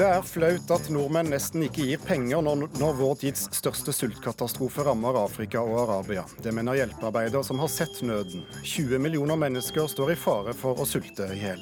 Det 0.00 0.06
er 0.08 0.22
flaut 0.24 0.70
at 0.72 0.86
nordmenn 0.88 1.28
nesten 1.28 1.66
ikke 1.66 1.84
gir 1.84 2.00
penger 2.00 2.40
når, 2.40 2.62
når 2.80 2.94
vår 2.96 3.18
tids 3.20 3.42
største 3.52 3.92
sultkatastrofe 3.92 4.86
rammer 4.86 5.18
Afrika 5.20 5.60
og 5.60 5.76
Arabia. 5.82 6.22
Det 6.40 6.54
mener 6.56 6.78
hjelpearbeidere 6.78 7.44
som 7.44 7.60
har 7.60 7.68
sett 7.68 8.00
nøden. 8.08 8.46
20 8.64 8.96
millioner 8.96 9.36
mennesker 9.36 9.90
står 9.92 10.14
i 10.14 10.16
fare 10.16 10.56
for 10.56 10.80
å 10.80 10.88
sulte 10.88 11.28
i 11.34 11.42
hjel. 11.42 11.60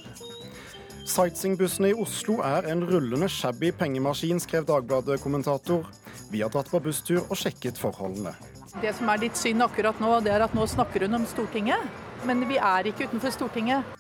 Sightseeingbussene 1.03 1.91
i 1.91 1.99
Oslo 1.99 2.39
er 2.47 2.71
en 2.71 2.87
rullende 2.87 3.27
shabby 3.27 3.73
pengemaskin, 3.75 4.39
skrev 4.39 4.71
Dagbladet-kommentator. 4.71 5.89
Vi 6.31 6.47
har 6.47 6.55
dratt 6.55 6.71
på 6.71 6.85
busstur 6.85 7.25
og 7.25 7.35
sjekket 7.43 7.83
forholdene. 7.83 8.37
Det 8.79 8.95
som 8.95 9.11
er 9.11 9.27
ditt 9.27 9.41
syn 9.41 9.67
akkurat 9.67 9.99
nå, 9.99 10.21
det 10.23 10.37
er 10.37 10.47
at 10.47 10.55
nå 10.55 10.71
snakker 10.71 11.09
hun 11.09 11.25
om 11.25 11.27
Stortinget. 11.27 11.91
Men 12.29 12.47
vi 12.47 12.63
er 12.63 12.87
ikke 12.87 13.11
utenfor 13.11 13.35
Stortinget. 13.35 13.99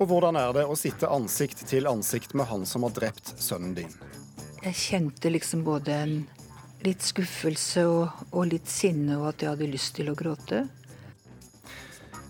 Og 0.00 0.08
hvordan 0.10 0.36
er 0.36 0.52
det 0.56 0.64
å 0.66 0.74
sitte 0.78 1.10
ansikt 1.10 1.66
til 1.70 1.86
ansikt 1.86 2.34
med 2.34 2.48
han 2.50 2.64
som 2.66 2.82
har 2.86 2.94
drept 2.96 3.36
sønnen 3.38 3.76
din? 3.76 3.92
Jeg 4.64 4.74
kjente 4.80 5.30
liksom 5.30 5.62
både 5.66 5.94
en 5.94 6.14
litt 6.84 7.04
skuffelse 7.04 7.84
og, 7.88 8.24
og 8.32 8.48
litt 8.50 8.68
sinne, 8.68 9.18
og 9.20 9.30
at 9.30 9.44
jeg 9.44 9.54
hadde 9.54 9.70
lyst 9.70 9.94
til 9.96 10.10
å 10.10 10.16
gråte. 10.18 10.64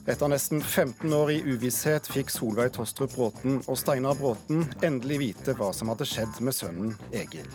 Etter 0.05 0.29
nesten 0.29 0.61
15 0.61 1.13
år 1.17 1.31
i 1.33 1.39
uvisshet 1.55 2.11
fikk 2.13 2.29
Solveig 2.29 2.75
Tostrup 2.77 3.15
Bråten 3.17 3.63
og 3.63 3.79
Steinar 3.81 4.19
Bråten 4.19 4.67
endelig 4.85 5.21
vite 5.23 5.57
hva 5.57 5.73
som 5.73 5.89
hadde 5.95 6.09
skjedd 6.09 6.43
med 6.45 6.57
sønnen 6.59 6.93
Egil. 7.17 7.49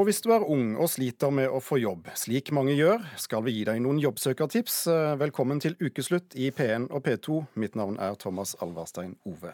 Og 0.00 0.06
hvis 0.08 0.22
du 0.24 0.30
er 0.32 0.46
ung 0.48 0.78
og 0.80 0.88
sliter 0.88 1.28
med 1.28 1.52
å 1.52 1.58
få 1.60 1.76
jobb, 1.76 2.06
slik 2.16 2.48
mange 2.56 2.72
gjør, 2.72 3.02
skal 3.20 3.42
vi 3.44 3.52
gi 3.52 3.66
deg 3.68 3.82
noen 3.84 3.98
jobbsøkertips. 4.00 4.86
Velkommen 5.20 5.60
til 5.60 5.74
ukeslutt 5.76 6.32
i 6.40 6.46
P1 6.56 6.86
og 6.88 7.02
P2. 7.04 7.42
Mitt 7.60 7.76
navn 7.76 7.98
er 8.00 8.16
Thomas 8.16 8.54
Alvarstein 8.64 9.18
Ove. 9.28 9.52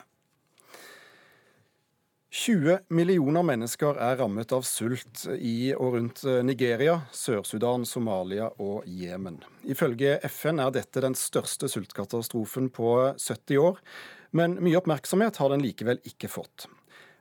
20 2.30 2.78
millioner 2.94 3.42
mennesker 3.50 3.98
er 3.98 4.20
rammet 4.22 4.55
av 4.55 4.62
sult 4.70 5.25
i 5.34 5.72
og 5.75 5.97
rundt 5.97 6.22
Nigeria, 6.47 7.00
Sør-Sudan, 7.10 7.83
Somalia 7.83 8.53
og 8.62 8.86
Jemen. 8.86 9.42
Ifølge 9.66 10.20
FN 10.31 10.62
er 10.62 10.70
dette 10.78 11.03
den 11.03 11.19
største 11.19 11.66
sultkatastrofen 11.75 12.70
på 12.70 12.94
70 13.19 13.64
år, 13.66 13.83
men 14.31 14.60
mye 14.62 14.78
oppmerksomhet 14.78 15.42
har 15.42 15.56
den 15.56 15.66
likevel 15.66 15.98
ikke 16.06 16.31
fått. 16.31 16.70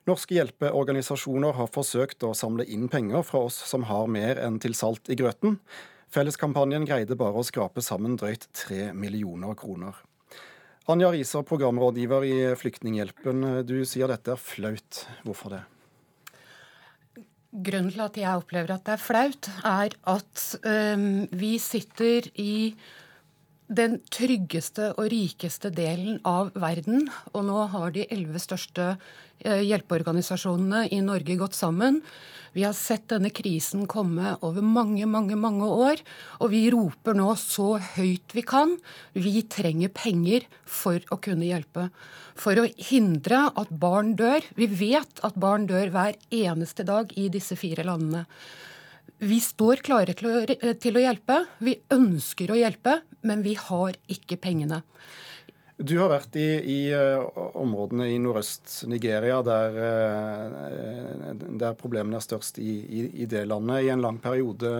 Norske 0.05 0.35
hjelpeorganisasjoner 0.37 1.55
har 1.57 1.69
forsøkt 1.73 2.23
å 2.27 2.35
samle 2.37 2.65
inn 2.69 2.85
penger 2.93 3.23
fra 3.25 3.47
oss 3.47 3.57
som 3.65 3.87
har 3.89 4.05
mer 4.11 4.37
enn 4.37 4.59
til 4.61 4.75
salt 4.77 5.09
i 5.09 5.17
grøten. 5.17 5.57
Felleskampanjen 6.13 6.85
greide 6.85 7.17
bare 7.17 7.41
å 7.41 7.45
skrape 7.45 7.81
sammen 7.81 8.13
drøyt 8.19 8.45
tre 8.53 8.91
millioner 8.93 9.57
kroner. 9.57 9.97
Anja 10.85 11.09
Riser, 11.09 11.41
programrådgiver 11.49 12.25
i 12.29 12.35
Flyktninghjelpen. 12.61 13.63
Du 13.65 13.79
sier 13.89 14.11
dette 14.11 14.35
er 14.35 14.41
flaut. 14.41 14.99
Hvorfor 15.25 15.55
det? 15.55 15.63
Grunnen 17.55 17.89
til 17.89 18.03
at 18.05 18.19
jeg 18.19 18.43
opplever 18.43 18.75
at 18.75 18.85
det 18.85 18.93
er 18.93 19.01
flaut, 19.01 19.49
er 19.65 19.97
at 20.11 20.45
um, 20.67 21.25
vi 21.33 21.55
sitter 21.63 22.29
i 22.37 22.75
den 23.67 23.97
tryggeste 24.13 24.91
og 24.93 25.09
rikeste 25.13 25.71
delen 25.73 26.19
av 26.27 26.51
verden. 26.59 27.07
Og 27.33 27.45
nå 27.47 27.65
har 27.73 27.93
de 27.95 28.05
elleve 28.13 28.41
største 28.41 28.95
eh, 29.41 29.63
hjelpeorganisasjonene 29.65 30.85
i 30.93 31.01
Norge 31.05 31.37
gått 31.39 31.57
sammen. 31.57 32.01
Vi 32.55 32.63
har 32.63 32.75
sett 32.77 33.09
denne 33.11 33.33
krisen 33.35 33.83
komme 33.91 34.35
over 34.45 34.63
mange, 34.63 35.07
mange, 35.09 35.35
mange 35.35 35.67
år. 35.67 36.03
Og 36.39 36.53
vi 36.53 36.61
roper 36.71 37.17
nå 37.17 37.33
så 37.41 37.73
høyt 37.97 38.35
vi 38.37 38.45
kan. 38.47 38.77
Vi 39.17 39.41
trenger 39.51 39.91
penger 39.91 40.45
for 40.63 41.01
å 41.11 41.19
kunne 41.19 41.49
hjelpe. 41.49 41.89
For 42.39 42.61
å 42.61 42.69
hindre 42.91 43.47
at 43.49 43.73
barn 43.73 44.13
dør. 44.19 44.45
Vi 44.55 44.69
vet 44.71 45.19
at 45.25 45.35
barn 45.41 45.67
dør 45.67 45.91
hver 45.91 46.15
eneste 46.29 46.87
dag 46.87 47.11
i 47.19 47.27
disse 47.33 47.57
fire 47.59 47.83
landene. 47.87 48.23
Vi 49.25 49.39
står 49.41 49.81
klare 49.85 50.13
til 50.13 50.97
å 50.97 51.01
hjelpe. 51.01 51.39
Vi 51.65 51.79
ønsker 51.93 52.51
å 52.53 52.57
hjelpe, 52.59 52.99
men 53.25 53.41
vi 53.45 53.55
har 53.57 53.97
ikke 54.11 54.37
pengene. 54.41 54.83
Du 55.75 55.97
har 55.99 56.11
vært 56.11 56.37
i, 56.39 56.45
i 56.71 56.79
uh, 56.95 57.25
områdene 57.59 58.07
i 58.13 58.19
nordøst 58.21 58.85
Nigeria, 58.87 59.41
der, 59.43 59.75
uh, 59.75 61.33
der, 61.35 61.73
problemene 61.75 62.21
er 62.21 62.23
størst 62.23 62.61
i, 62.63 62.77
i, 62.85 63.01
i, 63.25 63.27
det 63.27 63.43
landet, 63.49 63.83
i 63.83 63.91
en 63.91 64.05
lang 64.05 64.21
periode 64.23 64.71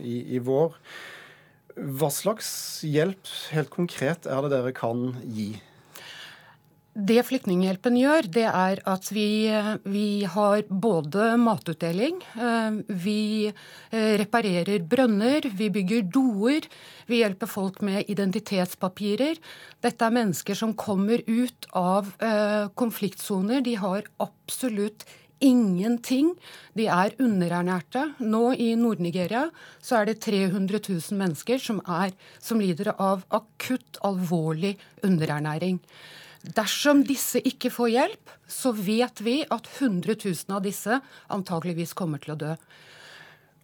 i, 0.00 0.40
vår. 0.42 0.74
Hva 1.76 2.10
slags 2.10 2.50
hjelp 2.82 3.30
helt 3.52 3.70
konkret 3.70 4.26
er 4.26 4.42
det 4.42 4.54
dere 4.56 4.74
kan 4.74 5.12
gi? 5.22 5.52
Det 6.90 7.20
Flyktninghjelpen 7.22 7.94
gjør, 7.94 8.26
det 8.34 8.48
er 8.50 8.80
at 8.90 9.06
vi, 9.14 9.46
vi, 9.86 10.24
har 10.26 10.64
både 10.66 11.36
matutdeling, 11.38 12.18
eh, 12.34 12.80
vi 12.90 13.46
eh, 13.46 14.16
reparerer 14.18 14.82
brønner, 14.82 15.46
vi 15.54 15.68
bygger 15.70 16.08
doer, 16.10 16.66
vi 17.06 17.22
hjelper 17.22 17.46
folk 17.46 17.78
med 17.86 18.10
identitetspapirer. 18.10 19.38
Dette 19.86 20.08
er 20.08 20.18
mennesker 20.18 20.58
som 20.58 20.74
kommer 20.74 21.22
ut 21.30 21.70
av 21.78 22.10
eh, 22.18 22.66
konfliktsoner. 22.74 23.62
De 23.62 23.78
har 23.78 24.10
absolutt 24.18 25.06
ingenting. 25.38 26.34
De 26.74 26.90
er 26.90 27.14
underernærte. 27.22 28.08
Nå 28.18 28.48
i 28.58 28.72
Nord-Nigeria 28.74 29.46
så 29.78 30.00
er 30.00 30.10
det 30.10 30.20
300 30.26 30.82
000 30.82 31.20
mennesker 31.22 31.62
som, 31.62 31.78
er, 31.86 32.10
som 32.42 32.58
lider 32.58 32.96
av 32.98 33.22
akutt, 33.30 34.02
alvorlig 34.02 34.74
underernæring. 35.06 35.78
Dersom 36.40 37.02
disse 37.04 37.42
ikke 37.44 37.68
får 37.72 37.90
hjelp, 37.92 38.30
så 38.48 38.72
vet 38.72 39.20
vi 39.20 39.40
at 39.44 39.66
100 39.76 40.16
000 40.24 40.56
av 40.56 40.62
disse 40.64 41.00
antageligvis 41.28 41.92
kommer 41.98 42.22
til 42.22 42.32
å 42.32 42.40
dø. 42.40 42.54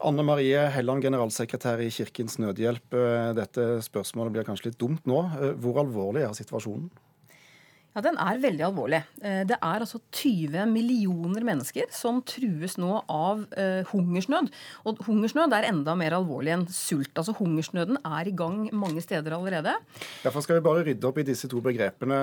Anne 0.05 0.25
Marie 0.29 0.61
Helland, 0.75 1.01
generalsekretær 1.07 1.81
i 1.81 1.89
Kirkens 1.89 2.37
Nødhjelp. 2.43 2.93
Eh, 2.93 3.31
dette 3.39 3.65
spørsmålet 3.87 4.35
blir 4.35 4.45
kanskje 4.45 4.69
litt 4.69 4.81
dumt 4.81 5.09
nå. 5.09 5.23
Eh, 5.41 5.55
hvor 5.57 5.81
alvorlig 5.81 6.27
er 6.27 6.37
situasjonen? 6.37 6.91
Ja, 7.97 8.03
Den 8.05 8.19
er 8.21 8.41
veldig 8.43 8.65
alvorlig. 8.67 8.99
Eh, 9.25 9.43
det 9.49 9.57
er 9.57 9.81
altså 9.81 10.03
20 10.13 10.67
millioner 10.69 11.45
mennesker 11.49 11.89
som 11.97 12.19
trues 12.29 12.77
nå 12.77 12.91
av 13.09 13.47
uh, 13.57 13.89
hungersnød. 13.89 14.51
Og 14.85 15.01
hungersnød 15.07 15.55
er 15.57 15.71
enda 15.71 15.95
mer 15.97 16.19
alvorlig 16.19 16.53
enn 16.53 16.67
sult. 16.69 17.15
Altså 17.17 17.33
Hungersnøden 17.39 17.97
er 18.05 18.29
i 18.29 18.35
gang 18.37 18.67
mange 18.77 19.01
steder 19.01 19.33
allerede. 19.39 19.73
Derfor 20.21 20.45
skal 20.45 20.59
vi 20.59 20.67
bare 20.67 20.85
rydde 20.85 21.09
opp 21.09 21.23
i 21.23 21.25
disse 21.25 21.49
to 21.49 21.63
begrepene 21.65 22.19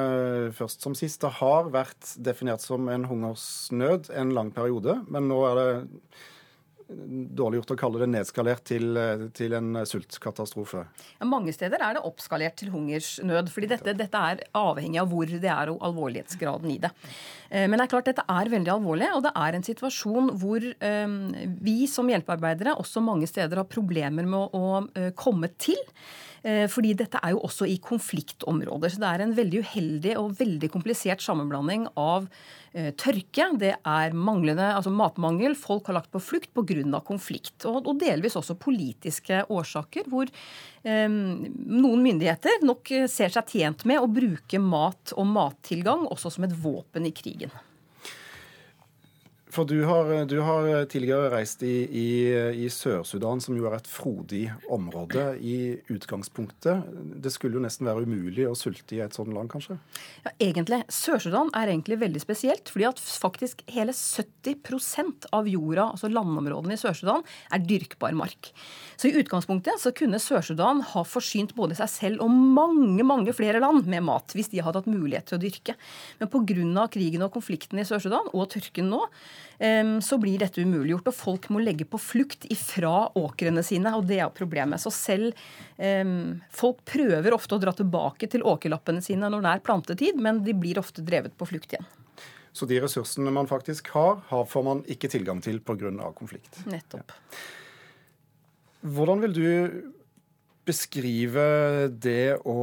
først 0.53 0.85
som 0.85 0.93
sist. 0.97 1.23
Det 1.25 1.33
har 1.39 1.73
vært 1.73 2.13
definert 2.21 2.61
som 2.61 2.85
en 2.93 3.09
hungersnød 3.09 4.13
en 4.13 4.37
lang 4.37 4.53
periode, 4.53 4.99
men 5.09 5.25
nå 5.31 5.41
er 5.49 5.57
det 5.57 5.71
dårlig 7.37 7.61
gjort 7.61 7.73
å 7.75 7.77
kalle 7.79 8.01
det 8.03 8.09
nedskalert 8.13 8.63
til, 8.67 8.97
til 9.37 9.55
en 9.57 9.81
sultkatastrofe? 9.87 10.85
Ja, 11.19 11.27
mange 11.29 11.53
steder 11.55 11.83
er 11.83 11.97
det 11.97 12.03
oppskalert 12.07 12.57
til 12.59 12.73
hungersnød. 12.73 13.51
fordi 13.53 13.71
dette, 13.73 13.95
dette, 13.99 14.23
er 14.33 14.43
avhengig 14.57 15.01
av 15.01 15.11
hvor 15.11 15.29
det 15.29 15.51
er 15.51 15.73
og 15.73 15.83
alvorlighetsgraden 15.89 16.73
i 16.73 16.79
det. 16.83 16.91
Eh, 17.49 17.67
men 17.67 17.77
det 17.77 17.87
er 17.87 17.93
klart 17.95 18.09
dette 18.11 18.27
er 18.29 18.51
veldig 18.53 18.75
alvorlig, 18.75 19.09
og 19.15 19.23
det 19.27 19.33
er 19.45 19.57
en 19.57 19.67
situasjon 19.69 20.33
hvor 20.41 20.69
vi 21.63 21.77
som 21.89 22.09
hjelpearbeidere 22.09 22.77
også 22.79 23.03
mange 23.03 23.27
steder 23.29 23.61
har 23.61 23.69
problemer 23.69 24.27
med 24.29 24.53
å, 24.57 24.83
komme 25.17 25.49
til. 25.61 25.79
Fordi 26.43 26.89
dette 26.99 27.21
er 27.23 27.31
jo 27.31 27.39
også 27.47 27.63
i 27.71 27.77
konfliktområder. 27.79 28.91
Så 28.91 28.99
det 28.99 29.07
er 29.07 29.21
en 29.23 29.35
veldig 29.37 29.61
uheldig 29.63 30.17
og 30.19 30.33
veldig 30.41 30.67
komplisert 30.73 31.23
sammenblanding 31.23 31.85
av 31.95 32.27
Eh, 32.73 32.89
tørke, 32.97 33.45
det 33.61 33.75
er 33.85 34.15
manglende, 34.17 34.65
altså 34.73 34.89
matmangel. 34.89 35.53
Folk 35.53 35.91
har 35.91 35.99
lagt 35.99 36.09
på 36.13 36.21
flukt 36.21 36.49
pga. 36.57 37.01
konflikt. 37.05 37.65
Og, 37.69 37.85
og, 37.85 37.99
delvis 38.01 38.35
også 38.35 38.57
politiske 38.57 39.43
årsaker, 39.45 40.09
hvor 40.09 40.25
eh, 40.25 41.05
noen 41.05 42.01
myndigheter 42.01 42.65
nok 42.65 42.89
ser 43.05 43.29
seg 43.29 43.45
tjent 43.53 43.85
med 43.85 44.01
å 44.01 44.09
bruke 44.09 44.57
mat 44.57 45.13
og 45.13 45.29
mattilgang 45.29 46.07
også 46.09 46.33
som 46.33 46.49
et 46.49 46.57
våpen 46.57 47.05
i 47.05 47.13
krigen. 47.13 47.53
For 49.53 49.69
du 49.69 49.83
har, 49.85 50.07
du 50.25 50.39
har, 50.41 50.67
tidligere 50.89 51.29
reist 51.29 51.61
i, 51.61 51.85
i, 51.85 52.07
i 52.65 52.69
Sør-Sudan, 52.73 53.41
som 53.43 53.53
jo 53.53 53.67
er 53.69 53.75
et 53.77 53.89
frodig 53.89 54.47
område 54.73 55.27
i 55.45 55.75
utgangspunktet. 55.93 56.87
Det 57.21 57.29
skulle 57.33 57.59
jo 57.59 57.61
nesten 57.61 57.85
være 57.85 58.07
umulig 58.07 58.47
å 58.49 58.55
sulte 58.57 58.97
i 58.97 59.03
et 59.05 59.13
sånt 59.13 59.29
land, 59.35 59.51
kanskje? 59.53 59.77
Ja, 60.25 60.33
egentlig. 60.41 60.79
Sør-Sudan 60.89 61.51
er 61.53 61.69
egentlig 61.69 61.99
veldig 62.01 62.23
spesielt, 62.23 62.71
fordi 62.73 62.87
at 62.89 63.03
faktisk 63.03 63.61
hele 63.75 63.93
70% 63.93 65.29
av 65.37 65.51
jorda, 65.51 65.91
altså 65.91 66.09
landområdene 66.09 66.73
i 66.73 66.81
Sør-Sudan, 66.81 67.21
er 67.53 67.61
dyrkbar 67.69 68.17
mark. 68.17 68.49
Så 68.97 69.11
i 69.11 69.15
utgangspunktet 69.21 69.81
så 69.85 69.93
kunne 69.93 70.21
Sør-Sudan 70.23 70.81
ha 70.95 71.05
forsynt 71.05 71.53
både 71.57 71.77
seg 71.77 71.93
selv 71.93 72.25
og 72.25 72.33
mange, 72.33 73.05
mange 73.05 73.37
flere 73.37 73.61
land 73.61 73.85
med 73.85 74.05
mat, 74.09 74.33
hvis 74.33 74.49
de 74.49 74.65
hadde 74.65 74.81
hatt 74.81 74.89
mulighet 74.89 75.29
til 75.29 75.37
å 75.37 75.45
dyrke. 75.45 75.77
Men 76.17 76.33
pga. 76.33 76.89
krigen 76.89 77.21
og 77.21 77.33
konflikten 77.37 77.77
i 77.77 77.85
Sør-Sudan, 77.85 78.33
og 78.33 78.49
tørken 78.57 78.89
nå, 78.89 79.05
så 80.03 80.17
blir 80.19 80.41
dette 80.41 80.63
umuliggjort. 80.63 81.07
Og 81.11 81.15
folk 81.15 81.49
må 81.53 81.61
legge 81.63 81.85
på 81.87 81.99
flukt 82.01 82.47
ifra 82.51 83.07
åkrene 83.19 83.63
sine, 83.63 83.93
og 83.95 84.07
det 84.09 84.19
er 84.23 84.33
problemet. 84.33 84.81
Så 84.83 84.91
selv 84.93 85.37
Folk 86.53 86.83
prøver 86.87 87.33
ofte 87.35 87.55
å 87.55 87.61
dra 87.61 87.73
tilbake 87.75 88.27
til 88.31 88.43
åkerlappene 88.47 89.01
sine 89.03 89.29
når 89.31 89.43
det 89.43 89.51
er 89.51 89.63
plantetid, 89.65 90.19
men 90.21 90.41
de 90.45 90.53
blir 90.57 90.79
ofte 90.79 91.03
drevet 91.05 91.35
på 91.37 91.47
flukt 91.49 91.75
igjen. 91.75 91.87
Så 92.53 92.67
de 92.69 92.77
ressursene 92.83 93.33
man 93.33 93.49
faktisk 93.49 93.89
har, 93.95 94.21
har 94.29 94.45
får 94.45 94.63
man 94.67 94.83
ikke 94.85 95.09
tilgang 95.09 95.41
til 95.41 95.59
pga. 95.59 95.89
konflikt. 96.13 96.61
Nettopp. 96.69 97.11
Hvordan 98.83 99.23
vil 99.23 99.33
du 99.33 99.47
beskrive 100.67 101.43
det 101.91 102.37
å 102.45 102.59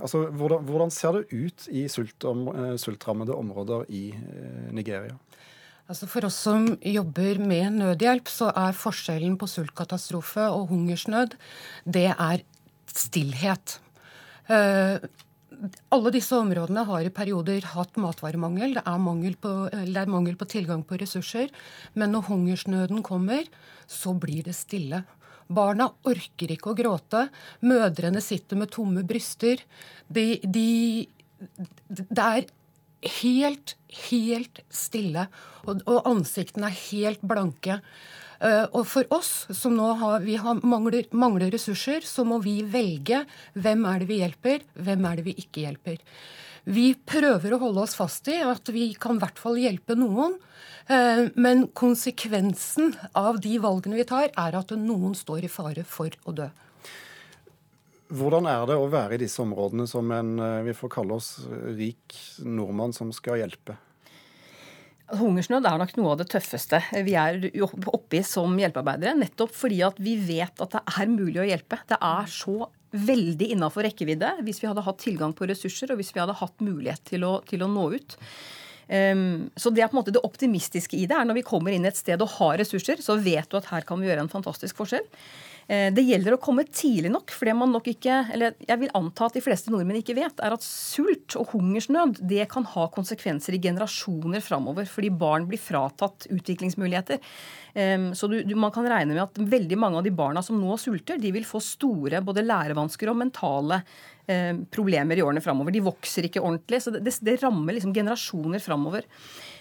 Altså, 0.00 0.24
hvordan, 0.30 0.64
hvordan, 0.66 0.90
ser 0.94 1.18
det 1.18 1.36
ut 1.36 1.66
i 1.68 1.86
sult, 1.90 2.24
om, 2.24 2.48
sultrammede 2.80 3.34
områder 3.36 3.84
i 3.92 4.08
Nigeria? 4.74 5.16
Altså 5.86 6.08
For 6.10 6.26
oss 6.26 6.38
som 6.42 6.66
jobber 6.82 7.38
med 7.38 7.76
nødhjelp, 7.78 8.30
så 8.30 8.50
er 8.50 8.78
forskjellen 8.78 9.36
på 9.38 9.46
sultkatastrofe 9.50 10.48
og 10.50 10.72
hungersnød 10.72 11.36
det 11.86 12.08
er 12.10 12.42
stillhet. 12.90 13.78
Uh, 14.50 14.98
alle 15.94 16.12
disse 16.14 16.36
områdene 16.36 16.82
har 16.88 17.06
i 17.06 17.12
perioder 17.14 17.64
hatt 17.72 17.96
matvaremangel. 18.00 18.74
Det 18.76 18.82
er 18.82 18.98
mangel, 19.00 19.36
på, 19.40 19.52
det 19.72 20.00
er 20.02 20.10
mangel 20.10 20.36
på 20.36 20.48
tilgang 20.50 20.82
på 20.84 20.98
ressurser. 21.00 21.52
Men 21.94 22.12
når 22.12 22.26
hungersnøden 22.32 23.04
kommer, 23.06 23.46
så 23.88 24.12
blir 24.18 24.44
det 24.46 24.56
stille. 24.58 25.04
Barna 25.48 25.88
orker 26.08 26.52
ikke 26.52 26.72
å 26.72 26.78
gråte. 26.78 27.26
Mødrene 27.66 28.22
sitter 28.24 28.58
med 28.58 28.72
tomme 28.74 29.04
bryster. 29.06 29.62
De, 30.08 30.40
de, 30.42 31.06
det 31.88 32.26
er 32.26 32.48
helt, 33.20 33.76
helt 34.10 34.62
stille. 34.72 35.28
Og, 35.66 35.82
og 35.86 36.06
ansiktene 36.10 36.70
er 36.70 36.80
helt 36.90 37.26
blanke. 37.26 37.80
Uh, 38.36 38.66
og 38.76 38.82
for 38.84 39.08
oss 39.16 39.46
som 39.56 39.76
nå 39.78 39.92
har, 40.00 40.20
vi 40.26 40.36
har 40.40 40.58
mangler, 40.60 41.06
mangler, 41.16 41.48
ressurser, 41.54 42.04
så 42.04 42.24
må 42.28 42.40
vi 42.44 42.58
velge 42.68 43.22
hvem 43.56 43.86
er 43.88 44.02
det 44.02 44.10
vi 44.10 44.18
hjelper, 44.20 44.66
hvem 44.76 45.06
er 45.08 45.16
det 45.16 45.24
vi 45.30 45.36
ikke 45.40 45.64
hjelper. 45.64 46.02
Vi 46.66 46.90
prøver 47.06 47.54
å 47.54 47.60
holde 47.62 47.84
oss 47.84 47.94
fast 47.94 48.26
i 48.32 48.40
at 48.42 48.68
vi 48.74 48.88
kan 48.98 49.20
i 49.20 49.22
hvert 49.22 49.38
fall 49.38 49.58
hjelpe 49.60 49.94
noen. 49.98 50.34
Uh, 50.90 51.30
men 51.38 51.66
konsekvensen 51.78 52.94
av 53.18 53.38
de 53.42 53.56
valgene 53.62 53.98
vi 53.98 54.06
tar, 54.06 54.32
er 54.34 54.58
at 54.58 54.74
noen 54.78 55.14
står 55.18 55.46
i 55.46 55.50
fare 55.50 55.86
for 55.86 56.10
å 56.26 56.34
dø. 56.34 56.48
Hvordan 58.06 58.46
er 58.46 58.68
det 58.70 58.76
å 58.78 58.86
være 58.90 59.16
i 59.16 59.22
disse 59.24 59.42
områdene 59.42 59.86
som 59.90 60.10
en 60.14 60.36
eh, 60.38 60.60
vi 60.68 60.76
får 60.78 60.92
kalle 60.94 61.16
oss 61.16 61.40
rik 61.74 62.14
nordmann 62.38 62.94
som 62.94 63.10
skal 63.14 63.40
hjelpe? 63.40 63.74
Hungersnød 65.06 65.66
er 65.66 65.78
nok 65.78 65.92
noe 65.98 66.12
av 66.12 66.20
det 66.20 66.28
tøffeste 66.30 66.80
vi 67.06 67.16
er 67.18 67.48
oppe 67.66 68.22
som 68.26 68.54
hjelpearbeidere. 68.58 69.14
Nettopp 69.18 69.52
fordi 69.54 69.80
at 69.86 69.98
vi 70.02 70.16
vet 70.22 70.62
at 70.62 70.78
det 70.78 70.82
er 70.86 71.10
mulig 71.10 71.42
å 71.42 71.46
hjelpe. 71.46 71.78
Det 71.86 71.98
er 71.98 72.30
så 72.30 72.70
veldig 72.92 73.48
innafor 73.54 73.86
rekkevidde 73.86 74.36
hvis 74.46 74.60
vi 74.62 74.68
hadde 74.70 74.84
hatt 74.86 75.00
tilgang 75.02 75.34
på 75.36 75.48
ressurser 75.50 75.90
og 75.92 76.00
hvis 76.00 76.12
vi 76.14 76.22
hadde 76.22 76.36
hatt 76.38 76.62
mulighet 76.64 77.02
til 77.08 77.26
å, 77.26 77.38
til 77.48 77.64
å 77.64 77.70
nå 77.70 77.88
ut. 77.96 78.16
Um, 78.86 79.48
så 79.58 79.72
det 79.74 79.82
er 79.82 79.90
på 79.90 79.96
en 79.96 80.02
måte 80.04 80.14
det 80.14 80.22
optimistiske 80.22 80.94
i 80.94 81.08
det 81.10 81.16
er 81.18 81.26
når 81.26 81.40
vi 81.40 81.48
kommer 81.48 81.74
inn 81.74 81.88
et 81.88 81.98
sted 81.98 82.22
og 82.22 82.36
har 82.36 82.60
ressurser, 82.60 83.02
så 83.02 83.18
vet 83.18 83.50
du 83.50 83.58
at 83.58 83.66
her 83.72 83.86
kan 83.86 83.98
vi 83.98 84.06
gjøre 84.06 84.22
en 84.22 84.30
fantastisk 84.30 84.78
forskjell. 84.78 85.06
Eh, 85.66 85.88
det 85.90 86.04
gjelder 86.06 86.36
å 86.36 86.38
komme 86.38 86.62
tidlig 86.70 87.10
nok, 87.10 87.32
for 87.34 87.48
det 87.48 87.54
man 87.58 87.72
nok 87.74 87.88
ikke 87.90 88.20
Eller 88.36 88.54
jeg 88.68 88.78
vil 88.78 88.92
anta 88.94 89.26
at 89.26 89.34
de 89.34 89.42
fleste 89.42 89.72
nordmenn 89.74 89.98
ikke 89.98 90.14
vet, 90.14 90.38
er 90.38 90.54
at 90.54 90.62
sult 90.62 91.34
og 91.40 91.56
hungersnød 91.56 92.20
det 92.30 92.46
kan 92.52 92.66
ha 92.70 92.86
konsekvenser 92.94 93.56
i 93.56 93.62
generasjoner 93.62 94.44
framover. 94.44 94.86
Fordi 94.90 95.10
barn 95.10 95.48
blir 95.50 95.62
fratatt 95.62 96.28
utviklingsmuligheter. 96.30 97.22
Så 98.16 98.28
du, 98.30 98.38
du, 98.46 98.54
man 98.56 98.72
kan 98.72 98.86
regne 98.88 99.12
med 99.12 99.20
at 99.26 99.36
veldig 99.36 99.76
mange 99.76 99.98
av 100.00 100.06
de 100.06 100.12
barna 100.16 100.40
som 100.40 100.56
nå 100.56 100.78
sulter, 100.80 101.18
de 101.20 101.32
vil 101.34 101.44
få 101.44 101.60
store 101.60 102.22
både 102.24 102.44
lærevansker 102.46 103.10
og 103.12 103.18
mentale 103.20 103.82
problemer 104.72 105.18
i 105.18 105.24
årene 105.26 105.42
framover. 105.44 105.74
De 105.74 105.84
vokser 105.84 106.30
ikke 106.30 106.40
ordentlig. 106.40 106.80
Så 106.82 106.94
det, 106.94 107.18
det 107.26 107.36
rammer 107.42 107.76
liksom 107.76 107.92
generasjoner 107.96 108.64
framover. 108.64 109.04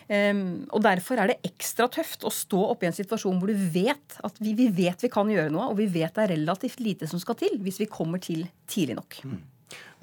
Um, 0.05 0.67
og 0.69 0.83
Derfor 0.85 1.17
er 1.17 1.31
det 1.31 1.39
ekstra 1.47 1.87
tøft 1.89 2.27
å 2.27 2.31
stå 2.33 2.59
oppe 2.69 2.85
i 2.85 2.91
en 2.91 2.95
situasjon 2.95 3.39
hvor 3.41 3.49
du 3.49 3.57
vet 3.73 4.17
at 4.25 4.37
vi, 4.37 4.53
vi, 4.57 4.69
vet 4.69 5.01
vi 5.01 5.09
kan 5.09 5.29
gjøre 5.31 5.49
noe, 5.53 5.71
og 5.71 5.79
vi 5.79 5.89
vet 5.89 6.13
det 6.13 6.27
er 6.27 6.33
relativt 6.35 6.83
lite 6.85 7.09
som 7.09 7.21
skal 7.21 7.37
til 7.39 7.57
hvis 7.65 7.81
vi 7.81 7.89
kommer 7.89 8.21
til 8.21 8.45
tidlig 8.69 8.99
nok. 8.99 9.19
Mm. 9.25 9.41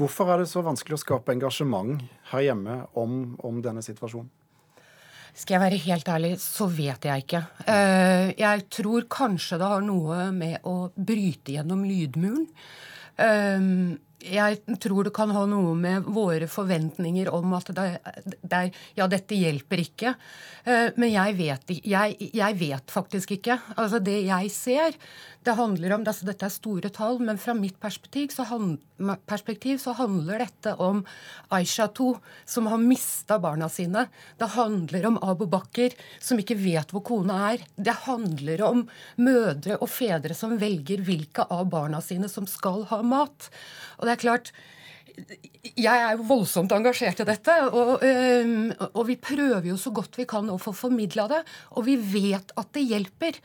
Hvorfor 0.01 0.33
er 0.33 0.43
det 0.43 0.51
så 0.51 0.65
vanskelig 0.67 0.99
å 0.99 1.03
skape 1.05 1.35
engasjement 1.37 2.03
her 2.33 2.47
hjemme 2.49 2.81
om, 2.99 3.37
om 3.47 3.61
denne 3.63 3.85
situasjonen? 3.85 4.31
Skal 5.33 5.55
jeg 5.55 5.63
være 5.63 5.83
helt 5.87 6.09
ærlig, 6.13 6.33
så 6.43 6.67
vet 6.69 7.07
jeg 7.09 7.23
ikke. 7.23 7.41
Uh, 7.65 8.35
jeg 8.37 8.67
tror 8.75 9.07
kanskje 9.09 9.57
det 9.63 9.71
har 9.71 9.85
noe 9.87 10.27
med 10.35 10.67
å 10.69 10.91
bryte 10.93 11.55
gjennom 11.55 11.87
lydmuren. 11.89 12.51
Jeg 14.23 14.79
tror 14.83 15.07
det 15.07 15.15
kan 15.17 15.33
ha 15.35 15.43
noe 15.51 15.75
med 15.79 16.07
våre 16.15 16.47
forventninger 16.51 17.31
om 17.35 17.55
at 17.59 17.73
det, 17.75 17.87
er, 18.53 18.71
ja, 18.99 19.09
dette 19.11 19.39
hjelper 19.39 19.83
ikke. 19.83 20.15
Eh, 20.65 20.93
men 20.97 21.11
jeg 21.11 21.37
vet, 21.41 21.75
jeg, 21.83 22.31
jeg 22.33 22.59
vet 22.61 22.95
faktisk 22.95 23.37
ikke. 23.39 23.59
Altså 23.77 23.99
Det 24.03 24.21
jeg 24.29 24.51
ser, 24.55 24.99
det 25.43 25.57
handler 25.59 25.97
om, 25.97 26.05
altså 26.07 26.27
Dette 26.29 26.47
er 26.47 26.55
store 26.55 26.91
tall, 26.95 27.19
men 27.19 27.41
fra 27.41 27.55
mitt 27.59 27.81
perspektiv 27.83 28.31
så, 28.31 28.47
hand, 28.47 28.79
perspektiv 29.27 29.81
så 29.83 29.95
handler 29.99 30.45
dette 30.45 30.77
om 30.79 31.03
Aisha 31.51 31.89
2, 31.91 32.13
som 32.47 32.69
har 32.71 32.79
mista 32.79 33.41
barna 33.43 33.67
sine. 33.73 34.07
Det 34.39 34.53
handler 34.55 35.09
om 35.11 35.19
Abu 35.19 35.49
Bakr, 35.51 35.97
som 36.23 36.39
ikke 36.39 36.59
vet 36.61 36.95
hvor 36.95 37.03
kona 37.11 37.41
er. 37.51 37.67
Det 37.75 37.97
handler 38.07 38.63
om 38.69 38.85
mødre 39.19 39.81
og 39.81 39.91
fedre 39.91 40.37
som 40.39 40.55
velger 40.63 41.03
hvilke 41.03 41.49
av 41.51 41.67
barna 41.75 41.99
sine 42.05 42.31
som 42.31 42.47
skal 42.47 42.87
ha 42.93 43.03
mat. 43.03 43.51
Og 43.99 44.07
det 44.07 44.12
er 44.13 44.23
klart, 44.23 44.53
jeg 45.77 45.93
er 45.93 46.17
jo 46.17 46.27
voldsomt 46.27 46.73
engasjert 46.75 47.21
i 47.23 47.27
dette, 47.29 47.55
og, 47.69 48.03
og, 48.89 49.03
vi 49.09 49.17
prøver 49.21 49.69
jo 49.71 49.77
så 49.81 49.93
godt 49.95 50.17
vi 50.19 50.27
kan 50.29 50.49
å 50.51 50.59
få 50.61 50.73
formidla 50.77 51.29
det. 51.31 51.43
Og 51.77 51.87
vi 51.87 51.97
vet 51.97 52.53
at 52.59 52.73
det 52.77 52.85
hjelper. 52.89 53.39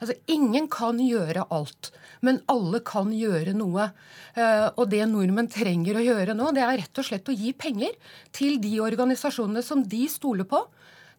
Altså, 0.00 0.16
Ingen 0.32 0.68
kan 0.72 1.00
gjøre 1.00 1.46
alt, 1.54 1.90
men 2.24 2.42
alle 2.52 2.82
kan 2.86 3.12
gjøre 3.14 3.56
noe. 3.56 3.88
Eh, 4.36 4.66
og 4.74 4.88
det 4.92 5.04
nordmenn 5.10 5.50
trenger 5.52 5.98
å 5.98 6.04
gjøre 6.04 6.36
nå, 6.36 6.52
det 6.56 6.64
er 6.64 6.80
rett 6.84 7.02
og 7.02 7.08
slett 7.08 7.30
å 7.30 7.36
gi 7.36 7.54
penger 7.56 7.94
til 8.34 8.58
de 8.62 8.76
organisasjonene 8.84 9.64
som 9.64 9.84
de 9.86 10.04
stoler 10.12 10.48
på. 10.48 10.60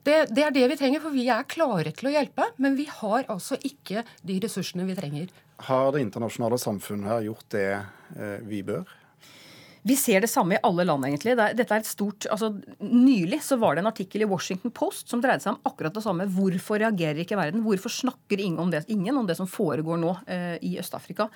Det, 0.06 0.28
det 0.38 0.44
er 0.46 0.54
det 0.54 0.68
vi 0.70 0.78
trenger, 0.78 1.02
for 1.02 1.16
vi 1.16 1.26
er 1.34 1.48
klare 1.50 1.90
til 1.98 2.12
å 2.12 2.14
hjelpe, 2.14 2.52
men 2.62 2.78
vi 2.78 2.86
har 2.92 3.26
altså 3.32 3.58
ikke 3.66 4.06
de 4.22 4.38
ressursene 4.44 4.86
vi 4.86 4.98
trenger. 4.98 5.34
Har 5.58 5.92
det 5.96 6.04
internasjonale 6.04 6.60
samfunnet 6.60 7.10
her 7.10 7.26
gjort 7.30 7.50
det 7.56 7.72
eh, 7.72 8.40
vi 8.44 8.62
bør? 8.66 8.86
Vi 9.86 9.94
ser 9.94 10.24
det 10.24 10.32
samme 10.32 10.56
i 10.56 10.62
alle 10.66 10.82
land, 10.88 11.06
egentlig. 11.06 11.36
Dette 11.38 11.76
er 11.76 11.84
et 11.84 11.88
stort, 11.88 12.26
altså 12.34 12.48
Nylig 12.82 13.38
så 13.46 13.54
var 13.62 13.76
det 13.76 13.84
en 13.84 13.90
artikkel 13.92 14.24
i 14.26 14.28
Washington 14.30 14.74
Post 14.74 15.12
som 15.14 15.22
dreide 15.22 15.44
seg 15.44 15.54
om 15.54 15.70
akkurat 15.70 15.94
det 15.94 16.02
samme. 16.02 16.26
Hvorfor 16.34 16.82
reagerer 16.82 17.22
ikke 17.22 17.38
verden? 17.38 17.62
Hvorfor 17.62 17.94
snakker 17.94 18.42
ingen 18.42 18.64
om 18.64 18.72
det, 18.74 18.82
ingen 18.90 19.20
om 19.22 19.30
det 19.30 19.38
som 19.38 19.50
foregår 19.50 20.02
nå 20.02 20.16
eh, 20.26 20.56
i 20.66 20.74
Øst-Afrika? 20.82 21.30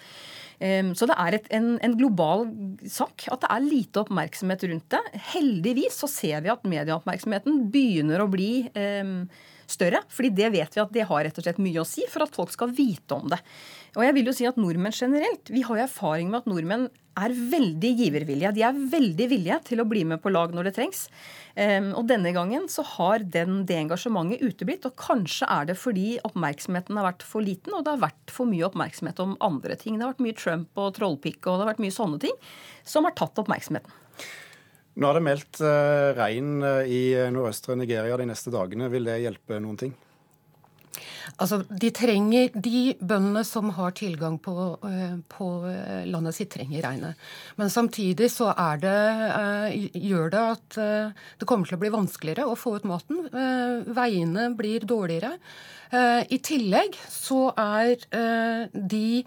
Um, 0.60 0.90
så 0.98 1.06
det 1.08 1.16
er 1.22 1.38
et, 1.38 1.46
en, 1.56 1.70
en, 1.86 1.94
global 1.96 2.42
sak 2.90 3.30
at 3.32 3.46
det 3.46 3.52
er 3.54 3.68
lite 3.68 4.02
oppmerksomhet 4.02 4.66
rundt 4.74 4.98
det. 4.98 5.04
Heldigvis 5.30 6.02
så 6.02 6.10
ser 6.12 6.42
vi 6.44 6.52
at 6.52 6.66
medieoppmerksomheten 6.68 7.70
begynner 7.72 8.26
å 8.26 8.32
bli 8.34 8.66
um, 8.74 9.30
større. 9.72 10.02
fordi 10.10 10.30
det 10.36 10.52
vet 10.54 10.76
vi 10.76 10.82
at 10.82 10.94
det 10.94 11.08
har 11.10 11.24
rett 11.26 11.38
og 11.38 11.46
slett 11.46 11.62
mye 11.62 11.82
å 11.82 11.88
si 11.88 12.06
for 12.10 12.26
at 12.26 12.36
folk 12.36 12.52
skal 12.54 12.74
vite 12.76 13.16
om 13.16 13.30
det. 13.30 13.40
Og 13.98 14.06
jeg 14.06 14.16
vil 14.18 14.30
jo 14.30 14.36
si 14.36 14.48
at 14.50 14.58
nordmenn 14.60 14.94
generelt, 14.94 15.50
Vi 15.50 15.62
har 15.66 15.78
jo 15.78 15.84
erfaring 15.84 16.30
med 16.30 16.44
at 16.44 16.50
nordmenn 16.50 16.90
er 17.20 17.34
veldig 17.34 17.92
givervillige. 18.00 18.52
De 18.56 18.64
er 18.64 18.82
veldig 18.92 19.28
villige 19.32 19.60
til 19.72 19.82
å 19.82 19.88
bli 19.90 20.04
med 20.08 20.22
på 20.24 20.32
lag 20.32 20.54
når 20.56 20.70
det 20.70 20.76
trengs. 20.78 21.08
Um, 21.56 21.92
og 22.00 22.08
denne 22.08 22.32
gangen 22.36 22.70
så 22.72 22.86
har 22.96 23.26
den, 23.26 23.66
det 23.68 23.80
engasjementet 23.80 24.44
uteblitt. 24.46 24.86
Og 24.88 24.96
kanskje 25.00 25.50
er 25.50 25.70
det 25.72 25.78
fordi 25.80 26.20
oppmerksomheten 26.28 27.00
har 27.00 27.10
vært 27.12 27.26
for 27.28 27.46
liten, 27.46 27.76
og 27.76 27.86
det 27.86 27.96
har 27.96 28.06
vært 28.06 28.36
for 28.36 28.50
mye 28.50 28.68
oppmerksomhet 28.70 29.20
om 29.26 29.36
andre 29.44 29.76
ting. 29.80 29.98
Det 29.98 30.06
har 30.06 30.14
vært 30.14 30.28
mye 30.28 30.40
Trump 30.40 30.84
og 30.86 30.94
trollpikk 31.00 31.42
og 31.46 31.58
det 31.58 31.66
har 31.66 31.74
vært 31.74 31.84
mye 31.84 31.98
sånne 31.98 32.22
ting 32.24 32.38
som 32.88 33.08
har 33.08 33.18
tatt 33.20 33.42
oppmerksomheten. 33.42 33.98
Nå 35.00 35.08
er 35.08 35.16
det 35.16 35.24
meldt 35.24 35.62
uh, 35.64 36.12
regn 36.18 36.60
eh, 36.66 36.92
i 36.92 37.02
nordøstre 37.32 37.78
Nigeria 37.80 38.20
de 38.20 38.28
neste 38.28 38.52
dagene. 38.52 38.92
Vil 38.92 39.08
det 39.08 39.22
hjelpe 39.24 39.60
noen 39.64 39.80
ting? 39.80 39.96
Altså, 41.40 41.62
de 41.70 41.92
trenger, 41.96 42.50
de 42.52 42.98
bøndene 43.00 43.46
som 43.48 43.70
har 43.78 43.94
tilgang 43.96 44.40
på, 44.44 44.56
eh, 44.90 45.14
på 45.32 45.48
landet 46.10 46.36
sitt, 46.36 46.50
trenger 46.52 46.84
regnet. 46.84 47.22
Men 47.62 47.72
samtidig 47.72 48.28
så 48.34 48.50
er 48.52 48.82
det, 48.82 48.96
gjør 49.94 50.34
det 50.34 50.42
at 50.42 50.80
det 51.40 51.48
kommer 51.48 51.70
til 51.70 51.78
å 51.78 51.84
bli 51.86 51.94
vanskeligere 51.94 52.50
å 52.50 52.58
få 52.60 52.74
ut 52.80 52.90
maten. 52.90 53.30
Veiene 53.96 54.50
blir 54.58 54.84
dårligere. 54.90 55.38
I 55.94 56.42
tillegg 56.44 56.98
så 57.14 57.54
er 57.54 58.04
de 58.74 59.22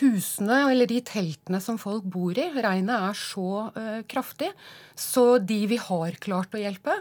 husene, 0.00 0.58
eller 0.72 0.88
de 0.90 0.98
teltene 1.06 1.60
som 1.62 1.78
folk 1.80 2.06
bor 2.10 2.36
i, 2.38 2.48
regnet 2.64 2.94
er 3.10 3.18
så 3.18 3.68
uh, 3.76 4.00
kraftig. 4.10 4.50
Så 4.98 5.38
de 5.38 5.60
vi 5.70 5.78
har 5.80 6.18
klart 6.22 6.54
å 6.54 6.60
hjelpe 6.60 6.96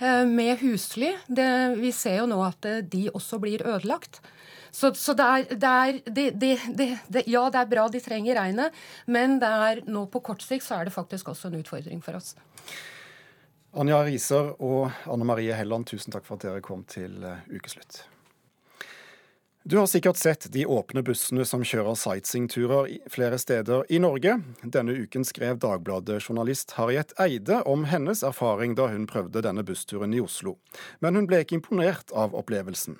uh, 0.00 0.24
med 0.28 0.58
husly 0.62 1.14
det, 1.26 1.50
Vi 1.80 1.92
ser 1.92 2.22
jo 2.22 2.28
nå 2.30 2.40
at 2.46 2.68
uh, 2.68 2.80
de 2.80 3.08
også 3.12 3.40
blir 3.42 3.64
ødelagt. 3.66 4.20
Så, 4.70 4.92
så 4.94 5.14
det, 5.16 5.24
er, 5.24 5.46
det, 5.56 5.70
er, 5.72 6.28
det, 6.36 6.50
det, 7.08 7.24
Ja, 7.26 7.46
det 7.52 7.62
er 7.62 7.70
bra 7.70 7.88
de 7.88 8.02
trenger 8.04 8.36
regnet, 8.38 8.76
men 9.08 9.38
det 9.40 9.48
er, 9.48 9.82
nå 9.88 10.04
på 10.12 10.22
kort 10.24 10.44
sikt 10.44 10.66
så 10.66 10.78
er 10.78 10.88
det 10.88 10.94
faktisk 10.94 11.32
også 11.32 11.48
en 11.48 11.58
utfordring 11.62 12.04
for 12.04 12.20
oss. 12.20 12.34
Anja 13.78 14.00
Riser 14.04 14.54
og 14.64 14.92
Anne 15.08 15.26
Marie 15.28 15.56
Helland, 15.56 15.88
tusen 15.88 16.12
takk 16.12 16.24
for 16.28 16.36
at 16.36 16.46
dere 16.46 16.64
kom 16.64 16.84
til 16.88 17.16
ukeslutt. 17.52 18.02
Du 19.70 19.76
har 19.76 19.86
sikkert 19.86 20.16
sett 20.16 20.52
de 20.52 20.66
åpne 20.66 21.02
bussene 21.04 21.44
som 21.44 21.60
kjører 21.60 21.92
sightseeingturer 22.00 22.86
flere 23.12 23.36
steder 23.36 23.82
i 23.92 23.98
Norge. 24.00 24.38
Denne 24.64 24.94
uken 24.96 25.26
skrev 25.28 25.58
Dagbladet-journalist 25.60 26.72
Harriet 26.78 27.12
Eide 27.20 27.58
om 27.68 27.84
hennes 27.84 28.22
erfaring 28.24 28.78
da 28.78 28.86
hun 28.88 29.04
prøvde 29.10 29.42
denne 29.44 29.60
bussturen 29.68 30.14
i 30.16 30.22
Oslo. 30.24 30.54
Men 31.04 31.20
hun 31.20 31.28
ble 31.28 31.42
ikke 31.44 31.58
imponert 31.58 32.08
av 32.16 32.32
opplevelsen. 32.32 32.96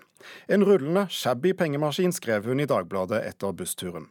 En 0.52 0.66
rullende, 0.68 1.06
shabby 1.08 1.54
pengemaskin 1.56 2.12
skrev 2.12 2.44
hun 2.44 2.60
i 2.60 2.68
Dagbladet 2.68 3.22
etter 3.30 3.56
bussturen. 3.56 4.10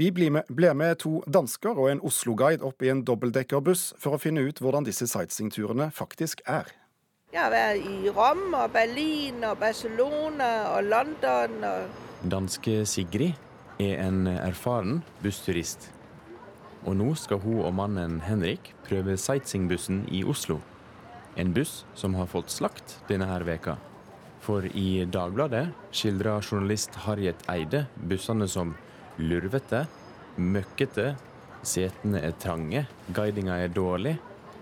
Vi 0.00 0.08
ble 0.16 0.72
med 0.72 0.96
to 1.04 1.18
dansker 1.28 1.76
og 1.76 1.92
en 1.92 2.00
Oslo-guide 2.00 2.64
opp 2.64 2.80
i 2.80 2.94
en 2.94 3.04
dobbeltdekkerbuss 3.04 3.90
for 4.00 4.16
å 4.16 4.24
finne 4.24 4.48
ut 4.48 4.64
hvordan 4.64 4.88
disse 4.88 5.12
sightseeingturene 5.12 5.92
faktisk 5.92 6.40
er. 6.48 6.72
Jeg 7.34 7.42
har 7.42 7.50
vært 7.50 7.86
i 7.90 8.10
Rom 8.14 8.52
og 8.54 8.70
Berlin 8.70 9.42
og 9.48 9.56
Barcelona 9.58 10.46
og 10.76 10.86
London. 10.86 11.56
Og 11.66 12.28
Danske 12.30 12.84
Sigrid 12.86 13.34
er 13.82 13.98
en 14.04 14.28
erfaren 14.30 15.00
bussturist. 15.24 15.88
Og 16.86 16.94
nå 17.00 17.08
skal 17.18 17.42
hun 17.42 17.64
og 17.66 17.74
mannen 17.74 18.20
Henrik 18.22 18.70
prøve 18.86 19.18
sightseeingbussen 19.18 20.04
i 20.14 20.22
Oslo. 20.22 20.60
En 21.36 21.50
buss 21.52 21.80
som 21.98 22.14
har 22.14 22.30
fått 22.30 22.54
slakt 22.54 22.94
denne 23.10 23.26
her 23.26 23.42
veka. 23.44 23.74
For 24.46 24.62
i 24.70 25.02
Dagbladet 25.10 25.66
skildrer 25.90 26.46
journalist 26.46 26.94
Harriet 27.08 27.42
Eide 27.50 27.88
bussene 28.06 28.46
som 28.46 28.76
lurvete, 29.18 29.82
møkkete, 30.38 31.16
setene 31.66 32.22
er 32.22 32.38
trange, 32.38 32.86
guidinga 33.10 33.58
er 33.66 33.74
dårlig, 33.74 34.14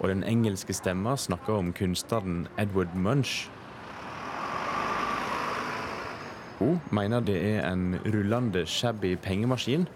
og 0.05 0.11
den 0.11 0.25
engelske 0.29 0.75
stemma 0.77 1.17
snakker 1.17 1.57
om 1.57 1.71
kunstneren 1.73 2.43
Edward 2.61 2.93
Munch. 2.95 3.49
Hun 6.59 6.81
mener 6.93 7.25
det 7.25 7.39
er 7.41 7.71
en 7.71 7.97
rullende, 8.05 8.67
shabby 8.67 9.17
pengemaskin, 9.17 9.89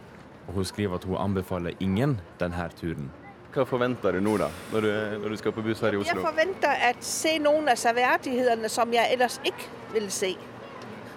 og 0.47 0.55
hun 0.55 0.65
skriver 0.65 0.95
at 0.95 1.05
hun 1.05 1.21
anbefaler 1.21 1.77
ingen 1.81 2.17
denne 2.41 2.71
turen. 2.81 3.11
Hva 3.53 3.69
forventer 3.69 4.17
du 4.17 4.25
nå, 4.25 4.39
da, 4.41 4.49
når 4.73 4.81
du, 4.81 4.91
når 5.21 5.29
du 5.29 5.37
skal 5.37 5.53
på 5.53 5.63
buss 5.63 5.85
her 5.85 5.93
i 5.93 6.01
Oslo? 6.01 6.09
Jeg 6.09 6.25
forventer 6.25 6.89
å 6.89 6.93
se 7.05 7.37
noen 7.45 7.69
av 7.69 7.77
severdighetene 7.77 8.73
som 8.73 8.93
jeg 8.93 9.13
ellers 9.13 9.41
ikke 9.45 9.93
vil 9.93 10.11
se. 10.13 10.35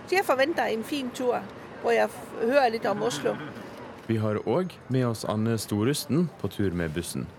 Så 0.08 0.20
jeg 0.20 0.28
forventer 0.28 0.68
en 0.68 0.84
fin 0.84 1.10
tur 1.16 1.40
hvor 1.82 1.96
jeg 1.96 2.12
hører 2.42 2.74
litt 2.76 2.92
om 2.92 3.08
Oslo. 3.08 3.38
Vi 4.08 4.20
har 4.20 4.44
òg 4.44 4.76
med 4.92 5.08
oss 5.08 5.24
Anne 5.24 5.56
Storusten 5.56 6.28
på 6.42 6.52
tur 6.52 6.76
med 6.76 6.92
bussen. 6.92 7.30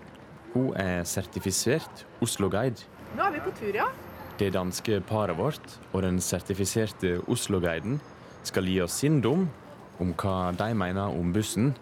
Hun 0.53 0.73
er 0.77 1.03
sertifisert 1.09 2.05
Oslo-guide. 2.21 2.85
Nå 3.17 3.25
er 3.25 3.35
vi 3.35 3.41
på 3.45 3.53
tur, 3.57 3.73
ja. 3.73 3.87
Det 4.37 4.51
danske 4.53 4.99
paret 5.05 5.37
vårt 5.37 5.77
og 5.91 6.01
den 6.05 6.19
sertifiserte 6.21 7.19
Oslo-guiden 7.29 7.99
skal 8.45 8.67
gi 8.69 8.79
oss 8.81 8.97
sin 9.01 9.19
dom 9.21 9.47
om 10.01 10.13
hva 10.17 10.51
de 10.57 10.69
mener 10.77 11.13
om 11.13 11.33
bussen 11.33 11.73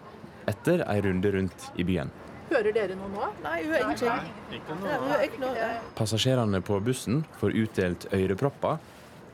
etter 0.48 0.84
ei 0.88 1.00
runde 1.04 1.32
rundt 1.32 1.68
i 1.80 1.86
byen. 1.88 2.10
Hører 2.52 2.74
dere 2.76 2.96
noe 2.98 3.08
nå? 3.08 3.28
Nei, 3.44 3.62
ingenting. 3.64 4.32
Ikke 4.52 5.40
noe. 5.40 5.68
Passasjerene 5.96 6.60
på 6.64 6.80
bussen 6.84 7.22
får 7.40 7.56
utdelt 7.62 8.08
ørepropper, 8.12 8.76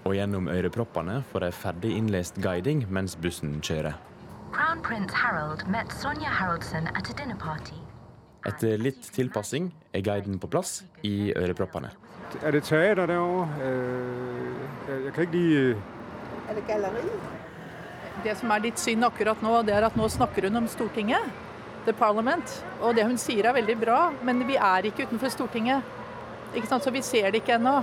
og 0.07 0.14
gjennom 0.14 0.47
øreproppene 0.52 1.23
får 1.33 1.47
de 1.47 1.50
ferdig 1.52 1.97
innlest 1.99 2.38
guiding 2.45 2.87
mens 2.95 3.18
bussen 3.18 3.59
kjører. 3.64 3.99
Crown 4.54 4.80
Prince 4.87 5.14
Harold 5.14 5.66
met 5.68 5.90
Sonja 5.99 6.30
Haraldsen 6.30 6.87
at 6.95 7.11
a 7.11 7.18
dinner 7.18 7.37
party. 7.37 7.88
Etter 8.47 8.78
litt 8.78 9.09
tilpassing 9.14 9.73
er 9.92 10.04
guiden 10.07 10.38
på 10.38 10.50
plass 10.50 10.83
i 11.02 11.33
øreproppene. 11.35 11.90
Er 12.45 12.54
det 12.54 12.62
teater 12.68 13.09
der 13.09 13.18
òg? 13.18 13.59
jeg, 13.59 15.04
jeg 15.04 15.12
kan 15.14 15.26
ikke 15.26 15.35
lige... 15.35 15.76
Er 16.49 16.57
det 16.57 16.64
galleri? 16.68 17.04
Det 18.25 18.35
som 18.38 18.50
er 18.50 18.64
litt 18.64 18.80
synd 18.83 19.07
akkurat 19.07 19.42
nå, 19.45 19.61
det 19.66 19.75
er 19.75 19.87
at 19.87 19.97
nå 19.99 20.09
snakker 20.11 20.49
hun 20.49 20.62
om 20.62 20.68
Stortinget. 20.71 21.28
The 21.87 21.95
Parliament. 21.97 22.52
Og 22.83 22.97
det 22.97 23.07
hun 23.07 23.18
sier 23.21 23.49
er 23.49 23.57
veldig 23.57 23.78
bra, 23.80 24.00
men 24.26 24.42
vi 24.49 24.59
er 24.59 24.88
ikke 24.90 25.07
utenfor 25.09 25.33
Stortinget. 25.33 25.97
Ikke 26.54 26.68
sant? 26.68 26.85
Så 26.85 26.92
vi 26.95 27.02
ser 27.04 27.30
det 27.30 27.42
ikke 27.42 27.57
ennå. 27.59 27.78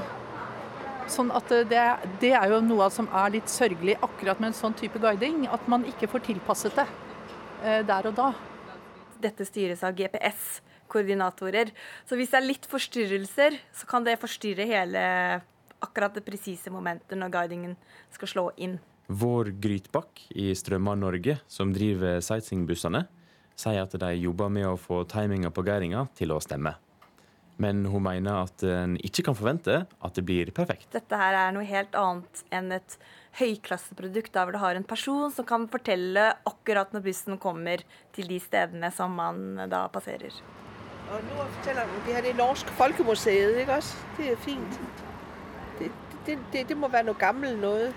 Sånn 1.11 1.29
at 1.37 1.51
det, 1.69 1.85
det, 2.21 2.33
er 2.33 2.49
jo 2.49 2.63
noe 2.65 2.89
som 2.93 3.07
er 3.13 3.35
litt 3.37 3.51
sørgelig 3.51 3.97
akkurat 4.01 4.41
med 4.41 4.51
en 4.51 4.57
sånn 4.57 4.75
type 4.77 5.01
guiding. 5.01 5.45
At 5.53 5.67
man 5.71 5.85
ikke 5.89 6.09
får 6.11 6.25
tilpasset 6.31 6.77
det 6.81 6.87
der 7.87 8.11
og 8.11 8.17
da. 8.17 8.33
Dette 9.25 9.47
styres 9.47 9.83
av 9.85 9.95
GPS-koordinatorer. 9.97 11.73
Så 12.05 12.17
hvis 12.19 12.31
det 12.33 12.39
er 12.39 12.47
litt 12.47 12.69
forstyrrelser, 12.69 13.57
så 13.73 13.89
kan 13.89 14.05
det 14.05 14.19
forstyrre 14.21 14.67
hele 14.69 15.05
akkurat 15.85 16.15
det 16.15 16.25
presise 16.25 16.71
momentet 16.73 17.17
når 17.17 17.33
guidingen 17.33 17.75
skal 18.13 18.31
slå 18.31 18.45
inn. 18.61 18.77
Vår 19.05 19.51
Grytbakk 19.61 20.23
i 20.33 20.49
Strømma 20.57 20.95
Norge, 20.97 21.37
som 21.51 21.73
driver 21.73 22.23
sightseeingbussene, 22.25 23.03
sier 23.55 23.85
at 23.85 23.93
de 24.01 24.09
jobber 24.17 24.49
med 24.51 24.67
å 24.67 24.79
få 24.79 25.03
timinga 25.09 25.51
på 25.53 25.63
guidinga 25.65 26.07
til 26.17 26.33
å 26.33 26.41
stemme. 26.43 26.73
Men 27.61 27.85
hun 27.87 28.03
mener 28.03 28.41
at 28.49 28.63
en 28.67 28.97
ikke 28.99 29.23
kan 29.29 29.37
forvente 29.37 29.77
at 29.85 30.17
det 30.17 30.25
blir 30.27 30.49
perfekt. 30.55 30.89
Dette 30.91 31.19
her 31.19 31.37
er 31.45 31.53
noe 31.55 31.67
helt 31.69 31.95
annet 31.95 32.41
enn 32.55 32.73
et 32.75 32.97
høyklasseprodukt 33.39 34.33
der 34.33 34.47
hvor 34.47 34.55
du 34.55 34.61
har 34.61 34.77
en 34.77 34.87
person 34.87 35.31
som 35.33 35.47
kan 35.47 35.67
fortelle 35.71 36.29
akkurat 36.47 36.93
når 36.95 37.03
bussen 37.05 37.39
kommer 37.41 37.83
til 38.15 38.29
de 38.31 38.39
stedene 38.39 38.91
som 38.95 39.15
man 39.17 39.65
da 39.71 39.85
passerer. 39.91 40.35
Og 41.05 41.21
nå 41.21 41.47
forteller 41.57 41.89
de 42.07 42.15
her 42.15 42.25
det 42.25 42.33
er 42.33 42.39
norske 42.39 42.73
folkemuseet, 42.79 43.59
ikke 43.61 43.77
også? 43.77 43.97
Det 44.17 44.31
er 44.33 44.39
fint. 44.41 44.79
Det, 45.79 45.91
det, 46.25 46.37
det, 46.53 46.67
det 46.71 46.77
må 46.79 46.89
være 46.89 47.11
noe 47.11 47.19
gammelt 47.19 47.61
noe. 47.61 47.91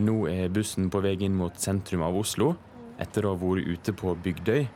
Nå 0.00 0.16
er 0.30 0.52
bussen 0.54 0.90
på 0.92 1.00
vei 1.02 1.16
inn 1.26 1.34
mot 1.36 1.56
sentrum 1.58 2.04
av 2.06 2.16
Oslo, 2.16 2.52
etter 3.02 3.26
å 3.26 3.34
ha 3.34 3.40
vært 3.40 3.66
ute 3.66 3.96
på 3.96 4.14
Bygdøy. 4.24 4.68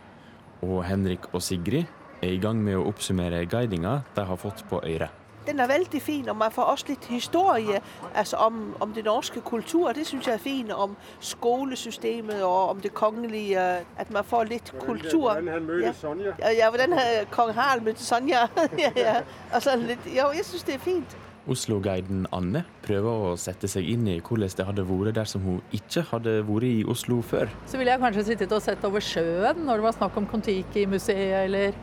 Og 0.64 0.80
Henrik 0.88 1.28
og 1.32 1.44
Sigrid 1.44 1.86
er 2.24 2.32
i 2.34 2.40
gang 2.40 2.58
med 2.64 2.80
å 2.80 2.88
oppsummere 2.88 3.44
guidinga 3.46 4.00
de 4.16 4.24
har 4.26 4.40
fått 4.40 4.64
på 4.70 4.80
øret. 4.80 5.23
Den 5.46 5.60
er 5.60 5.68
veldig 5.68 6.02
fin, 6.02 6.28
og 6.28 6.36
man 6.36 6.52
får 6.52 6.62
også 6.62 6.86
litt 6.88 7.04
historie 7.04 7.80
altså 8.14 8.36
om, 8.36 8.74
om 8.80 8.92
det 8.92 9.04
norske 9.04 9.40
kultur. 9.40 9.92
Det 9.92 10.06
syns 10.06 10.26
jeg 10.26 10.34
er 10.34 10.42
fint. 10.42 10.72
Om 10.72 10.96
skolesystemet 11.20 12.42
og 12.42 12.68
om 12.68 12.80
det 12.80 12.94
kongelige. 12.94 13.60
At 13.98 14.10
man 14.10 14.24
får 14.24 14.44
litt 14.44 14.72
kultur. 14.80 15.20
Hvordan 15.20 15.48
han 15.48 15.68
møtte. 15.68 15.92
Sonja. 16.00 16.32
Ja, 16.40 16.50
ja, 16.50 16.70
hvordan 16.70 16.98
kong 17.30 17.52
Harald 17.54 17.84
møtte 17.84 18.02
Sonja. 18.02 18.48
ja, 18.84 18.90
ja. 18.96 19.20
Altså, 19.52 19.76
litt, 19.76 20.08
ja, 20.14 20.30
jeg 20.32 20.44
syns 20.48 20.66
det 20.68 20.78
er 20.78 20.84
fint. 20.84 21.16
Oslo-guiden 21.50 22.24
Anne 22.32 22.62
prøver 22.84 23.24
å 23.28 23.32
sette 23.40 23.68
seg 23.68 23.84
inn 23.88 24.06
i 24.08 24.16
hvordan 24.24 24.54
det 24.56 24.64
hadde 24.64 24.84
vært 24.88 25.18
dersom 25.18 25.44
hun 25.44 25.58
ikke 25.76 26.04
hadde 26.08 26.38
vært 26.48 26.68
i 26.70 26.84
Oslo 26.88 27.20
før. 27.20 27.52
Så 27.68 27.80
ville 27.80 27.92
jeg 27.92 28.00
kanskje 28.00 28.24
sittet 28.30 28.54
og 28.56 28.62
sett 28.64 28.84
over 28.88 29.04
sjøen 29.04 29.60
når 29.66 29.82
det 29.82 29.86
var 29.90 29.98
snakk 29.98 30.16
om 30.20 30.28
Kon-Tiki-museet, 30.30 31.44
eller 31.44 31.76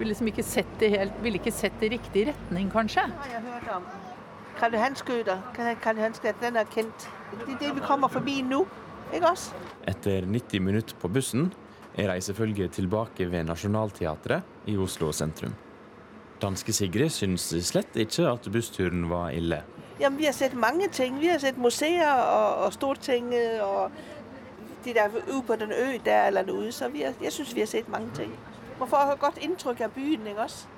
ville 0.00 0.14
liksom 0.14 0.30
ikke 0.32 0.44
sett 0.46 0.76
det 0.80 0.90
helt, 0.94 1.16
ville 1.22 1.36
ikke 1.36 1.52
sett 1.52 1.76
det 1.80 1.90
i 1.90 1.96
riktig 1.98 2.26
retning, 2.30 2.70
kanskje. 2.72 3.04
har 3.04 3.32
jeg 3.34 3.42
hørt 3.44 3.72
om. 3.76 3.88
Karl 4.60 4.76
Johan-skøyter. 4.76 5.42
Karl 5.56 5.98
Johan-skøyter, 6.00 6.40
den 6.40 6.56
er 6.56 6.68
kjent. 6.72 7.08
Det 7.32 7.54
er 7.54 7.58
det 7.60 7.74
vi 7.76 7.82
kommer 7.84 8.08
forbi 8.08 8.40
nå. 8.42 8.64
Ikke 9.12 9.32
oss? 9.32 9.50
Etter 9.88 10.24
90 10.26 10.62
minutter 10.62 10.96
på 11.00 11.08
bussen 11.08 11.50
er 11.98 12.08
reisefølget 12.12 12.72
tilbake 12.78 13.26
ved 13.30 13.44
Nationaltheatret 13.48 14.68
i 14.70 14.76
Oslo 14.78 15.10
sentrum. 15.12 15.54
Danske 16.40 16.72
Sigrid 16.72 17.10
syns 17.12 17.50
slett 17.66 17.96
ikke 17.96 18.28
at 18.30 18.46
bussturen 18.52 19.08
var 19.10 19.34
ille. 19.36 19.62
Jamen, 20.00 20.18
vi 20.18 20.24
har 20.24 20.32
sett 20.32 20.54
mange 20.56 20.88
ting. 20.88 21.18
Vi 21.20 21.28
har 21.28 21.38
sett 21.38 21.58
museer 21.58 22.08
og, 22.08 22.64
og 22.64 22.72
Stortinget 22.72 23.60
og 23.60 23.90
de 24.84 24.94
der 24.96 25.12
ude 25.28 25.42
på 25.46 25.56
den 25.60 25.72
ø 25.72 25.98
der 26.04 26.30
eller 26.30 26.46
noe. 26.46 26.72
Så 26.72 26.88
vi 26.88 27.02
har, 27.02 27.12
jeg 27.22 27.32
syns 27.32 27.54
vi 27.54 27.60
har 27.60 27.68
sett 27.68 27.88
mange 27.88 28.08
ting. 28.16 28.32
Man 28.80 28.88
får 28.88 29.10
et 29.12 29.20
godt 29.20 29.40
inntrykk 29.44 29.82
av 29.84 29.90
byen, 29.92 30.28
ikke 30.30 30.46
også? 30.46 30.76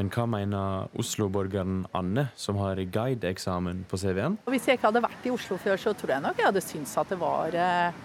Men 0.00 0.08
hva 0.08 0.22
mener 0.24 0.86
Oslo-borgeren 0.96 1.82
Anne, 1.92 2.30
som 2.32 2.56
har 2.56 2.78
guideeksamen 2.80 3.82
på 3.90 3.98
CV-en? 4.00 4.38
Hvis 4.48 4.70
jeg 4.70 4.78
ikke 4.78 4.88
hadde 4.88 5.02
vært 5.04 5.26
i 5.28 5.32
Oslo 5.34 5.58
før, 5.60 5.76
så 5.76 5.92
tror 5.92 6.14
jeg 6.14 6.24
nok 6.24 6.40
jeg 6.40 6.48
hadde 6.48 6.62
syntes 6.64 6.94
at 6.96 7.12
det 7.12 7.18
var 7.20 7.52
eh, 7.52 7.98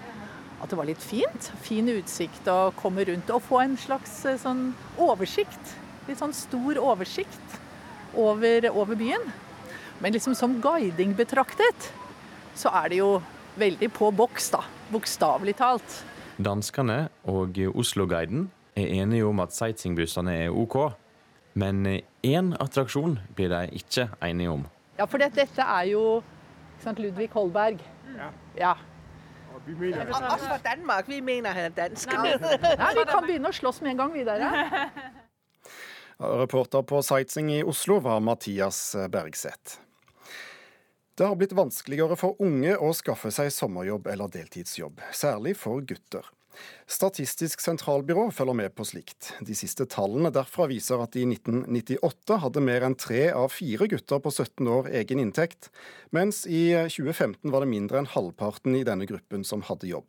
at 0.58 0.68
det 0.68 0.80
var 0.80 0.90
litt 0.90 1.04
fint. 1.04 1.48
Fin 1.64 1.88
utsikt 1.94 2.50
å 2.52 2.74
komme 2.76 3.06
rundt 3.08 3.32
og 3.32 3.46
få 3.46 3.62
en 3.64 3.78
slags 3.80 4.20
eh, 4.28 4.36
sånn 4.42 4.74
oversikt. 5.00 5.74
Litt 6.10 6.20
sånn 6.20 6.36
stor 6.36 6.82
oversikt 6.82 7.58
over, 8.20 8.68
over 8.74 9.00
byen. 9.00 9.24
Men 10.04 10.18
liksom 10.18 10.36
som 10.36 10.60
guiding 10.60 11.16
betraktet, 11.16 11.92
så 12.58 12.74
er 12.84 12.92
det 12.92 13.00
jo 13.00 13.14
veldig 13.58 13.94
på 13.96 14.12
boks, 14.12 14.52
da. 14.58 14.66
Bokstavelig 14.92 15.56
talt. 15.64 16.02
Danskene 16.38 17.08
og 17.32 17.56
Oslo-guiden 17.74 18.50
er 18.78 19.02
enige 19.02 19.26
om 19.26 19.40
at 19.44 19.56
sightseeingbussene 19.56 20.34
er 20.46 20.56
OK. 20.56 20.78
Men 21.58 21.86
én 22.26 22.54
attraksjon 22.62 23.18
blir 23.36 23.50
de 23.50 23.64
ikke 23.80 24.10
enige 24.24 24.52
om. 24.54 24.68
Ja, 24.98 25.06
for 25.06 25.22
dette, 25.22 25.42
dette 25.42 25.66
er 25.66 25.90
jo 25.92 26.04
sant, 26.84 27.00
Ludvig 27.02 27.30
Holberg. 27.34 27.82
Ja. 28.18 28.30
ja. 28.58 28.76
Vi 29.66 29.74
mener, 29.76 30.06
fra 30.14 30.58
Danmark. 30.64 31.10
Vi 31.10 31.20
mener 31.22 31.52
han 31.52 31.72
er 31.72 31.74
dansk. 31.76 32.14
Nei, 32.14 32.94
vi 32.96 33.06
kan 33.10 33.26
begynne 33.26 33.50
å 33.50 33.56
slåss 33.58 33.82
med 33.84 33.96
en 33.96 34.04
gang, 34.04 34.14
vi 34.14 34.24
der. 34.28 34.46
Reporter 36.18 36.86
på 36.88 37.02
Sightseeing 37.06 37.52
i 37.58 37.60
Oslo 37.68 38.00
var 38.06 38.22
Mathias 38.24 38.96
Bergseth. 39.12 39.82
Det 41.18 41.26
har 41.26 41.36
blitt 41.36 41.54
vanskeligere 41.58 42.16
for 42.18 42.38
unge 42.46 42.76
å 42.78 42.92
skaffe 42.94 43.32
seg 43.34 43.50
sommerjobb 43.54 44.08
eller 44.14 44.30
deltidsjobb, 44.34 45.02
særlig 45.14 45.56
for 45.58 45.82
gutter. 45.82 46.26
Statistisk 46.88 47.60
sentralbyrå 47.60 48.30
følger 48.32 48.56
med 48.56 48.76
på 48.78 48.86
slikt. 48.88 49.34
De 49.44 49.56
siste 49.58 49.88
tallene 49.92 50.32
derfra 50.32 50.70
viser 50.72 51.02
at 51.04 51.18
i 51.20 51.26
1998 51.28 52.38
hadde 52.44 52.64
mer 52.64 52.86
enn 52.88 52.96
tre 52.96 53.26
av 53.36 53.52
fire 53.52 53.90
gutter 53.92 54.22
på 54.24 54.32
17 54.32 54.70
år 54.72 54.92
egen 55.02 55.24
inntekt, 55.24 55.68
mens 56.16 56.46
i 56.48 56.70
2015 56.88 57.52
var 57.52 57.66
det 57.66 57.74
mindre 57.74 58.02
enn 58.02 58.12
halvparten 58.14 58.78
i 58.80 58.86
denne 58.88 59.10
gruppen 59.10 59.44
som 59.48 59.66
hadde 59.68 59.92
jobb. 59.92 60.08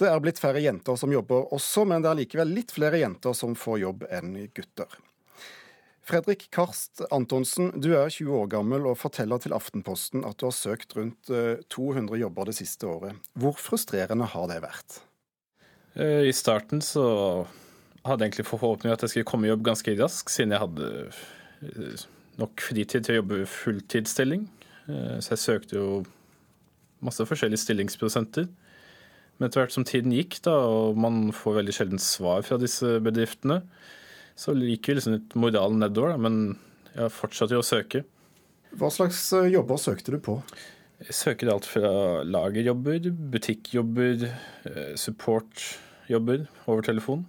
Det 0.00 0.08
er 0.08 0.20
blitt 0.24 0.40
færre 0.40 0.62
jenter 0.64 0.96
som 0.96 1.12
jobber 1.12 1.52
også, 1.54 1.84
men 1.84 2.02
det 2.02 2.10
er 2.10 2.18
likevel 2.22 2.54
litt 2.56 2.72
flere 2.72 3.02
jenter 3.02 3.36
som 3.36 3.54
får 3.58 3.82
jobb 3.82 4.06
enn 4.08 4.34
gutter. 4.56 4.98
Fredrik 6.10 6.46
Karst 6.50 7.02
Antonsen, 7.14 7.68
du 7.78 7.92
er 7.94 8.08
20 8.10 8.32
år 8.40 8.48
gammel 8.50 8.88
og 8.88 8.98
forteller 8.98 9.38
til 9.38 9.52
Aftenposten 9.54 10.24
at 10.26 10.40
du 10.40 10.48
har 10.48 10.56
søkt 10.56 10.96
rundt 10.96 11.30
200 11.30 12.16
eh, 12.16 12.22
jobber 12.24 12.50
det 12.50 12.56
siste 12.56 12.88
året. 12.88 13.30
Hvor 13.38 13.54
frustrerende 13.60 14.26
har 14.32 14.48
det 14.50 14.58
vært? 14.64 14.96
Eh, 15.96 16.28
I 16.30 16.36
starten 16.36 16.82
så 16.84 17.04
hadde 18.06 18.24
jeg 18.24 18.30
egentlig 18.30 18.48
forhåpning 18.48 18.94
at 18.94 19.02
jeg 19.04 19.14
skulle 19.14 19.28
komme 19.28 19.48
i 19.48 19.52
jobb 19.52 19.66
ganske 19.66 19.96
raskt, 19.98 20.32
siden 20.32 20.54
jeg 20.54 20.62
hadde 20.62 20.88
eh, 21.66 22.06
nok 22.40 22.64
fritid 22.64 23.04
til 23.04 23.16
å 23.16 23.20
jobbe 23.20 23.42
fulltidsstilling. 23.50 24.48
Så 24.90 25.36
jeg 25.36 25.38
søkte 25.38 25.76
jo 25.76 25.88
masse 27.04 27.22
forskjellige 27.28 27.62
stillingsprosenter. 27.62 28.48
Men 29.40 29.48
etter 29.48 29.62
hvert 29.62 29.72
som 29.72 29.86
tiden 29.88 30.12
gikk, 30.12 30.40
da, 30.44 30.52
og 30.68 30.98
man 31.00 31.30
får 31.36 31.60
veldig 31.60 31.74
sjelden 31.76 32.02
svar 32.02 32.42
fra 32.44 32.58
disse 32.60 32.98
bedriftene, 33.04 33.60
så 34.36 34.52
liker 34.56 34.96
liksom 34.98 35.14
litt 35.16 35.36
moralen 35.38 35.80
nedover, 35.80 36.18
men 36.20 36.58
jeg 36.92 37.12
fortsatte 37.14 37.56
jo 37.56 37.62
å 37.62 37.66
søke. 37.66 38.02
Hva 38.76 38.90
slags 38.92 39.22
eh, 39.36 39.48
jobber 39.54 39.80
søkte 39.80 40.14
du 40.14 40.20
på? 40.22 40.36
Jeg 41.00 41.16
søker 41.16 41.48
alt 41.48 41.64
fra 41.64 41.90
lagerjobber, 42.28 43.06
butikkjobber, 43.32 44.26
eh, 44.68 44.90
supportjobber 45.00 46.44
over 46.68 46.84
telefon. 46.84 47.24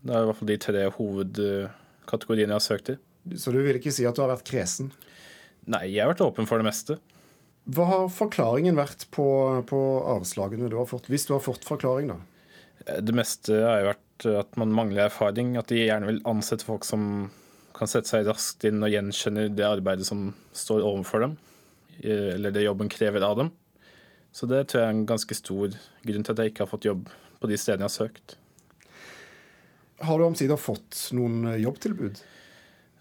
Det 0.00 0.14
er 0.14 0.22
i 0.22 0.28
hvert 0.30 0.38
fall 0.38 0.48
de 0.48 0.56
tre 0.62 0.84
hovedkategoriene 0.94 2.54
jeg 2.54 2.56
har 2.56 2.64
søkt 2.64 2.90
i. 2.94 2.96
Så 3.36 3.52
du 3.52 3.60
vil 3.60 3.76
ikke 3.76 3.92
si 3.92 4.06
at 4.08 4.16
du 4.16 4.22
har 4.22 4.32
vært 4.32 4.48
kresen? 4.48 4.92
Nei, 5.68 5.84
jeg 5.92 6.00
har 6.00 6.14
vært 6.14 6.24
åpen 6.24 6.48
for 6.48 6.56
det 6.56 6.64
meste. 6.64 6.96
Hva 7.68 7.84
har 7.90 8.06
forklaringen 8.08 8.78
vært 8.78 9.04
på, 9.12 9.26
på 9.68 9.80
avslagene 10.16 10.70
du 10.72 10.78
har 10.80 10.88
fått, 10.88 11.10
hvis 11.12 11.28
du 11.28 11.34
har 11.36 11.44
fått 11.44 11.68
forklaring, 11.68 12.14
da? 12.14 13.00
Det 13.04 13.12
meste 13.12 13.52
har 13.52 13.82
jo 13.82 13.90
vært 13.90 14.28
at 14.46 14.56
man 14.56 14.72
mangler 14.72 15.10
erfaring. 15.10 15.58
At 15.60 15.68
de 15.68 15.82
gjerne 15.82 16.08
vil 16.08 16.22
ansette 16.24 16.64
folk 16.64 16.88
som 16.88 17.28
kan 17.76 17.90
sette 17.90 18.08
seg 18.08 18.26
raskt 18.26 18.64
inn 18.64 18.80
og 18.80 18.90
gjenkjenne 18.90 19.50
det 19.52 19.66
arbeidet 19.66 20.08
som 20.08 20.30
står 20.56 20.80
overfor 20.86 21.26
dem, 21.26 21.36
eller 22.02 22.54
det 22.54 22.66
jobben 22.66 22.90
krever 22.92 23.24
av 23.26 23.36
dem. 23.40 23.52
Så 24.32 24.46
det 24.46 24.66
tror 24.68 24.82
jeg 24.82 24.88
er 24.88 24.96
en 24.96 25.08
ganske 25.08 25.34
stor 25.34 25.72
grunn 26.06 26.26
til 26.26 26.34
at 26.34 26.42
jeg 26.42 26.52
ikke 26.52 26.64
har 26.66 26.70
fått 26.70 26.88
jobb 26.88 27.08
på 27.40 27.50
de 27.50 27.58
stedene 27.58 27.86
jeg 27.86 27.90
har 27.90 27.96
søkt. 27.96 28.36
Har 30.04 30.18
du 30.18 30.26
omsider 30.28 30.60
fått 30.60 31.08
noen 31.16 31.48
jobbtilbud? 31.58 32.20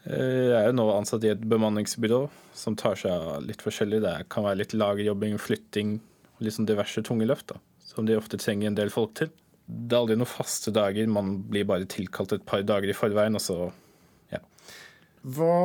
Jeg 0.08 0.56
er 0.56 0.70
jo 0.70 0.78
nå 0.78 0.86
ansatt 0.96 1.26
i 1.28 1.34
et 1.34 1.42
bemanningsbyrå 1.52 2.22
som 2.58 2.78
tar 2.80 2.96
seg 2.98 3.12
av 3.12 3.44
litt 3.46 3.62
forskjellig. 3.62 4.00
Det 4.06 4.14
kan 4.34 4.48
være 4.48 4.62
litt 4.64 4.78
lagerjobbing, 4.78 5.36
flytting, 5.42 5.98
litt 6.42 6.56
sånn 6.56 6.70
diverse 6.70 7.04
tunge 7.06 7.28
løft, 7.28 7.52
da, 7.52 7.60
som 7.84 8.08
de 8.08 8.16
ofte 8.18 8.40
trenger 8.42 8.72
en 8.72 8.80
del 8.80 8.94
folk 8.94 9.18
til 9.20 9.34
det 9.68 9.96
er 9.96 10.00
aldri 10.00 10.16
noen 10.16 10.30
faste 10.32 10.72
dager. 10.76 11.10
Man 11.12 11.34
blir 11.52 11.68
bare 11.68 11.88
tilkalt 11.92 12.34
et 12.36 12.46
par 12.48 12.64
dager 12.64 12.92
i 12.92 12.96
forveien, 12.96 13.36
og 13.36 13.44
så 13.44 13.58
ja. 14.32 14.40
Hva 15.28 15.58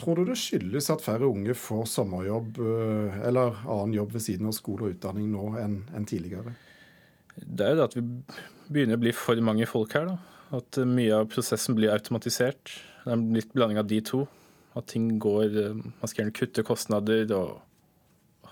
tror 0.00 0.18
du 0.18 0.24
det 0.28 0.38
skyldes 0.40 0.88
at 0.92 1.04
færre 1.04 1.28
unge 1.28 1.54
får 1.56 1.86
sommerjobb 1.92 2.58
eh, 2.64 3.20
eller 3.28 3.60
annen 3.66 3.94
jobb 3.98 4.16
ved 4.16 4.24
siden 4.24 4.48
av 4.50 4.56
skole 4.56 4.86
og 4.86 4.96
utdanning 4.96 5.30
nå 5.32 5.52
enn, 5.60 5.78
enn 5.96 6.08
tidligere? 6.08 6.54
Det 7.36 7.66
er 7.66 7.74
jo 7.74 7.78
det 7.78 7.86
at 7.86 7.96
vi 7.98 8.04
begynner 8.72 8.98
å 8.98 9.02
bli 9.04 9.14
for 9.16 9.40
mange 9.44 9.68
folk 9.70 9.94
her. 9.96 10.10
da. 10.10 10.18
At 10.60 10.80
eh, 10.80 10.88
mye 10.88 11.22
av 11.22 11.30
prosessen 11.32 11.78
blir 11.78 11.92
automatisert. 11.94 12.74
Det 13.04 13.08
er 13.08 13.16
en 13.16 13.30
litt 13.36 13.52
blanding 13.56 13.80
av 13.80 13.88
de 13.90 14.02
to. 14.04 14.24
At 14.78 14.90
ting 14.92 15.12
går 15.22 15.46
eh, 15.48 15.78
Man 15.78 16.10
skal 16.10 16.24
gjerne 16.24 16.36
kutte 16.36 16.66
kostnader 16.66 17.24
og 17.36 17.58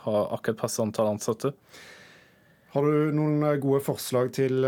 ha 0.04 0.24
akkurat 0.38 0.62
passe 0.64 0.82
antall 0.84 1.12
ansatte. 1.16 1.52
Har 2.74 2.84
du 2.84 3.12
noen 3.16 3.40
gode 3.62 3.80
forslag 3.80 4.28
til 4.36 4.60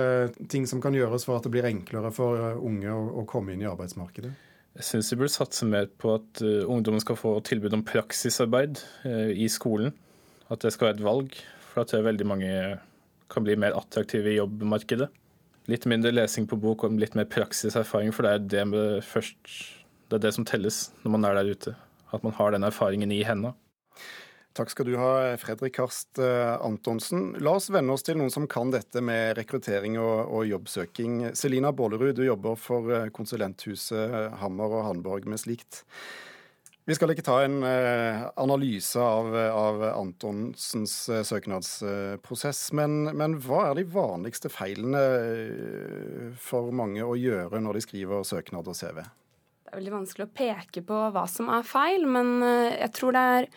ting 0.49 0.65
som 0.67 0.81
kan 0.81 0.95
gjøres 0.97 1.27
for 1.29 1.37
at 1.37 1.45
det 1.45 1.53
blir 1.53 1.69
enklere 1.69 2.09
for 2.17 2.57
unge 2.57 2.89
å, 2.91 3.27
komme 3.29 3.53
inn 3.53 3.61
i 3.61 3.69
arbeidsmarkedet? 3.69 4.33
Jeg 4.79 4.87
syns 4.87 5.11
vi 5.13 5.19
burde 5.19 5.35
satse 5.35 5.67
mer 5.67 5.89
på 6.01 6.13
at 6.15 6.41
ungdommen 6.45 7.03
skal 7.03 7.19
få 7.19 7.33
tilbud 7.45 7.75
om 7.75 7.83
praksisarbeid 7.85 8.79
i 9.35 9.49
skolen. 9.51 9.91
At 10.51 10.63
det 10.63 10.73
skal 10.75 10.91
være 10.91 11.01
et 11.01 11.05
valg. 11.05 11.35
For 11.71 11.87
jeg 11.91 12.07
veldig 12.07 12.27
mange 12.27 12.53
kan 13.31 13.47
bli 13.47 13.57
mer 13.59 13.77
attraktive 13.79 14.33
i 14.33 14.39
jobbmarkedet. 14.39 15.11
Litt 15.71 15.85
mindre 15.91 16.11
lesing 16.15 16.49
på 16.51 16.59
bok 16.59 16.87
og 16.87 16.97
litt 16.99 17.15
mer 17.19 17.29
praksiserfaring, 17.31 18.11
for 18.15 18.27
det 18.27 18.33
er 18.33 18.71
det, 18.71 18.87
først, 19.07 19.39
det 20.11 20.19
er 20.19 20.25
det 20.25 20.33
som 20.35 20.47
telles 20.49 20.89
når 21.05 21.15
man 21.15 21.27
er 21.29 21.39
der 21.39 21.51
ute. 21.51 21.75
At 22.15 22.25
man 22.27 22.35
har 22.39 22.55
den 22.55 22.67
erfaringen 22.67 23.13
i 23.15 23.21
hendene. 23.27 23.53
Takk 24.53 24.73
skal 24.73 24.89
du 24.89 24.97
ha, 24.99 25.37
Fredrik 25.39 25.77
Karst 25.77 26.19
eh, 26.19 26.63
Antonsen. 26.67 27.37
La 27.39 27.53
oss 27.55 27.69
venne 27.71 27.95
oss 27.95 28.03
til 28.03 28.17
noen 28.19 28.33
som 28.35 28.49
kan 28.51 28.73
dette 28.75 28.99
med 29.05 29.37
rekruttering 29.39 29.95
og, 30.03 30.27
og 30.27 30.49
jobbsøking. 30.49 31.21
Selina 31.39 31.71
Bålerud, 31.71 32.17
du 32.19 32.25
jobber 32.27 32.59
for 32.59 32.91
eh, 32.91 33.07
konsulenthuset 33.15 34.35
Hammer 34.43 34.75
og 34.75 34.89
Hanborg 34.89 35.31
med 35.31 35.39
slikt. 35.39 35.85
Vi 36.89 36.97
skal 36.99 37.13
ikke 37.13 37.23
ta 37.23 37.37
en 37.45 37.61
uh, 37.63 38.25
analyse 38.41 38.99
av, 38.99 39.29
av 39.37 39.83
Antonsens 39.93 40.95
søknadsprosess, 41.29 42.65
men, 42.75 43.05
men, 43.15 43.37
hva 43.45 43.69
er 43.69 43.79
de 43.79 43.85
vanligste 43.93 44.51
feilene 44.51 45.05
for 46.41 46.73
mange 46.75 47.05
å 47.07 47.15
gjøre 47.21 47.61
når 47.63 47.79
de 47.79 47.85
skriver 47.85 48.27
søknad 48.27 48.73
og 48.73 48.75
CV? 48.75 49.05
Det 49.05 49.71
er 49.71 49.79
veldig 49.79 49.95
vanskelig 50.01 50.27
å 50.27 50.33
peke 50.41 50.83
på 50.89 51.05
hva 51.15 51.29
som 51.31 51.53
er 51.55 51.69
feil, 51.69 52.09
men 52.11 52.41
jeg 52.43 52.91
tror 52.97 53.15
det 53.15 53.29
er 53.37 53.53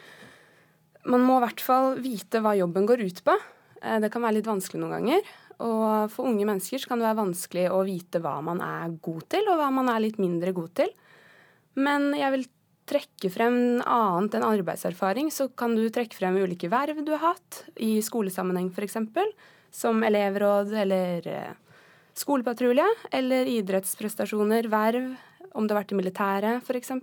man 1.09 1.23
må 1.25 1.37
i 1.39 1.43
hvert 1.45 1.63
fall 1.63 1.97
vite 2.03 2.41
hva 2.43 2.55
jobben 2.57 2.87
går 2.87 3.03
ut 3.03 3.21
på. 3.25 3.35
Eh, 3.81 3.99
det 4.03 4.11
kan 4.13 4.23
være 4.23 4.39
litt 4.39 4.49
vanskelig 4.49 4.81
noen 4.81 4.97
ganger. 4.97 5.31
Og 5.63 6.11
for 6.11 6.27
unge 6.27 6.47
mennesker 6.47 6.83
kan 6.89 6.99
det 6.99 7.07
være 7.07 7.21
vanskelig 7.21 7.69
å 7.71 7.83
vite 7.87 8.21
hva 8.23 8.39
man 8.43 8.59
er 8.63 8.95
god 9.03 9.23
til, 9.31 9.47
og 9.51 9.59
hva 9.59 9.69
man 9.75 9.91
er 9.91 10.03
litt 10.03 10.19
mindre 10.21 10.53
god 10.55 10.73
til. 10.81 10.93
Men 11.79 12.11
jeg 12.17 12.35
vil 12.35 12.45
trekke 12.89 13.31
frem 13.31 13.57
annet 13.87 14.37
enn 14.37 14.47
arbeidserfaring. 14.47 15.31
Så 15.31 15.49
kan 15.57 15.75
du 15.77 15.85
trekke 15.93 16.17
frem 16.17 16.39
ulike 16.41 16.71
verv 16.71 17.03
du 17.05 17.13
har 17.15 17.33
hatt, 17.33 17.63
i 17.75 17.97
skolesammenheng 18.03 18.71
f.eks. 18.73 18.99
Som 19.73 20.03
elevråd 20.05 20.73
eller 20.83 21.29
eh, 21.29 21.53
skolepatrulje. 22.19 22.85
Eller 23.11 23.49
idrettsprestasjoner, 23.59 24.69
verv, 24.71 25.13
om 25.53 25.67
du 25.67 25.73
har 25.73 25.83
vært 25.83 25.95
i 25.95 25.99
militæret 25.99 26.63
f.eks. 26.63 26.95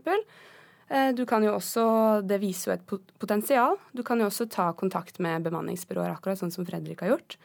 Eh, 0.90 1.12
du 1.14 1.22
kan 1.26 1.44
jo 1.46 1.54
også, 1.54 2.26
Det 2.26 2.40
viser 2.42 2.72
jo 2.72 2.76
et 2.76 3.02
potensial. 3.22 3.78
Du 3.94 4.02
kan 4.02 4.18
jo 4.18 4.26
også 4.26 4.48
ta 4.50 4.72
kontakt 4.74 5.20
med 5.22 5.44
bemanningsbyråer, 5.46 6.16
akkurat 6.16 6.40
sånn 6.40 6.52
som 6.52 6.66
Fredrik 6.66 7.00
har 7.04 7.14
gjort. 7.14 7.36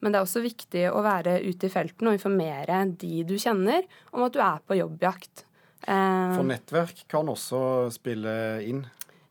Men 0.00 0.12
det 0.12 0.18
er 0.18 0.26
også 0.26 0.42
viktig 0.42 0.84
å 0.90 1.02
være 1.02 1.40
ute 1.42 1.66
i 1.66 1.72
felten 1.72 2.06
og 2.06 2.14
informere 2.14 2.84
de 2.98 3.24
du 3.26 3.34
kjenner, 3.38 3.86
om 4.12 4.22
at 4.26 4.34
du 4.34 4.38
er 4.42 4.60
på 4.66 4.78
jobbjakt. 4.78 5.44
Eh, 5.86 6.34
For 6.34 6.46
nettverk 6.46 7.04
kan 7.10 7.26
også 7.30 7.90
spille 7.94 8.62
inn? 8.66 8.84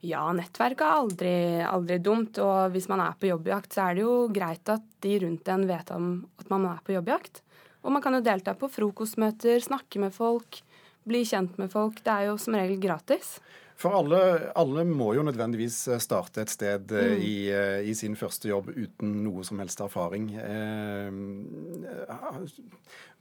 Ja, 0.06 0.28
nettverk 0.32 0.80
er 0.84 1.00
aldri, 1.02 1.34
aldri 1.66 1.98
dumt. 2.04 2.38
Og 2.40 2.72
hvis 2.72 2.88
man 2.88 3.02
er 3.04 3.16
på 3.20 3.28
jobbjakt, 3.32 3.74
så 3.74 3.90
er 3.90 3.98
det 3.98 4.06
jo 4.06 4.28
greit 4.32 4.70
at 4.72 4.86
de 5.04 5.20
rundt 5.24 5.48
en 5.52 5.68
vet 5.68 5.92
om 5.96 6.08
at 6.40 6.50
man 6.54 6.68
er 6.72 6.80
på 6.86 6.96
jobbjakt. 6.96 7.42
Og 7.84 7.92
man 7.92 8.04
kan 8.04 8.16
jo 8.16 8.24
delta 8.24 8.54
på 8.58 8.70
frokostmøter, 8.72 9.60
snakke 9.64 10.00
med 10.00 10.16
folk, 10.16 10.62
bli 11.08 11.24
kjent 11.28 11.58
med 11.62 11.72
folk. 11.74 12.04
Det 12.04 12.14
er 12.14 12.30
jo 12.30 12.38
som 12.42 12.56
regel 12.58 12.80
gratis. 12.84 13.38
For 13.78 13.94
alle, 13.94 14.20
alle 14.58 14.82
må 14.90 15.12
jo 15.14 15.24
nødvendigvis 15.26 15.78
eh, 15.92 16.02
starte 16.02 16.42
et 16.42 16.54
sted 16.54 16.94
eh, 16.98 17.12
mm. 17.14 17.22
i, 17.22 17.36
eh, 17.54 17.90
i, 17.92 17.94
sin 17.98 18.18
første 18.18 18.50
jobb 18.50 18.72
uten 18.74 19.20
noe 19.22 19.46
som 19.46 19.62
helst 19.62 19.84
erfaring. 19.86 20.32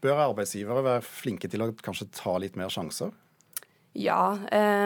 Bør 0.00 0.22
arbeidsgivere 0.30 0.84
være 0.86 1.04
flinke 1.04 1.50
til 1.52 1.66
å 1.66 1.70
kanskje 1.84 2.08
ta 2.16 2.38
litt 2.40 2.56
mer 2.56 2.72
sjanser? 2.72 3.12
Ja, 3.96 4.36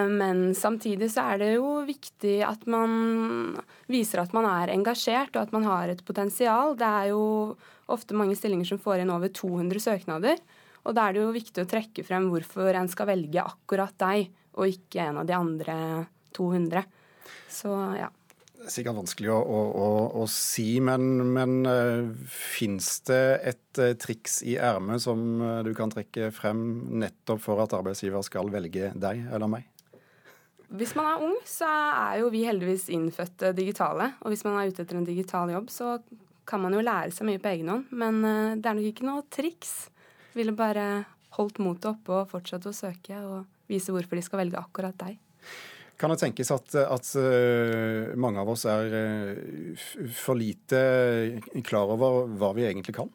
men 0.06 0.52
samtidig 0.54 1.08
så 1.10 1.24
er 1.32 1.40
det 1.40 1.48
jo 1.56 1.80
viktig 1.82 2.36
at 2.46 2.62
man 2.70 3.56
viser 3.90 4.22
at 4.22 4.30
man 4.36 4.46
er 4.46 4.70
engasjert 4.70 5.34
og 5.34 5.48
at 5.48 5.54
man 5.56 5.66
har 5.66 5.90
et 5.90 6.04
potensial. 6.06 6.76
Det 6.78 6.86
er 6.86 7.08
jo 7.10 7.24
ofte 7.90 8.14
mange 8.14 8.38
stillinger 8.38 8.70
som 8.70 8.78
får 8.78 9.02
inn 9.02 9.10
over 9.10 9.32
200 9.34 9.82
søknader. 9.82 10.38
Og 10.88 10.96
da 10.96 11.06
er 11.06 11.16
det 11.16 11.24
jo 11.24 11.34
viktig 11.34 11.64
å 11.64 11.68
trekke 11.68 12.04
frem 12.06 12.30
hvorfor 12.32 12.76
en 12.78 12.88
skal 12.90 13.10
velge 13.10 13.42
akkurat 13.42 13.96
deg, 14.00 14.30
og 14.56 14.72
ikke 14.72 15.04
en 15.04 15.20
av 15.22 15.28
de 15.28 15.36
andre 15.36 15.76
200. 16.36 16.86
Så 17.50 17.74
ja. 17.98 18.08
Det 18.60 18.68
er 18.68 18.74
sikkert 18.74 18.98
vanskelig 18.98 19.30
å, 19.32 19.38
å, 19.40 19.60
å, 19.72 19.90
å 20.20 20.24
si, 20.28 20.82
men, 20.84 21.06
men 21.32 21.54
uh, 21.64 22.10
fins 22.28 22.98
det 23.08 23.22
et 23.48 23.80
uh, 23.80 23.94
triks 23.96 24.42
i 24.44 24.58
ermet 24.60 25.00
som 25.00 25.22
uh, 25.40 25.60
du 25.64 25.70
kan 25.76 25.92
trekke 25.92 26.28
frem 26.36 26.60
nettopp 27.00 27.40
for 27.40 27.62
at 27.64 27.72
arbeidsgiver 27.78 28.20
skal 28.26 28.52
velge 28.52 28.90
deg 29.00 29.22
eller 29.32 29.48
meg? 29.48 29.64
Hvis 30.76 30.92
man 30.98 31.08
er 31.08 31.24
ung, 31.24 31.38
så 31.48 31.70
er 31.72 32.18
jo 32.20 32.28
vi 32.34 32.44
heldigvis 32.46 32.90
innfødte 32.92 33.54
digitale. 33.56 34.12
Og 34.20 34.34
hvis 34.34 34.44
man 34.44 34.60
er 34.60 34.68
ute 34.68 34.84
etter 34.84 35.00
en 35.00 35.08
digital 35.08 35.50
jobb, 35.56 35.72
så 35.72 35.96
kan 36.46 36.60
man 36.60 36.76
jo 36.76 36.84
lære 36.84 37.16
seg 37.16 37.26
mye 37.30 37.40
på 37.40 37.50
egen 37.54 37.72
hånd. 37.72 37.88
Men 37.90 38.20
det 38.22 38.68
er 38.68 38.76
nok 38.76 38.86
ikke 38.92 39.08
noe 39.08 39.24
triks. 39.32 39.72
Ville 40.36 40.54
bare 40.56 41.04
holdt 41.36 41.60
motet 41.62 41.92
oppe 41.92 42.14
og 42.14 42.30
fortsatt 42.30 42.66
å 42.68 42.74
søke 42.74 43.18
og 43.22 43.44
vise 43.70 43.94
hvorfor 43.94 44.18
de 44.18 44.24
skal 44.26 44.42
velge 44.44 44.60
akkurat 44.60 44.96
deg. 45.00 45.18
Kan 46.00 46.14
det 46.14 46.20
tenkes 46.22 46.48
at, 46.54 46.74
at 46.80 47.08
uh, 47.20 48.16
mange 48.16 48.40
av 48.40 48.48
oss 48.48 48.64
er 48.70 48.94
uh, 48.94 49.88
for 50.16 50.38
lite 50.38 50.80
klar 51.66 51.92
over 51.92 52.24
hva 52.40 52.54
vi 52.56 52.64
egentlig 52.70 52.96
kan? 52.96 53.10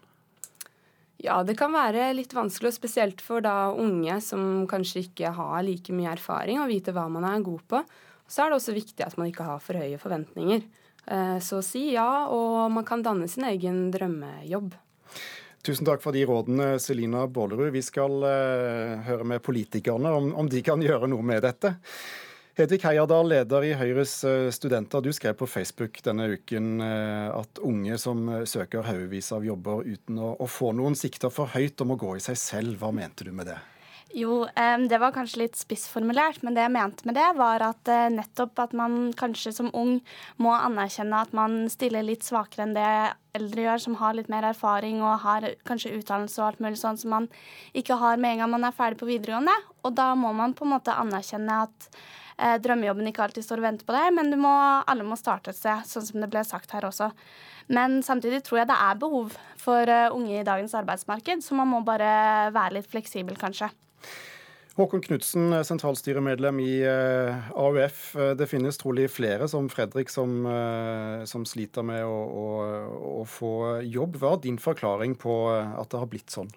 Ja, 1.25 1.39
det 1.47 1.56
kan 1.58 1.73
være 1.73 2.12
litt 2.13 2.36
vanskelig, 2.36 2.69
og 2.69 2.78
spesielt 2.78 3.23
for 3.23 3.41
da 3.41 3.71
unge 3.73 4.19
som 4.21 4.67
kanskje 4.69 5.08
ikke 5.08 5.32
har 5.34 5.63
like 5.65 5.95
mye 5.95 6.12
erfaring, 6.13 6.60
å 6.62 6.69
vite 6.69 6.93
hva 6.93 7.08
man 7.10 7.25
er 7.25 7.45
god 7.45 7.63
på. 7.71 7.82
Så 8.30 8.43
er 8.43 8.51
det 8.51 8.60
også 8.60 8.75
viktig 8.75 9.06
at 9.06 9.17
man 9.17 9.32
ikke 9.32 9.47
har 9.47 9.63
for 9.63 9.80
høye 9.82 9.97
forventninger. 10.01 10.65
Uh, 11.10 11.38
så 11.41 11.63
si 11.65 11.88
ja, 11.95 12.28
og 12.30 12.69
man 12.75 12.86
kan 12.86 13.01
danne 13.06 13.30
sin 13.32 13.47
egen 13.49 13.88
drømmejobb. 13.95 14.75
Tusen 15.65 15.88
takk 15.88 16.04
for 16.04 16.13
de 16.13 16.21
rådene, 16.30 16.75
Selina 16.80 17.23
Bålerud. 17.25 17.71
Vi 17.73 17.82
skal 17.82 18.21
høre 19.08 19.25
med 19.25 19.41
politikerne 19.41 20.12
om, 20.13 20.30
om 20.38 20.49
de 20.51 20.62
kan 20.62 20.84
gjøre 20.84 21.10
noe 21.10 21.25
med 21.25 21.41
dette. 21.41 21.73
Hedvig 22.56 22.86
Heierdal, 22.86 23.28
leder 23.28 23.65
i 23.67 23.73
Høyres 23.75 24.13
eh, 24.23 24.45
studenter. 24.56 25.01
Du 25.04 25.12
skrev 25.12 25.34
på 25.36 25.47
Facebook 25.49 25.97
denne 26.06 26.30
uken 26.38 26.80
eh, 26.80 27.28
at 27.36 27.60
unge 27.60 27.97
som 27.99 28.30
søker 28.47 28.86
haugevis 28.88 29.34
av 29.36 29.43
jobber 29.43 29.84
uten 29.84 30.21
å, 30.23 30.30
å, 30.39 30.47
få 30.47 30.71
noen 30.71 30.95
sikter 30.95 31.34
for 31.36 31.51
høyt 31.51 31.84
om 31.84 31.91
å 31.91 31.99
gå 31.99 32.13
i 32.15 32.23
seg 32.23 32.39
selv. 32.39 32.78
Hva 32.80 32.93
mente 32.95 33.28
du 33.28 33.34
med 33.36 33.51
det? 33.51 33.58
Jo, 34.15 34.45
det 34.88 34.95
var 35.01 35.12
kanskje 35.12 35.41
litt 35.41 35.58
spissformulert, 35.60 36.38
men 36.39 36.56
det 36.56 36.63
jeg 36.63 36.71
mente 36.71 37.04
med 37.04 37.17
det, 37.17 37.25
var 37.36 37.60
at 37.65 37.89
nettopp 38.13 38.62
at 38.63 38.75
man 38.78 39.10
kanskje 39.19 39.51
som 39.58 39.67
ung 39.75 39.97
må 40.39 40.54
anerkjenne 40.56 41.19
at 41.19 41.34
man 41.36 41.65
stiller 41.71 42.06
litt 42.06 42.23
svakere 42.23 42.63
enn 42.63 42.78
det 42.78 42.88
eldre 43.36 43.65
gjør, 43.65 43.82
som 43.84 43.97
har 43.99 44.15
litt 44.15 44.32
mer 44.32 44.47
erfaring 44.47 45.01
og 45.04 45.19
har 45.25 45.49
kanskje 45.67 45.97
utdannelse 45.97 46.39
og 46.39 46.47
alt 46.47 46.63
mulig 46.63 46.80
sånn 46.80 47.01
som 47.01 47.12
man 47.12 47.28
ikke 47.75 47.99
har 47.99 48.15
med 48.15 48.38
en 48.38 48.45
gang 48.45 48.54
man 48.56 48.69
er 48.69 48.78
ferdig 48.78 49.01
på 49.01 49.10
videregående. 49.10 49.56
Og 49.84 49.97
da 49.99 50.13
må 50.15 50.32
man 50.38 50.56
på 50.56 50.63
en 50.63 50.78
måte 50.78 50.95
anerkjenne 50.95 51.65
at 51.67 51.89
eh, 52.38 52.58
drømmejobben 52.62 53.10
ikke 53.12 53.26
alltid 53.26 53.45
står 53.45 53.62
og 53.62 53.67
venter 53.69 53.88
på 53.88 53.95
deg, 53.95 54.12
men 54.17 54.36
må, 54.41 54.54
alle 54.86 55.08
må 55.08 55.17
starte 55.19 55.54
et 55.54 55.60
sted, 55.60 55.86
sånn 55.89 56.08
som 56.10 56.24
det 56.24 56.32
ble 56.34 56.43
sagt 56.48 56.76
her 56.76 56.88
også. 56.88 57.12
Men 57.71 58.02
samtidig 58.06 58.43
tror 58.45 58.62
jeg 58.62 58.69
det 58.69 58.78
er 58.78 59.02
behov 59.02 59.34
for 59.58 59.89
uh, 59.89 60.13
unge 60.13 60.38
i 60.38 60.45
dagens 60.45 60.76
arbeidsmarked, 60.78 61.41
så 61.41 61.58
man 61.58 61.71
må 61.71 61.82
bare 61.86 62.52
være 62.54 62.78
litt 62.78 62.89
fleksibel, 62.91 63.38
kanskje. 63.41 63.71
Håkon 64.76 65.02
Knutsen, 65.02 65.54
sentralstyremedlem 65.63 66.58
i 66.60 66.74
eh, 66.84 67.45
AUF. 67.56 68.10
Eh, 68.19 68.34
det 68.36 68.50
finnes 68.52 68.76
trolig 68.76 69.06
flere 69.08 69.48
som 69.48 69.69
Fredrik 69.71 70.12
som, 70.12 70.34
som 71.32 71.45
sliter 71.48 71.86
med 71.88 72.04
å, 72.04 72.17
å, 72.28 72.50
å, 73.13 73.24
få 73.24 73.54
jobb. 73.88 74.19
Hva 74.19 74.34
er 74.36 74.43
din 74.43 74.60
forklaring 74.60 75.15
på 75.15 75.38
at 75.56 75.88
det 75.95 76.02
har 76.04 76.12
blitt 76.12 76.36
sånn? 76.36 76.52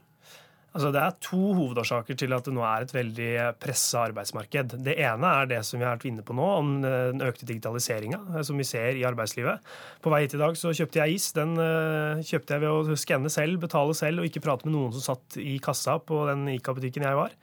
Altså, 0.76 0.90
det 0.92 1.00
er 1.00 1.14
to 1.24 1.38
hovedårsaker 1.56 2.16
til 2.20 2.34
at 2.36 2.44
det 2.44 2.52
nå 2.52 2.60
er 2.66 2.84
et 2.84 2.92
veldig 2.92 3.30
pressa 3.58 4.02
arbeidsmarked. 4.10 4.74
Det 4.84 4.94
ene 5.00 5.30
er 5.40 5.48
det 5.48 5.62
som 5.64 5.80
vi 5.80 5.86
har 5.86 5.96
vært 5.96 6.08
inne 6.10 6.24
på 6.26 6.36
nå, 6.36 6.48
om 6.58 6.74
eh, 6.84 7.08
den 7.14 7.24
økte 7.24 7.48
digitaliseringa 7.48 8.20
eh, 8.34 8.44
som 8.44 8.60
vi 8.60 8.66
ser 8.68 8.98
i 9.00 9.06
arbeidslivet. 9.08 9.64
På 10.04 10.12
vei 10.12 10.26
hit 10.26 10.36
i 10.36 10.42
dag 10.42 10.58
så 10.60 10.74
kjøpte 10.76 11.00
jeg 11.00 11.16
is. 11.16 11.30
Den 11.38 11.56
uh, 11.56 12.20
kjøpte 12.20 12.54
jeg 12.54 12.64
ved 12.66 12.92
å 12.92 12.98
skanne 13.00 13.32
selv, 13.32 13.62
betale 13.64 13.96
selv 13.96 14.20
og 14.20 14.28
ikke 14.28 14.44
prate 14.44 14.68
med 14.68 14.76
noen 14.76 14.92
som 14.94 15.06
satt 15.14 15.40
i 15.40 15.56
kassa 15.62 15.96
på 16.04 16.20
den 16.28 16.44
ICA-butikken 16.58 17.08
jeg 17.08 17.18
var. 17.18 17.34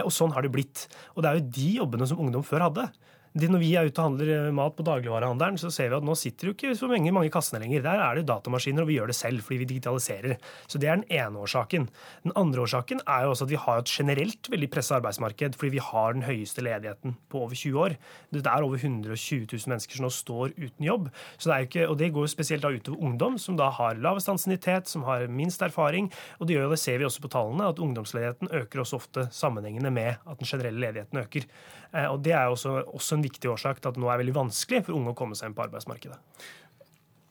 Og 0.00 0.12
sånn 0.14 0.32
har 0.32 0.46
det 0.46 0.52
blitt. 0.54 0.86
Og 1.16 1.22
det 1.22 1.30
er 1.30 1.38
jo 1.38 1.48
de 1.60 1.70
jobbene 1.82 2.06
som 2.08 2.20
ungdom 2.22 2.44
før 2.46 2.68
hadde 2.68 2.88
når 3.30 3.60
vi 3.62 3.68
er 3.78 3.86
ute 3.86 4.00
og 4.00 4.08
handler 4.08 4.30
eh, 4.34 4.54
mat 4.54 4.74
på 4.74 4.84
dagligvarehandelen, 4.86 5.58
så 5.60 5.70
ser 5.70 5.92
vi 5.92 5.98
at 6.00 6.06
nå 6.06 6.16
sitter 6.18 6.48
jo 6.48 6.54
ikke 6.56 6.72
så 6.74 6.88
mange, 6.90 7.12
mange 7.14 7.30
kassene 7.30 7.60
lenger. 7.62 7.84
Der 7.84 8.02
er 8.02 8.18
det 8.18 8.26
datamaskiner, 8.26 8.82
og 8.82 8.90
vi 8.90 8.96
gjør 8.98 9.12
det 9.12 9.18
selv 9.18 9.44
fordi 9.46 9.60
vi 9.60 9.68
digitaliserer. 9.70 10.34
Så 10.66 10.80
det 10.82 10.90
er 10.90 10.98
den 10.98 11.06
ene 11.14 11.38
årsaken. 11.44 11.86
Den 12.26 12.34
andre 12.34 12.64
årsaken 12.64 13.04
er 13.06 13.26
jo 13.26 13.34
også 13.36 13.46
at 13.46 13.52
vi 13.52 13.60
har 13.62 13.82
et 13.82 13.92
generelt 13.92 14.50
veldig 14.50 14.70
pressa 14.74 14.98
arbeidsmarked 14.98 15.54
fordi 15.60 15.76
vi 15.76 15.84
har 15.84 16.16
den 16.16 16.26
høyeste 16.26 16.64
ledigheten 16.66 17.14
på 17.30 17.44
over 17.44 17.54
20 17.54 17.78
år. 17.84 17.96
Det 18.34 18.42
er 18.42 18.66
over 18.66 18.82
120 18.82 19.46
000 19.46 19.74
mennesker 19.74 20.00
som 20.00 20.08
nå 20.08 20.12
står 20.14 20.56
uten 20.58 20.88
jobb. 20.88 21.10
Det 21.38 21.60
ikke, 21.68 21.86
og 21.86 21.98
det 22.00 22.10
går 22.14 22.26
jo 22.26 22.32
spesielt 22.34 22.64
da 22.64 22.72
utover 22.74 23.06
ungdom, 23.06 23.38
som 23.38 23.56
da 23.58 23.70
har 23.74 23.98
lavest 24.00 24.30
ansiennitet, 24.32 24.90
som 24.90 25.06
har 25.06 25.28
minst 25.30 25.62
erfaring. 25.62 26.10
Og 26.38 26.48
det, 26.48 26.56
gjør, 26.56 26.70
det 26.74 26.82
ser 26.82 26.98
vi 26.98 27.06
også 27.06 27.22
på 27.22 27.30
tallene, 27.30 27.70
at 27.70 27.78
ungdomsledigheten 27.82 28.50
øker 28.62 28.82
også 28.82 28.98
ofte 28.98 29.28
sammenhengende 29.34 29.92
med 29.94 30.18
at 30.18 30.40
den 30.40 30.50
generelle 30.50 30.82
ledigheten 30.82 31.22
øker. 31.22 31.46
Eh, 31.92 32.06
og 32.06 32.22
Det 32.22 32.32
er 32.32 32.48
også, 32.50 32.80
også 32.86 33.18
en 33.18 33.26
viktig 33.26 33.50
årsak 33.50 33.80
til 33.80 33.90
at 33.90 33.98
det 33.98 34.02
nå 34.02 34.10
er 34.10 34.20
veldig 34.22 34.36
vanskelig 34.36 34.84
for 34.86 34.98
unge 34.98 35.14
å 35.14 35.18
komme 35.18 35.38
seg 35.38 35.50
inn 35.50 35.56
på 35.58 35.64
arbeidsmarkedet. 35.66 36.18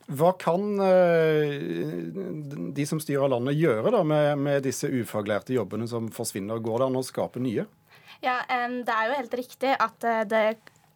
Hva 0.10 0.32
kan 0.42 0.64
eh, 0.82 1.60
de 2.74 2.88
som 2.90 3.02
styrer 3.02 3.30
landet 3.30 3.60
gjøre 3.60 3.94
da 3.94 4.02
med, 4.04 4.32
med 4.42 4.66
disse 4.66 4.90
ufaglærte 4.90 5.54
jobbene 5.54 5.88
som 5.90 6.10
forsvinner? 6.14 6.64
Går 6.66 6.82
det 6.82 6.90
an 6.90 7.00
å 7.00 7.06
skape 7.06 7.44
nye? 7.44 7.68
Ja, 8.20 8.42
Det 8.44 8.92
er 8.92 9.08
jo 9.08 9.16
helt 9.22 9.40
riktig 9.40 9.78
at 9.78 10.04
eh, 10.04 10.26
det 10.28 10.44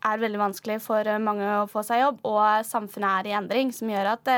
er 0.04 0.20
veldig 0.20 0.42
vanskelig 0.42 0.82
for 0.84 1.08
mange 1.24 1.46
å 1.62 1.68
få 1.72 1.80
seg 1.88 2.02
jobb, 2.02 2.18
og 2.28 2.66
samfunnet 2.68 3.22
er 3.22 3.30
i 3.30 3.36
endring, 3.38 3.70
som 3.72 3.88
gjør 3.88 4.10
at 4.18 4.32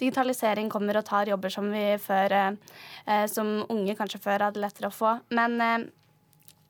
digitalisering 0.00 0.66
kommer 0.72 0.98
og 0.98 1.04
tar 1.06 1.30
jobber 1.30 1.52
som 1.54 1.68
vi 1.70 1.84
før, 2.02 2.56
som 3.30 3.52
unge 3.70 3.94
kanskje 3.94 4.18
før 4.24 4.48
hadde 4.48 4.64
lettere 4.64 4.90
å 4.90 4.96
få. 4.96 5.12
Men 5.30 5.86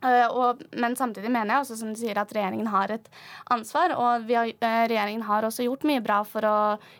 og, 0.02 0.62
men 0.74 0.96
samtidig 0.98 1.30
mener 1.30 1.54
jeg 1.54 1.64
også 1.64 1.78
som 1.80 1.92
du 1.92 2.00
sier, 2.00 2.18
at 2.18 2.32
regjeringen 2.34 2.70
har 2.72 2.92
et 2.94 3.06
ansvar. 3.54 3.94
Og 3.98 4.30
har, 4.30 4.50
uh, 4.50 4.82
regjeringen 4.90 5.26
har 5.28 5.46
også 5.46 5.66
gjort 5.68 5.86
mye 5.88 6.02
bra 6.04 6.22
for 6.28 6.46
å 6.48 6.56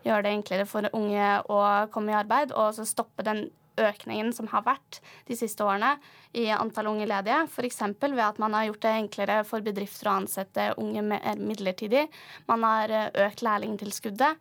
gjøre 0.07 0.27
det 0.27 0.37
enklere 0.37 0.69
for 0.71 0.89
unge 0.97 1.35
å 1.51 1.65
komme 1.95 2.15
i 2.15 2.21
arbeid, 2.21 2.55
og 2.55 2.71
også 2.71 2.89
stoppe 2.89 3.27
den 3.27 3.49
økningen 3.81 4.35
som 4.37 4.51
har 4.51 4.67
vært 4.67 4.99
de 5.25 5.33
siste 5.33 5.65
årene 5.65 5.95
i 6.37 6.45
antall 6.53 6.91
unge 6.91 7.07
ledige. 7.09 7.39
F.eks. 7.49 7.81
ved 8.03 8.21
at 8.21 8.41
man 8.43 8.53
har 8.53 8.67
gjort 8.69 8.85
det 8.85 8.97
enklere 8.99 9.39
for 9.49 9.65
bedrifter 9.65 10.11
å 10.11 10.19
ansette 10.21 10.67
unge 10.77 11.03
midlertidig. 11.41 12.05
Man 12.51 12.67
har 12.69 12.93
økt 13.25 13.41
lærlingtilskuddet. 13.43 14.37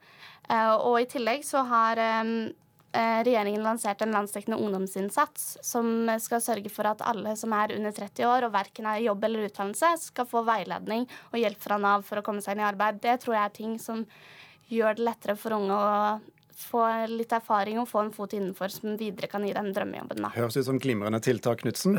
og 0.51 0.97
i 0.99 1.07
tillegg 1.07 1.47
så 1.47 1.63
har 1.63 2.03
Eh, 2.03 2.51
regjeringen 2.93 3.63
lanserte 3.63 4.03
en 4.03 4.15
landsdekkende 4.15 4.59
ungdomsinnsats 4.59 5.57
som 5.63 6.09
skal 6.19 6.43
sørge 6.43 6.71
for 6.73 6.89
at 6.89 7.03
alle 7.07 7.37
som 7.39 7.53
er 7.55 7.75
under 7.77 7.95
30 7.95 8.27
år 8.27 8.47
og 8.47 8.53
verken 8.55 8.89
er 8.89 8.99
i 8.99 9.07
jobb 9.07 9.23
eller 9.27 9.47
utdannelse, 9.47 9.93
skal 10.09 10.27
få 10.27 10.43
veiledning 10.47 11.07
og 11.31 11.39
hjelp 11.39 11.63
fra 11.63 11.79
Nav 11.79 12.03
for 12.07 12.19
å 12.19 12.25
komme 12.25 12.43
seg 12.43 12.57
inn 12.57 12.65
i 12.65 12.67
arbeid. 12.67 12.99
Det 13.03 13.15
tror 13.23 13.37
jeg 13.37 13.43
er 13.45 13.55
ting 13.55 13.79
som 13.79 14.03
gjør 14.71 14.99
det 14.99 15.07
lettere 15.07 15.37
for 15.39 15.55
unge 15.55 15.77
å 15.77 15.95
få 16.65 16.83
litt 17.11 17.31
erfaring 17.35 17.79
og 17.81 17.87
få 17.89 18.05
en 18.05 18.13
fot 18.15 18.33
innenfor 18.37 18.71
som 18.73 18.95
videre 18.99 19.29
kan 19.31 19.43
gi 19.45 19.53
den 19.55 19.71
drømmejobben. 19.75 20.21
Da. 20.25 20.31
Høres 20.35 20.57
ut 20.59 20.67
som 20.67 20.79
glimrende 20.81 21.21
tiltak, 21.23 21.61
Knutsen. 21.63 21.97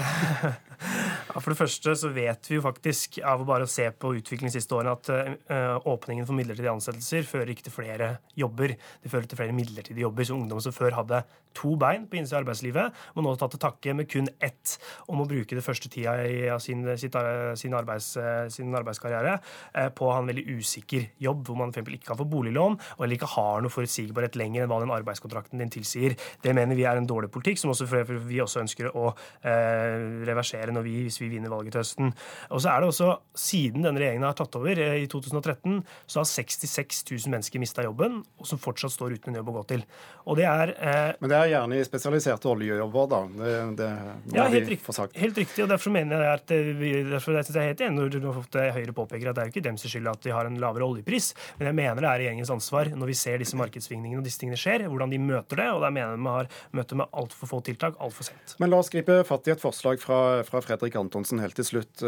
ja, 1.33 1.37
for 1.37 1.53
det 1.53 1.59
første 1.59 1.95
så 1.99 2.11
vet 2.15 2.51
vi 2.51 2.59
jo 2.59 2.65
faktisk 2.65 3.21
av 3.27 3.45
å 3.45 3.49
bare 3.49 3.69
se 3.71 3.89
på 3.91 4.15
utviklingen 4.19 4.53
de 4.53 4.61
siste 4.61 4.77
årene 4.77 4.95
at 4.97 5.11
uh, 5.13 5.91
åpningen 5.93 6.29
for 6.29 6.37
midlertidige 6.39 6.75
ansettelser 6.75 7.29
fører 7.29 7.53
ikke 7.55 7.69
til 7.69 7.77
flere 7.77 8.11
jobber. 8.39 8.75
Det 9.03 9.13
fører 9.13 9.31
til 9.31 9.41
flere 9.41 9.57
midlertidige 9.57 10.07
jobber. 10.07 10.29
Så 10.29 10.37
ungdom 10.37 10.63
som 10.65 10.77
før 10.77 10.99
hadde 11.01 11.23
to 11.57 11.75
bein 11.81 12.07
på 12.09 12.17
innsiden 12.19 12.39
av 12.41 12.47
arbeidslivet, 12.47 13.01
må 13.17 13.25
nå 13.27 13.35
ta 13.37 13.49
til 13.53 13.61
takke 13.61 13.97
med 13.97 14.09
kun 14.09 14.31
ett 14.41 14.77
om 15.13 15.21
å 15.21 15.29
bruke 15.29 15.57
det 15.57 15.65
første 15.65 15.91
tida 15.93 16.17
i 16.25 16.47
sin, 16.65 16.85
sitt, 16.97 17.17
sin, 17.61 17.77
arbeids, 17.77 18.15
sin 18.55 18.73
arbeidskarriere 18.79 19.37
uh, 19.39 19.89
på 19.93 20.09
å 20.09 20.15
ha 20.15 20.23
en 20.23 20.33
veldig 20.33 20.47
usikker 20.59 21.11
jobb, 21.23 21.45
hvor 21.49 21.61
man 21.61 21.75
f.eks. 21.75 21.93
ikke 21.99 22.13
kan 22.13 22.21
få 22.21 22.29
boliglån, 22.33 22.79
og 22.97 23.05
eller 23.05 23.19
ikke 23.19 23.33
har 23.35 23.63
noe 23.63 23.73
forutsigbarhet 23.73 24.37
lenger 24.41 24.52
lenger 24.53 24.67
enn 24.67 24.73
hva 24.73 24.81
den 24.83 24.93
arbeidskontrakten 24.93 25.61
din 25.61 25.73
tilsier. 25.73 26.17
Det 26.43 26.55
mener 26.55 26.77
vi 26.77 26.85
er 26.85 27.01
en 27.01 27.09
dårlig 27.09 27.31
politikk, 27.33 27.61
som 27.61 27.73
også 27.73 27.89
vi 27.89 28.41
også 28.43 28.63
ønsker 28.63 28.91
å 28.93 29.13
eh, 29.43 30.25
reversere 30.29 30.75
når 30.75 30.87
vi, 30.87 30.97
hvis 31.07 31.21
vi 31.23 31.31
vinner 31.33 31.53
valget 31.53 31.77
til 31.77 31.83
høsten. 31.83 32.13
Og 32.51 32.63
så 32.63 32.73
er 32.73 32.83
det 32.83 32.93
også, 32.93 33.11
Siden 33.33 33.85
denne 33.85 34.01
regjeringen 34.01 34.27
har 34.27 34.37
tatt 34.37 34.55
over 34.59 34.79
eh, 34.79 35.03
i 35.03 35.09
2013, 35.11 35.81
så 36.07 36.21
har 36.21 36.29
66 36.29 37.03
000 37.09 37.33
mennesker 37.33 37.63
mista 37.63 37.85
jobben, 37.85 38.21
og 38.39 38.49
som 38.49 38.61
fortsatt 38.61 38.93
står 38.93 39.17
uten 39.17 39.33
en 39.33 39.41
jobb 39.41 39.53
å 39.53 39.57
gå 39.61 39.63
til. 39.73 39.85
Og 40.29 40.39
det 40.39 40.47
er, 40.49 40.75
eh, 40.77 41.15
Men 41.23 41.33
det 41.33 41.39
er 41.39 41.51
gjerne 41.55 41.79
i 41.81 41.87
spesialiserte 41.87 42.51
oljejobber, 42.53 43.09
da. 43.13 43.23
Det, 43.33 43.55
det 43.81 43.91
ja, 44.37 44.47
helt 44.53 44.71
riktig, 44.75 45.09
helt 45.17 45.41
riktig. 45.41 45.65
og 45.65 45.73
Derfor 45.73 45.95
mener 45.95 46.23
jeg 46.27 46.43
at 46.43 46.55
vi, 46.83 46.93
derfor 47.09 47.39
jeg 47.39 47.49
synes 47.49 47.59
jeg 47.59 47.65
er 47.65 47.73
helt 47.73 47.85
enig 47.89 48.21
når 48.23 48.59
eh, 48.61 48.71
Høyre 48.77 48.97
påpeker 48.97 49.31
at 49.31 49.39
det 49.39 49.45
er 49.45 49.49
jo 49.49 49.55
ikke 49.57 49.65
dems 49.65 49.87
skyld 49.87 50.11
at 50.13 50.23
de 50.25 50.35
har 50.35 50.49
en 50.49 50.61
lavere 50.61 50.87
oljepris, 50.87 51.33
men 51.59 51.71
jeg 51.71 51.79
mener 51.81 52.03
det 52.03 52.11
er 52.11 52.23
regjeringens 52.23 52.53
ansvar 52.55 52.93
når 52.93 53.13
vi 53.13 53.19
ser 53.19 53.43
disse 53.43 53.59
markedssvingningene 53.59 54.23
og 54.23 54.27
disse 54.27 54.42
tingene 54.43 54.59
skjer, 54.61 54.87
hvordan 54.91 55.15
de 55.15 55.21
møter 55.23 55.63
det. 55.63 55.69
Og 55.73 55.81
der 55.85 55.95
mener 55.95 56.19
vi 56.19 56.35
har 56.37 56.51
møtt 56.77 56.93
det 56.93 57.01
med 57.01 57.19
altfor 57.23 57.51
få 57.51 57.63
tiltak 57.67 57.99
altfor 58.03 58.29
sent. 58.29 58.57
Men 58.63 58.73
la 58.73 58.83
oss 58.83 58.93
gripe 58.93 59.23
fatt 59.29 59.49
i 59.49 59.55
et 59.55 59.63
forslag 59.63 60.03
fra, 60.03 60.21
fra 60.47 60.63
Fredrik 60.65 60.99
Antonsen, 60.99 61.41
helt 61.43 61.57
til 61.59 61.69
slutt. 61.69 62.05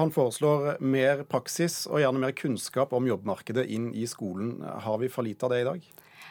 Han 0.00 0.14
foreslår 0.14 0.80
mer 0.82 1.24
praksis 1.30 1.82
og 1.90 2.02
gjerne 2.02 2.24
mer 2.24 2.36
kunnskap 2.36 2.94
om 2.96 3.08
jobbmarkedet 3.10 3.66
inn 3.70 3.90
i 3.94 4.06
skolen. 4.10 4.58
Har 4.84 5.00
vi 5.02 5.12
for 5.12 5.26
lite 5.26 5.46
av 5.46 5.54
det 5.54 5.64
i 5.64 5.68
dag? 5.68 5.90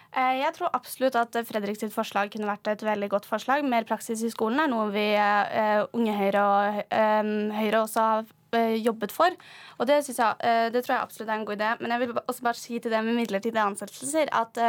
Eh, 0.09 0.39
jeg 0.41 0.55
tror 0.55 0.73
absolutt 0.73 1.17
at 1.19 1.35
Fredrik 1.45 1.77
sitt 1.77 1.93
forslag 1.93 2.31
kunne 2.33 2.49
vært 2.49 2.71
et 2.71 2.81
veldig 2.85 3.11
godt 3.11 3.27
forslag. 3.29 3.65
Mer 3.69 3.85
praksis 3.89 4.23
i 4.25 4.31
skolen 4.33 4.63
er 4.63 4.71
noe 4.71 4.87
vi 4.93 5.05
uh, 5.13 5.85
Unge 5.93 6.15
Høyre 6.17 6.45
og 6.49 6.79
uh, 6.89 7.33
Høyre 7.59 7.83
også 7.83 8.05
har 8.07 8.31
jobbet 8.57 9.13
for. 9.13 9.35
Og 9.77 9.87
det, 9.87 9.99
jeg, 10.07 10.71
det, 10.73 10.81
tror 10.83 10.95
jeg 10.95 11.03
absolutt 11.03 11.29
er 11.29 11.35
en 11.37 11.45
god 11.47 11.57
idé. 11.59 11.69
Men 11.81 11.93
jeg 11.93 12.03
vil 12.03 12.13
også 12.19 12.45
bare 12.45 12.59
si 12.59 12.79
til 12.79 12.93
det 12.93 13.01
med 13.05 13.17
midlertidige 13.17 13.65
ansettelser 13.65 14.31
at 14.35 14.59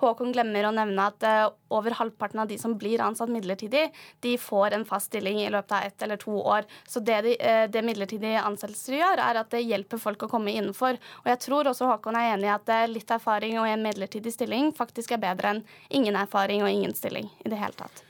Håkon 0.00 0.32
glemmer 0.34 0.68
å 0.68 0.74
nevne 0.74 1.06
at 1.12 1.26
over 1.70 1.94
halvparten 2.00 2.42
av 2.42 2.50
de 2.50 2.58
som 2.58 2.74
blir 2.78 3.02
ansatt 3.04 3.30
midlertidig, 3.30 3.86
de 4.24 4.34
får 4.40 4.74
en 4.76 4.86
fast 4.88 5.10
stilling 5.10 5.40
i 5.42 5.50
løpet 5.52 5.76
av 5.76 5.86
ett 5.86 6.02
eller 6.06 6.20
to 6.20 6.34
år. 6.40 6.66
Så 6.88 7.02
det, 7.04 7.20
de, 7.26 7.36
det 7.70 7.84
midlertidige 7.86 8.42
ansettelser 8.42 8.98
gjør, 8.98 9.22
er 9.24 9.40
at 9.42 9.50
det 9.54 9.62
hjelper 9.64 10.02
folk 10.02 10.26
å 10.26 10.30
komme 10.30 10.54
innenfor. 10.54 10.98
Og 11.22 11.30
jeg 11.32 11.42
tror 11.46 11.70
også 11.70 11.88
Håkon 11.90 12.18
er 12.18 12.34
enig 12.34 12.50
i 12.50 12.54
at 12.54 12.74
litt 12.90 13.14
erfaring 13.14 13.58
og 13.60 13.68
en 13.70 13.84
midlertidig 13.86 14.34
stilling 14.34 14.74
faktisk 14.76 15.14
er 15.14 15.22
bedre 15.22 15.54
enn 15.54 15.64
ingen 15.88 16.18
erfaring 16.18 16.64
og 16.64 16.72
ingen 16.72 16.94
stilling 16.96 17.30
i 17.44 17.52
det 17.52 17.60
hele 17.60 17.76
tatt. 17.78 18.04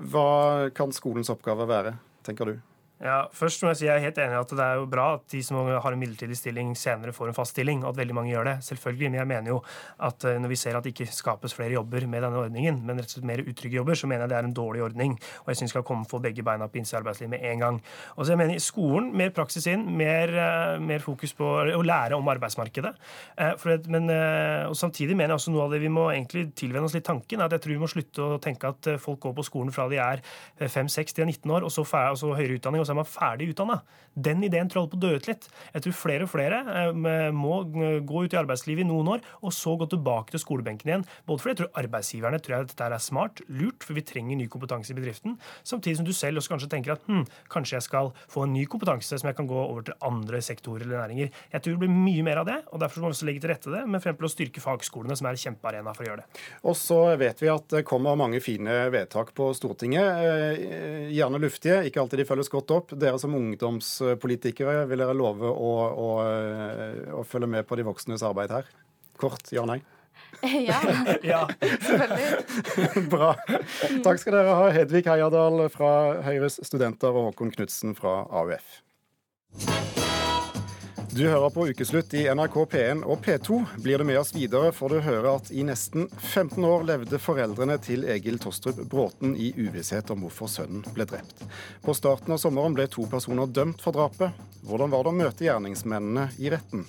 Hva 0.00 0.70
kan 0.74 0.94
skolens 0.96 1.30
oppgave 1.32 1.66
være, 1.68 1.94
tenker 2.26 2.48
du? 2.48 2.69
Ja, 3.00 3.22
først 3.32 3.62
må 3.64 3.70
jeg 3.70 3.78
si 3.80 3.86
jeg 3.86 3.94
er 3.96 4.02
helt 4.04 4.18
enig 4.20 4.34
i 4.36 4.38
at 4.42 4.50
det 4.52 4.60
er 4.60 4.76
jo 4.76 4.88
bra 4.92 5.06
at 5.16 5.22
de 5.32 5.38
som 5.40 5.56
har 5.56 5.94
en 5.94 6.00
midlertidig 6.00 6.36
stilling, 6.36 6.74
senere 6.76 7.14
får 7.16 7.30
en 7.30 7.36
fast 7.38 7.54
stilling, 7.54 7.80
og 7.80 7.94
at 7.94 8.00
veldig 8.02 8.16
mange 8.18 8.28
gjør 8.34 8.50
det. 8.50 8.54
Selvfølgelig. 8.66 9.08
Men 9.08 9.20
jeg 9.22 9.28
mener 9.30 9.48
jo 9.54 9.60
at 10.04 10.26
eh, 10.28 10.36
når 10.36 10.52
vi 10.52 10.58
ser 10.60 10.76
at 10.76 10.84
det 10.84 10.92
ikke 10.92 11.06
skapes 11.16 11.54
flere 11.56 11.72
jobber 11.78 12.04
med 12.04 12.26
denne 12.26 12.42
ordningen, 12.42 12.82
men 12.84 13.00
rett 13.00 13.08
og 13.08 13.16
slett 13.16 13.28
mer 13.30 13.40
utrygge 13.40 13.78
jobber, 13.78 13.96
så 13.96 14.10
mener 14.10 14.26
jeg 14.26 14.32
det 14.34 14.36
er 14.36 14.48
en 14.50 14.56
dårlig 14.58 14.84
ordning. 14.84 15.14
Og 15.46 15.48
jeg 15.48 15.60
syns 15.62 15.70
vi 15.70 15.76
skal 15.78 15.86
komme 15.88 16.08
få 16.10 16.20
begge 16.20 16.44
beina 16.44 16.68
på 16.68 16.80
innsida 16.82 16.98
av 16.98 17.06
arbeidslivet 17.06 17.32
med 17.32 17.46
en 17.48 17.64
gang. 17.64 17.78
Og 18.18 18.20
så 18.20 18.34
jeg 18.34 18.42
mener 18.42 18.60
skolen 18.60 19.08
mer 19.16 19.32
praksis 19.32 19.70
inn, 19.72 19.86
mer, 19.96 20.34
eh, 20.36 20.76
mer 20.84 21.00
fokus 21.06 21.32
på 21.40 21.48
å 21.72 21.80
lære 21.80 22.20
om 22.20 22.30
arbeidsmarkedet. 22.34 22.92
Eh, 23.40 23.66
men, 23.88 24.12
og 24.68 24.76
samtidig 24.76 25.16
mener 25.16 25.32
jeg 25.32 25.40
også 25.40 25.56
noe 25.56 25.64
av 25.70 25.72
det 25.72 25.80
vi 25.80 25.88
må 25.88 26.10
egentlig 26.10 26.50
tilvenne 26.58 26.84
oss 26.84 26.98
litt 26.98 27.08
tanken, 27.08 27.40
at 27.40 27.56
jeg 27.56 27.64
tror 27.64 27.76
vi 27.78 27.80
må 27.80 27.88
slutte 27.88 28.28
å 28.36 28.38
tenke 28.44 28.68
at 28.68 28.92
folk 29.00 29.24
går 29.24 29.38
på 29.40 29.48
skolen 29.48 29.72
fra 29.72 29.88
de 29.88 29.96
er 30.04 30.20
5-6 30.60 31.16
til 31.16 31.24
19 31.24 31.56
år, 31.56 31.64
og 31.64 31.72
så, 31.72 31.86
og 31.88 32.20
så 32.20 32.36
høyere 32.36 32.60
utdanning. 32.60 32.84
og 32.84 32.89
så 32.90 32.94
er 32.96 32.98
man 32.98 33.08
ferdig 33.08 33.52
utdanna. 33.52 33.80
Den 34.18 34.42
ideen 34.42 34.66
tror 34.66 34.80
jeg 34.80 34.86
holder 34.88 34.96
på 34.96 34.98
å 34.98 35.04
dø 35.04 35.18
ut 35.20 35.28
litt. 35.30 35.44
Jeg 35.76 35.84
tror 35.84 35.94
flere 35.94 36.26
og 36.26 36.30
flere 36.32 36.58
eh, 36.66 37.30
må 37.34 37.60
gå 37.70 38.24
ut 38.24 38.34
i 38.34 38.38
arbeidslivet 38.40 38.82
i 38.82 38.88
noen 38.88 39.12
år, 39.14 39.22
og 39.46 39.54
så 39.54 39.76
gå 39.78 39.86
tilbake 39.92 40.34
til 40.34 40.42
skolebenken 40.42 40.90
igjen. 40.90 41.04
Både 41.28 41.42
fordi 41.42 41.54
jeg 41.54 41.60
tror 41.60 41.80
arbeidsgiverne 41.84 42.40
tror 42.42 42.56
at 42.58 42.72
dette 42.72 42.88
er 42.88 43.04
smart, 43.04 43.42
lurt, 43.46 43.86
for 43.86 43.94
vi 43.94 44.04
trenger 44.06 44.40
ny 44.40 44.48
kompetanse 44.50 44.90
i 44.90 44.98
bedriften. 44.98 45.36
Samtidig 45.62 46.00
som 46.00 46.08
du 46.08 46.12
selv 46.16 46.42
også 46.42 46.54
kanskje 46.56 46.70
tenker 46.74 46.96
at 46.96 47.06
hm, 47.06 47.22
kanskje 47.52 47.78
jeg 47.78 47.86
skal 47.86 48.10
få 48.30 48.48
en 48.48 48.54
ny 48.56 48.64
kompetanse 48.70 49.20
som 49.20 49.30
jeg 49.30 49.38
kan 49.38 49.48
gå 49.50 49.60
over 49.60 49.86
til 49.86 49.98
andre 50.06 50.42
sektorer 50.42 50.86
eller 50.88 51.04
næringer. 51.04 51.30
Jeg 51.54 51.62
tror 51.62 51.76
det 51.76 51.82
blir 51.84 51.94
mye 51.94 52.26
mer 52.26 52.42
av 52.42 52.50
det, 52.50 52.58
og 52.74 52.82
derfor 52.82 53.04
må 53.04 53.12
vi 53.12 53.18
også 53.18 53.30
legge 53.30 53.44
til 53.44 53.54
rette 53.54 53.74
det, 53.76 53.84
med 53.86 54.02
frem 54.02 54.18
til 54.18 54.26
å 54.26 54.32
styrke 54.32 54.64
fagskolene, 54.64 55.14
som 55.18 55.30
er 55.30 55.38
en 55.38 55.44
kjempearena 55.44 55.94
for 55.94 56.06
å 56.06 56.10
gjøre 56.10 56.24
det. 56.24 56.42
Og 56.66 56.76
så 56.78 56.98
vet 57.20 57.44
vi 57.44 57.52
at 57.52 57.68
det 57.76 57.86
kommer 57.86 58.18
mange 58.18 58.42
fine 58.42 58.82
vedtak 58.90 59.32
på 59.36 59.52
Stortinget, 59.56 60.26
eh, 60.26 61.08
gjerne 61.14 61.40
luftige, 61.42 61.82
ikke 61.86 62.02
alltid 62.02 62.24
de 62.24 62.28
følges 62.28 62.50
godt 62.52 62.74
opp 62.74 62.79
dere 62.92 63.18
som 63.20 63.34
ungdomspolitikere, 63.36 64.84
vil 64.90 65.02
dere 65.04 65.16
love 65.16 65.48
å, 65.50 65.72
å, 65.90 66.10
å 67.20 67.24
følge 67.28 67.50
med 67.50 67.68
på 67.68 67.78
de 67.78 67.86
voksnes 67.88 68.24
arbeid 68.26 68.54
her? 68.54 68.70
Kort 69.20 69.52
ja 69.54 69.66
nei? 69.68 69.80
Ja, 70.68 70.80
ja. 71.22 71.48
selvfølgelig. 71.86 73.08
Bra. 73.12 73.34
Takk 74.04 74.20
skal 74.22 74.38
dere 74.38 74.58
ha, 74.58 74.68
Hedvig 74.74 75.08
Heierdal 75.10 75.66
fra 75.72 75.92
Høyres 76.26 76.60
studenter 76.66 77.12
og 77.12 77.30
Håkon 77.30 77.54
Knutsen 77.56 77.96
fra 77.98 78.22
AUF. 78.28 78.80
Du 81.10 81.24
hører 81.26 81.50
på 81.50 81.64
Ukeslutt 81.66 82.12
i 82.14 82.20
NRK 82.30 82.54
P1 82.70 83.00
og 83.02 83.18
P2. 83.24 83.56
Blir 83.82 83.98
du 83.98 84.06
med 84.06 84.20
oss 84.20 84.30
videre, 84.30 84.68
får 84.70 84.92
du 84.92 85.00
høre 85.02 85.32
at 85.40 85.48
i 85.50 85.64
nesten 85.66 86.04
15 86.20 86.62
år 86.62 86.84
levde 86.86 87.18
foreldrene 87.18 87.74
til 87.82 88.04
Egil 88.06 88.38
Tostrup 88.38 88.78
Bråten 88.92 89.32
i 89.34 89.48
uvisshet 89.58 90.12
om 90.14 90.22
hvorfor 90.22 90.46
sønnen 90.52 90.84
ble 90.94 91.08
drept. 91.10 91.42
På 91.82 91.96
starten 91.98 92.36
av 92.36 92.38
sommeren 92.38 92.78
ble 92.78 92.86
to 92.94 93.08
personer 93.10 93.50
dømt 93.50 93.82
for 93.82 93.98
drapet. 93.98 94.38
Hvordan 94.70 94.94
var 94.94 95.02
det 95.02 95.10
å 95.10 95.18
møte 95.18 95.48
gjerningsmennene 95.48 96.28
i 96.38 96.54
retten? 96.54 96.86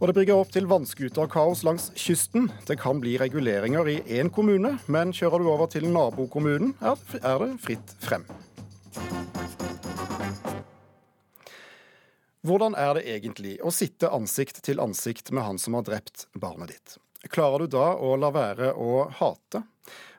Og 0.00 0.10
det 0.10 0.16
brygger 0.18 0.42
opp 0.42 0.50
til 0.56 0.66
vannskuterkaos 0.66 1.62
langs 1.68 1.92
kysten. 1.94 2.50
Det 2.66 2.74
kan 2.82 2.98
bli 2.98 3.14
reguleringer 3.22 3.86
i 3.94 4.00
én 4.18 4.34
kommune, 4.34 4.80
men 4.90 5.14
kjører 5.14 5.46
du 5.46 5.52
over 5.54 5.70
til 5.70 5.86
nabokommunen, 5.94 6.74
er 6.82 7.46
det 7.46 7.52
fritt 7.62 7.96
frem. 8.02 8.26
Hvordan 12.46 12.76
er 12.78 12.92
det 12.94 13.08
egentlig 13.10 13.56
å 13.58 13.72
sitte 13.74 14.06
ansikt 14.14 14.60
til 14.62 14.78
ansikt 14.78 15.32
med 15.34 15.42
han 15.42 15.56
som 15.58 15.74
har 15.74 15.82
drept 15.88 16.28
barnet 16.38 16.70
ditt? 16.70 16.92
Klarer 17.32 17.64
du 17.64 17.72
da 17.74 17.88
å 17.98 18.12
la 18.22 18.30
være 18.30 18.68
å 18.78 19.08
hate? 19.18 19.64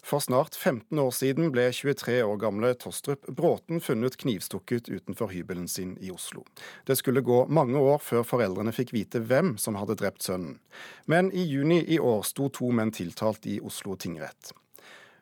For 0.03 0.19
snart 0.19 0.57
15 0.59 0.99
år 0.99 1.13
siden 1.15 1.53
ble 1.55 1.69
23 1.71 2.17
år 2.27 2.35
gamle 2.41 2.73
Tostrup 2.83 3.23
Bråten 3.31 3.79
funnet 3.79 4.19
knivstukket 4.19 4.91
utenfor 4.91 5.31
hybelen 5.31 5.71
sin 5.71 5.95
i 6.03 6.11
Oslo. 6.11 6.43
Det 6.83 6.99
skulle 6.99 7.23
gå 7.23 7.45
mange 7.47 7.79
år 7.79 8.03
før 8.03 8.27
foreldrene 8.27 8.75
fikk 8.75 8.91
vite 8.97 9.23
hvem 9.23 9.55
som 9.55 9.79
hadde 9.79 9.95
drept 9.95 10.27
sønnen. 10.27 10.59
Men 11.05 11.31
i 11.31 11.47
juni 11.47 11.79
i 11.87 11.99
år 11.99 12.27
sto 12.27 12.51
to 12.51 12.73
menn 12.75 12.91
tiltalt 12.91 13.47
i 13.47 13.61
Oslo 13.63 13.95
tingrett. 13.95 14.51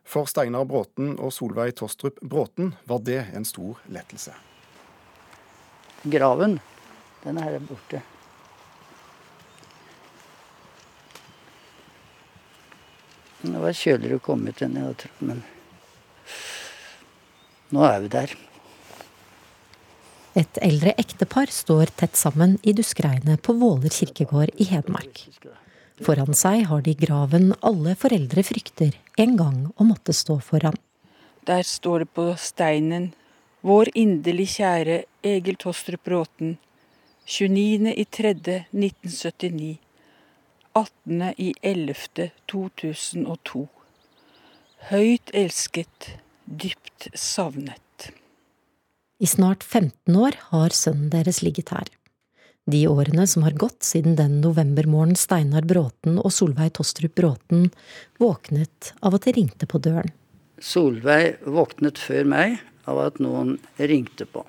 For 0.01 0.25
Steinar 0.25 0.65
Bråten 0.65 1.19
og 1.19 1.37
Solveig 1.37 1.77
Tostrup 1.77 2.17
Bråten 2.25 2.73
var 2.89 3.05
det 3.05 3.27
en 3.37 3.45
stor 3.45 3.77
lettelse. 3.93 4.33
Graven 6.05 6.57
den 7.25 7.41
er 7.41 7.59
borte. 7.65 8.01
Det 13.45 13.61
var 13.61 13.77
kjøligere 13.77 14.17
å 14.17 14.25
komme 14.25 14.49
ut 14.49 14.61
enn 14.65 14.77
jeg 14.77 14.85
hadde 14.87 14.99
trodd, 15.03 15.21
men 15.29 15.43
nå 17.75 17.83
er 17.85 17.99
vi 18.03 18.11
der. 18.13 18.35
Et 20.35 20.57
eldre 20.65 20.91
ektepar 20.99 21.51
står 21.53 21.93
tett 21.99 22.17
sammen 22.19 22.57
i 22.63 22.73
duskregnet 22.75 23.41
på 23.45 23.55
Våler 23.55 23.93
kirkegård 23.93 24.51
i 24.59 24.67
Hedmark. 24.71 25.21
Foran 26.03 26.35
seg 26.35 26.65
har 26.67 26.81
de 26.83 26.95
graven 26.99 27.53
alle 27.63 27.93
foreldre 27.95 28.43
frykter 28.43 28.97
en 29.21 29.37
gang 29.39 29.61
å 29.79 29.87
måtte 29.87 30.13
stå 30.13 30.41
foran. 30.43 30.75
Der 31.47 31.63
står 31.63 32.03
det 32.03 32.11
på 32.17 32.33
steinen 32.41 33.13
Vår 33.65 33.89
inderlig 33.97 34.49
kjære 34.57 34.97
Egil 35.25 35.55
Tostrup 35.61 36.03
Bråten, 36.05 36.57
29.3.1979. 37.25 39.77
18.11.2002. 40.75 43.67
Høyt 44.91 45.31
elsket, 45.33 46.19
dypt 46.45 47.07
savnet. 47.17 48.11
I 49.17 49.25
snart 49.25 49.63
15 49.63 50.15
år 50.19 50.31
har 50.51 50.69
sønnen 50.75 51.09
deres 51.13 51.41
ligget 51.41 51.69
her. 51.73 51.87
De 52.69 52.87
årene 52.89 53.27
som 53.29 53.43
har 53.45 53.53
gått 53.57 53.83
siden 53.85 54.15
den 54.17 54.41
novembermorgenen 54.41 55.15
Steinar 55.17 55.61
Bråten 55.69 56.19
og 56.19 56.33
Solveig 56.33 56.73
Tostrup 56.77 57.15
Bråten 57.15 57.71
våknet 58.21 58.93
av 59.05 59.15
at 59.15 59.23
det 59.25 59.31
ringte 59.37 59.65
på 59.69 59.77
døren. 59.77 60.11
Solveig 60.59 61.37
våknet 61.45 61.97
før 62.01 62.23
meg 62.29 62.57
av 62.89 62.99
at 63.05 63.19
noen 63.23 63.57
ringte 63.77 64.25
på 64.29 64.45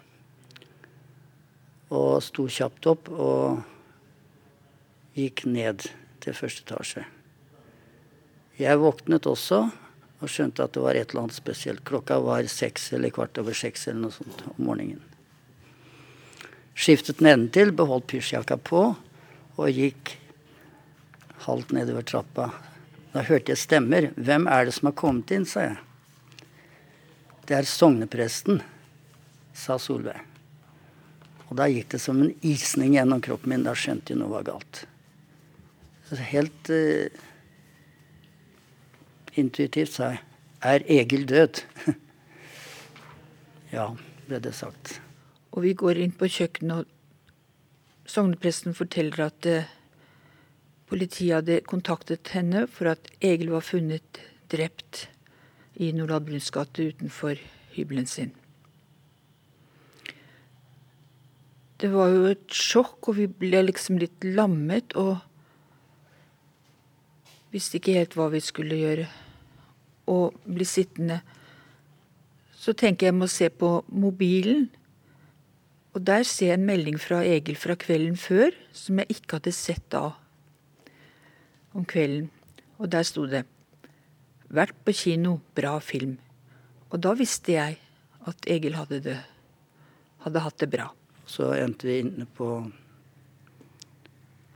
og 1.95 2.23
sto 2.25 2.47
kjapt 2.51 2.89
opp 2.91 3.11
og 3.13 3.63
gikk 5.17 5.45
ned 5.49 5.87
til 6.21 6.37
første 6.37 6.65
etasje. 6.67 7.05
Jeg 8.59 8.81
våknet 8.81 9.29
også 9.29 9.67
og 10.17 10.31
skjønte 10.33 10.65
at 10.65 10.75
det 10.75 10.83
var 10.83 10.97
et 10.97 11.11
eller 11.11 11.27
annet 11.27 11.37
spesielt. 11.37 11.85
Klokka 11.87 12.19
var 12.25 12.47
seks 12.51 12.89
eller 12.97 13.13
kvart 13.13 13.39
over 13.39 13.57
seks 13.57 13.87
eller 13.89 14.07
noe 14.07 14.17
sånt 14.17 14.45
om 14.55 14.63
morgenen. 14.65 15.03
Skiftet 16.77 17.23
nedentil, 17.25 17.73
beholdt 17.73 18.09
pysjjakka 18.11 18.59
på 18.61 18.83
og 19.57 19.69
gikk 19.73 20.17
halvt 21.47 21.73
nedover 21.77 22.05
trappa. 22.05 22.51
Da 23.15 23.25
hørte 23.25 23.53
jeg 23.53 23.63
stemmer. 23.63 24.11
'Hvem 24.17 24.49
er 24.49 24.65
det 24.65 24.75
som 24.75 24.87
har 24.87 24.93
kommet 24.93 25.31
inn?' 25.31 25.47
sa 25.47 25.61
jeg. 25.61 25.79
'Det 27.47 27.57
er 27.57 27.63
sognepresten', 27.63 28.63
sa 29.55 29.79
Solveig. 29.79 30.36
Og 31.47 31.57
da 31.61 31.69
gikk 31.71 31.93
det 31.95 32.01
som 32.03 32.21
en 32.23 32.33
isning 32.47 32.97
gjennom 32.97 33.23
kroppen 33.23 33.53
min. 33.55 33.67
Da 33.67 33.75
skjønte 33.79 34.13
jeg 34.13 34.21
noe 34.21 34.33
var 34.35 34.47
galt. 34.49 34.83
Helt 36.31 36.71
uh, 36.71 37.07
intuitivt 39.35 39.97
sa 39.97 40.13
jeg 40.15 40.23
Er 40.67 40.85
Egil 40.91 41.27
død? 41.29 41.61
ja, 43.77 43.91
ble 44.27 44.39
det 44.43 44.55
sagt. 44.57 44.97
Og 45.55 45.63
vi 45.67 45.75
går 45.79 46.01
inn 46.03 46.15
på 46.17 46.29
kjøkkenet, 46.33 46.87
og 46.87 48.11
sognepresten 48.11 48.75
forteller 48.75 49.27
at 49.29 49.51
uh, 49.51 49.69
politiet 50.91 51.37
hadde 51.37 51.61
kontaktet 51.69 52.33
henne 52.35 52.65
for 52.71 52.95
at 52.95 53.11
Egil 53.21 53.53
var 53.55 53.67
funnet 53.67 54.23
drept 54.51 55.07
i 55.77 55.93
Nordahl 55.93 56.25
Bruns 56.25 56.51
gate 56.55 56.91
utenfor 56.91 57.39
hybelen 57.77 58.07
sin. 58.11 58.35
Det 61.81 61.91
var 61.93 62.09
jo 62.09 62.25
et 62.31 62.53
sjokk, 62.53 63.11
og 63.11 63.19
vi 63.19 63.27
ble 63.29 63.61
liksom 63.67 63.99
litt 64.01 64.25
lammet 64.25 64.95
og 64.97 65.19
visste 67.53 67.77
ikke 67.77 67.99
helt 67.99 68.17
hva 68.17 68.31
vi 68.33 68.41
skulle 68.45 68.79
gjøre. 68.81 69.07
Og 70.13 70.37
bli 70.45 70.65
sittende. 70.69 71.21
Så 72.57 72.73
tenker 72.73 73.09
jeg 73.09 73.13
jeg 73.13 73.19
må 73.19 73.29
se 73.31 73.51
på 73.53 73.71
mobilen. 73.93 74.69
Og 75.97 76.05
der 76.05 76.25
ser 76.29 76.53
jeg 76.53 76.61
en 76.61 76.69
melding 76.69 76.97
fra 77.01 77.23
Egil 77.25 77.57
fra 77.61 77.77
kvelden 77.81 78.17
før, 78.21 78.57
som 78.73 79.01
jeg 79.01 79.17
ikke 79.17 79.39
hadde 79.39 79.53
sett 79.57 79.85
da. 79.93 80.11
Om 81.77 81.85
kvelden. 81.89 82.31
Og 82.79 82.93
der 82.93 83.03
sto 83.03 83.27
det 83.27 83.47
'Vært 84.49 84.77
på 84.85 84.93
kino. 84.93 85.41
Bra 85.55 85.79
film'. 85.81 86.19
Og 86.91 87.03
da 87.03 87.13
visste 87.15 87.53
jeg 87.53 87.79
at 88.27 88.47
Egil 88.47 88.75
hadde, 88.75 89.01
det, 89.01 89.19
hadde 90.23 90.41
hatt 90.41 90.59
det 90.59 90.71
bra. 90.71 90.96
Så 91.27 91.51
endte 91.55 91.89
vi 91.89 91.99
inne 92.05 92.27
på 92.37 92.49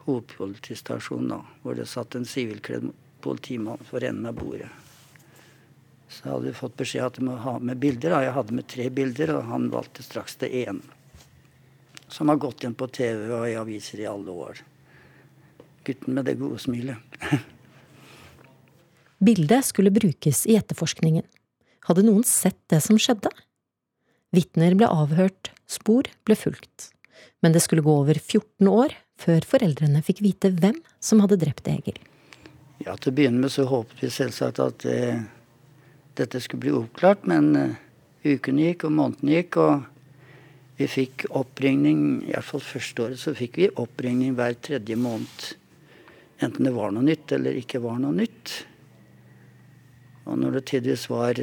hovedpolitistasjonen, 0.05 1.33
da, 1.35 1.41
hvor 1.63 1.77
det 1.79 1.89
satt 1.91 2.15
en 2.15 2.27
sivilkledd 2.27 2.91
politimann 3.21 3.83
for 3.87 4.05
enden 4.05 4.31
av 4.31 4.39
bordet. 4.39 4.71
Så 6.11 6.31
hadde 6.31 6.49
vi 6.49 6.57
fått 6.57 6.79
beskjed 6.81 7.07
at 7.07 7.19
vi 7.21 7.27
må 7.29 7.37
ha 7.39 7.59
med 7.63 7.79
bilder. 7.79 8.15
Da. 8.15 8.23
Jeg 8.25 8.35
hadde 8.35 8.57
med 8.57 8.67
tre 8.71 8.89
bilder, 8.91 9.35
og 9.37 9.51
han 9.51 9.69
valgte 9.71 10.03
straks 10.03 10.39
det 10.41 10.51
ene. 10.65 10.83
Som 12.11 12.33
har 12.33 12.41
gått 12.43 12.65
igjen 12.65 12.75
på 12.75 12.89
TV 12.91 13.29
og 13.31 13.47
i 13.47 13.55
aviser 13.59 14.03
i 14.03 14.09
alle 14.11 14.35
år. 14.35 14.63
Gutten 15.87 16.17
med 16.17 16.27
det 16.27 16.35
gode 16.41 16.59
smilet. 16.59 16.99
Bildet 19.21 19.69
skulle 19.69 19.93
brukes 19.95 20.43
i 20.49 20.57
etterforskningen. 20.59 21.27
Hadde 21.87 22.05
noen 22.07 22.27
sett 22.27 22.59
det 22.73 22.81
som 22.83 22.99
skjedde? 22.99 23.31
Vitner 24.35 24.77
ble 24.79 24.87
avhørt, 24.87 25.51
spor 25.67 26.07
ble 26.27 26.37
fulgt. 26.39 26.91
Men 27.43 27.55
det 27.55 27.63
skulle 27.65 27.83
gå 27.83 27.93
over 28.03 28.19
14 28.19 28.69
år 28.71 28.95
før 29.21 29.45
foreldrene 29.49 30.03
fikk 30.07 30.23
vite 30.25 30.53
hvem 30.55 30.79
som 31.03 31.23
hadde 31.25 31.41
drept 31.41 31.69
Egil. 31.69 31.99
Ja, 32.81 32.97
Til 32.97 33.11
å 33.11 33.17
begynne 33.17 33.43
med 33.43 33.53
så 33.53 33.67
håpet 33.69 34.05
vi 34.05 34.11
selvsagt 34.13 34.61
at 34.63 34.87
eh, 34.89 35.21
dette 36.17 36.41
skulle 36.41 36.65
bli 36.65 36.77
oppklart, 36.79 37.27
men 37.29 37.51
eh, 37.59 37.75
ukene 38.25 38.71
gikk 38.71 38.87
og 38.89 38.95
månedene 38.97 39.35
gikk, 39.37 39.59
og 39.61 39.89
vi 40.81 40.89
fikk 40.89 41.27
oppringning 41.37 42.23
I 42.25 42.31
hvert 42.33 42.47
fall 42.49 42.63
første 42.65 43.05
året 43.05 43.21
så 43.21 43.35
fikk 43.37 43.59
vi 43.61 43.67
oppringning 43.83 44.33
hver 44.39 44.55
tredje 44.65 44.97
måned. 44.97 45.51
Enten 46.41 46.65
det 46.65 46.73
var 46.73 46.95
noe 46.95 47.05
nytt 47.05 47.35
eller 47.37 47.59
ikke 47.61 47.83
var 47.85 47.99
noe 48.01 48.17
nytt. 48.17 48.55
Og 50.25 50.39
når 50.41 50.57
det 50.57 50.69
tidvis 50.71 51.05
var 51.11 51.43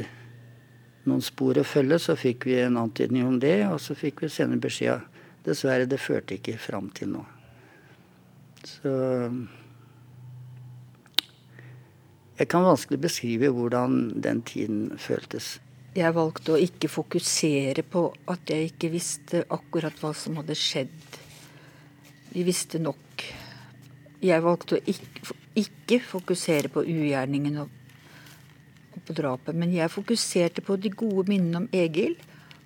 noen 1.08 1.24
spor 1.24 1.58
å 1.58 1.66
følge, 1.66 1.98
så 2.02 2.16
fikk 2.18 2.46
vi 2.48 2.58
en 2.62 2.78
antydning 2.80 3.26
om 3.26 3.38
det. 3.42 3.62
Og 3.68 3.80
så 3.82 3.96
fikk 3.98 4.22
vi 4.24 4.32
senere 4.32 4.62
beskjed 4.62 5.16
dessverre, 5.46 5.88
det 5.88 6.00
førte 6.02 6.36
ikke 6.36 6.58
fram 6.60 6.92
til 6.94 7.16
noe. 7.16 7.26
Så 8.68 8.92
Jeg 12.38 12.46
kan 12.52 12.62
vanskelig 12.62 13.00
beskrive 13.02 13.48
hvordan 13.50 13.94
den 14.22 14.44
tiden 14.46 14.92
føltes. 15.02 15.56
Jeg 15.98 16.14
valgte 16.14 16.54
å 16.54 16.60
ikke 16.62 16.90
fokusere 16.92 17.82
på 17.82 18.04
at 18.30 18.52
jeg 18.52 18.68
ikke 18.68 18.92
visste 18.92 19.40
akkurat 19.50 19.96
hva 19.98 20.12
som 20.14 20.38
hadde 20.38 20.54
skjedd. 20.54 21.18
Vi 22.30 22.44
visste 22.46 22.78
nok. 22.78 23.24
Jeg 24.22 24.44
valgte 24.44 24.78
å 24.78 24.84
ikke, 24.92 25.34
ikke 25.58 25.98
fokusere 26.04 26.70
på 26.70 26.84
ugjerningen 26.86 27.58
og 27.64 27.74
på 29.08 29.16
drapet. 29.16 29.56
Men 29.56 29.72
jeg 29.72 29.92
fokuserte 29.92 30.64
på 30.64 30.76
de 30.80 30.92
gode 30.92 31.26
minnene 31.30 31.64
om 31.64 31.70
Egil. 31.72 32.18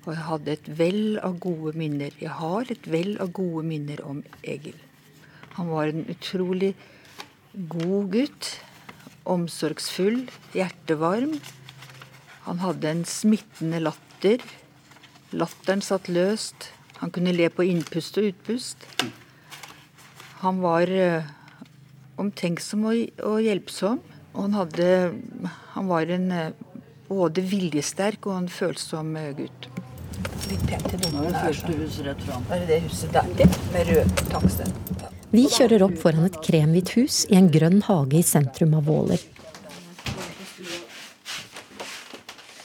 Og 0.02 0.16
jeg 0.16 0.24
hadde 0.26 0.54
et 0.56 0.70
vell 0.80 1.04
av 1.22 1.36
gode 1.42 1.76
minner. 1.78 2.14
Jeg 2.18 2.34
har 2.40 2.70
et 2.74 2.88
vell 2.90 3.14
av 3.22 3.30
gode 3.34 3.62
minner 3.68 4.02
om 4.02 4.22
Egil. 4.42 4.78
Han 5.54 5.70
var 5.70 5.92
en 5.92 6.06
utrolig 6.10 6.72
god 7.70 8.10
gutt. 8.16 8.48
Omsorgsfull, 9.30 10.24
hjertevarm. 10.56 11.36
Han 12.48 12.62
hadde 12.64 12.90
en 12.90 13.04
smittende 13.06 13.78
latter. 13.84 14.42
Latteren 15.30 15.84
satt 15.86 16.10
løst. 16.10 16.72
Han 16.98 17.14
kunne 17.14 17.34
le 17.36 17.46
på 17.54 17.66
innpust 17.66 18.18
og 18.18 18.32
utpust. 18.32 18.88
Han 20.42 20.58
var 20.64 20.90
uh, 20.90 21.30
omtenksom 22.18 22.88
og 22.90 23.38
hjelpsom. 23.46 24.02
Og 24.32 24.46
han 24.46 24.54
hadde 24.56 24.88
Han 25.74 25.88
var 25.88 26.12
en 26.12 26.30
eh, 26.32 26.52
både 27.08 27.44
viljesterk 27.44 28.28
og 28.30 28.38
en 28.38 28.48
følsom 28.52 29.16
eh, 29.20 29.32
gutt. 29.36 29.68
Litt 30.50 30.64
pent 30.68 30.88
til 30.88 31.00
dommeren 31.04 31.36
her. 31.36 31.52
Første 31.52 31.76
hus 31.76 31.98
rett 32.06 32.24
fram. 32.26 32.46
Er 32.52 32.64
det 32.68 32.80
huset 32.86 33.12
der? 33.14 33.28
Det, 33.38 33.48
med 33.74 33.92
rød 33.92 34.24
taksten. 34.32 34.72
Vi 35.32 35.46
kjører 35.48 35.86
opp 35.86 35.94
foran 36.00 36.26
et 36.28 36.40
kremhvitt 36.44 36.92
hus 36.98 37.22
i 37.32 37.38
en 37.38 37.48
grønn 37.52 37.80
hage 37.86 38.18
i 38.20 38.24
sentrum 38.26 38.74
av 38.76 38.88
Våler. 38.88 39.22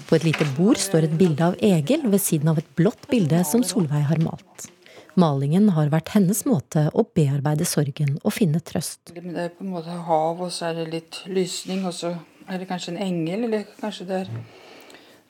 På 0.07 0.15
et 0.15 0.23
lite 0.27 0.47
bord 0.55 0.79
står 0.79 1.07
et 1.07 1.15
bilde 1.19 1.43
av 1.43 1.55
Egil 1.63 2.05
ved 2.07 2.23
siden 2.23 2.51
av 2.51 2.59
et 2.59 2.67
blått 2.79 3.07
bilde 3.11 3.41
som 3.47 3.63
Solveig 3.63 4.05
har 4.07 4.19
malt. 4.23 4.67
Malingen 5.17 5.71
har 5.73 5.89
vært 5.89 6.11
hennes 6.13 6.43
måte 6.45 6.83
å 6.93 7.01
bearbeide 7.17 7.65
sorgen 7.65 8.19
og 8.21 8.35
finne 8.35 8.59
trøst. 8.61 9.15
Det 9.15 9.23
er 9.25 9.49
på 9.49 9.63
en 9.65 9.71
måte 9.73 9.95
hav, 10.05 10.43
og 10.45 10.51
så 10.53 10.67
er 10.69 10.75
det 10.77 10.91
litt 10.91 11.17
lysning, 11.25 11.87
og 11.89 11.95
så 11.97 12.11
er 12.45 12.61
det 12.61 12.67
kanskje 12.69 12.93
en 12.93 12.99
engel, 13.01 13.47
eller 13.47 13.63
kanskje 13.79 14.05
det 14.05 14.19
er 14.19 14.29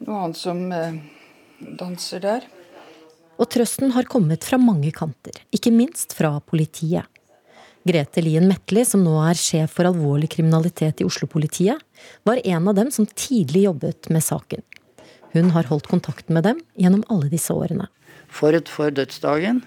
noe 0.03 0.25
annet 0.25 0.39
som 0.39 0.59
eh, 0.75 0.97
danser 1.79 2.23
der. 2.25 2.49
Og 3.39 3.47
trøsten 3.53 3.93
har 3.95 4.09
kommet 4.11 4.43
fra 4.43 4.59
mange 4.59 4.91
kanter, 4.91 5.39
ikke 5.55 5.71
minst 5.71 6.17
fra 6.17 6.33
politiet. 6.43 7.07
Grete 7.87 8.19
Lien 8.25 8.49
Metli, 8.49 8.83
som 8.83 9.05
nå 9.07 9.15
er 9.23 9.39
sjef 9.39 9.77
for 9.77 9.87
alvorlig 9.87 10.33
kriminalitet 10.35 10.99
i 10.99 11.07
Oslo-politiet, 11.07 11.79
var 12.27 12.43
en 12.43 12.67
av 12.67 12.75
dem 12.75 12.91
som 12.91 13.07
tidlig 13.07 13.63
jobbet 13.69 14.11
med 14.11 14.25
saken. 14.25 14.67
Hun 15.31 15.55
har 15.55 15.71
holdt 15.71 15.87
kontakten 15.87 16.35
med 16.35 16.43
dem 16.43 16.59
gjennom 16.75 17.07
alle 17.07 17.31
disse 17.31 17.55
årene. 17.55 17.87
Forut 18.27 18.67
for 18.67 18.91
dødsdagen 18.91 19.63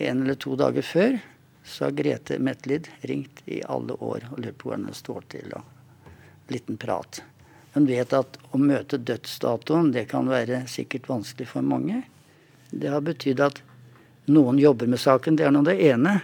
en 0.00 0.22
eller 0.22 0.38
to 0.40 0.56
dager 0.56 0.84
før 0.86 1.18
så 1.64 1.84
har 1.84 1.90
Grete 1.90 2.38
Metlid 2.38 2.88
ringt 3.00 3.42
i 3.44 3.62
alle 3.62 3.92
år 3.92 4.28
og 4.32 4.40
lurt 4.40 4.58
på 4.58 4.70
hvordan 4.70 4.88
det 4.88 4.96
står 4.98 5.26
til. 5.28 5.52
og 5.54 6.50
Liten 6.50 6.78
prat. 6.80 7.22
Hun 7.74 7.86
vet 7.86 8.12
at 8.16 8.38
å 8.50 8.58
møte 8.58 8.98
dødsdatoen 8.98 9.92
det 9.94 10.08
kan 10.10 10.28
være 10.30 10.64
sikkert 10.70 11.08
vanskelig 11.08 11.50
for 11.52 11.66
mange. 11.66 12.02
Det 12.70 12.90
har 12.90 13.04
betydd 13.06 13.42
at 13.44 13.60
noen 14.30 14.58
jobber 14.58 14.90
med 14.90 15.02
saken. 15.02 15.36
Det 15.38 15.46
er 15.46 15.54
nå 15.54 15.62
det 15.66 15.76
ene. 15.84 16.16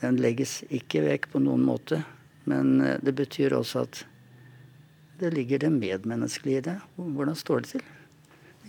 Den 0.00 0.20
legges 0.22 0.62
ikke 0.70 1.02
vekk 1.04 1.28
på 1.34 1.42
noen 1.42 1.66
måte. 1.66 2.00
Men 2.48 2.80
eh, 2.80 2.96
det 3.02 3.12
betyr 3.18 3.56
også 3.58 3.84
at 3.84 4.04
det 5.18 5.34
ligger 5.34 5.66
det 5.66 5.72
medmenneskelige 5.74 6.62
i 6.62 6.66
det. 6.70 6.78
Hvordan 6.96 7.36
står 7.36 7.66
det 7.66 7.74
til? 7.74 7.84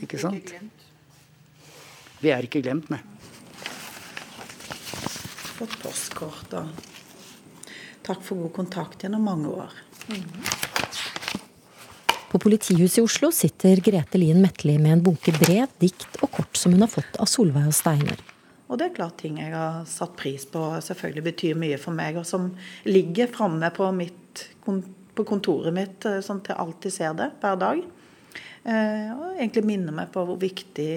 Ikke 0.03 0.19
sant? 0.19 0.55
Vi 2.19 2.33
er 2.33 2.43
ikke 2.43 2.63
glemt, 2.65 2.89
nei 2.91 2.99
fått 5.59 5.75
postkort. 5.83 6.55
Og 6.59 7.69
takk 8.07 8.23
for 8.23 8.39
god 8.45 8.55
kontakt 8.55 9.03
gjennom 9.03 9.27
mange 9.27 9.51
år. 9.51 9.75
På 12.29 12.39
politihuset 12.39 13.01
i 13.01 13.01
Oslo 13.01 13.31
sitter 13.33 13.81
Grete 13.83 14.19
Lien 14.21 14.41
Metli 14.41 14.77
med 14.77 14.99
en 14.99 15.05
bunke 15.05 15.33
brev, 15.33 15.71
dikt 15.81 16.19
og 16.21 16.29
kort 16.37 16.59
som 16.59 16.75
hun 16.75 16.85
har 16.85 16.91
fått 16.91 17.17
av 17.17 17.29
Solveig 17.29 17.71
og 17.71 17.75
Steiner. 17.75 18.21
Og 18.69 18.77
det 18.77 18.85
er 18.85 18.97
klart 18.99 19.17
ting 19.17 19.39
jeg 19.41 19.49
har 19.49 19.81
satt 19.89 20.13
pris 20.17 20.45
på, 20.45 20.61
selvfølgelig 20.85 21.25
betyr 21.25 21.57
mye 21.57 21.79
for 21.81 21.97
meg, 21.97 22.19
og 22.21 22.27
som 22.29 22.51
ligger 22.85 23.31
framme 23.33 23.71
på, 23.73 23.87
på, 24.69 25.25
kontoret 25.25 25.73
mitt, 25.73 26.05
eh, 26.05 26.21
sånn 26.21 26.43
at 26.43 26.51
jeg 26.51 26.61
alltid 26.61 26.93
ser 26.93 27.17
det 27.17 27.31
hver 27.41 27.57
dag. 27.63 27.81
Eh, 28.69 29.09
og 29.15 29.39
egentlig 29.39 29.65
minner 29.65 29.95
meg 30.03 30.13
på 30.13 30.21
hvor 30.29 30.37
viktig 30.37 30.91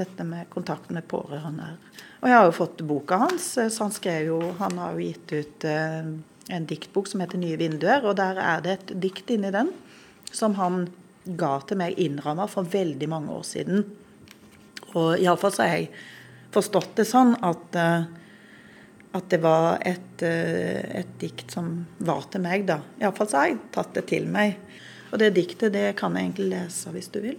dette 0.00 0.24
med 0.24 0.48
kontakt 0.48 0.88
med 0.94 1.04
pårørende 1.10 1.68
er. 1.74 2.07
Og 2.18 2.26
jeg 2.26 2.34
har 2.34 2.48
jo 2.48 2.56
fått 2.56 2.82
boka 2.86 3.20
hans. 3.22 3.50
Eh, 3.58 3.70
så 3.70 3.86
han 3.86 3.94
skrev 3.94 4.32
jo 4.32 4.40
Han 4.58 4.78
har 4.80 4.96
jo 4.96 5.06
gitt 5.06 5.32
ut 5.32 5.64
eh, 5.68 6.12
en 6.48 6.66
diktbok 6.66 7.06
som 7.06 7.20
heter 7.20 7.38
'Nye 7.38 7.58
vinduer', 7.60 8.04
og 8.04 8.16
der 8.16 8.38
er 8.40 8.60
det 8.64 8.72
et 8.72 9.00
dikt 9.00 9.30
inni 9.30 9.50
den 9.52 9.68
som 10.32 10.54
han 10.54 10.88
ga 11.24 11.60
til 11.60 11.76
meg 11.76 11.98
innramma 12.00 12.46
for 12.48 12.64
veldig 12.64 13.08
mange 13.08 13.32
år 13.32 13.44
siden. 13.44 13.84
Og 14.94 15.20
iallfall 15.20 15.52
så 15.52 15.62
har 15.62 15.76
jeg 15.76 15.90
forstått 16.52 16.96
det 16.96 17.04
sånn 17.04 17.34
at, 17.44 17.76
eh, 17.76 18.08
at 19.12 19.28
det 19.28 19.40
var 19.44 19.78
et, 19.84 20.22
et 20.22 21.12
dikt 21.20 21.52
som 21.52 21.86
var 21.98 22.24
til 22.32 22.40
meg, 22.40 22.66
da. 22.66 22.80
Iallfall 23.00 23.28
så 23.28 23.36
har 23.36 23.46
jeg 23.52 23.60
tatt 23.72 23.94
det 23.94 24.06
til 24.08 24.26
meg. 24.26 24.56
Og 25.12 25.18
det 25.18 25.34
diktet 25.36 25.72
det 25.72 25.96
kan 25.96 26.16
jeg 26.16 26.28
egentlig 26.28 26.50
lese 26.52 26.92
hvis 26.92 27.12
du 27.12 27.20
vil. 27.20 27.38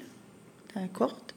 Det 0.69 0.83
er 0.83 0.93
kort. 0.93 1.33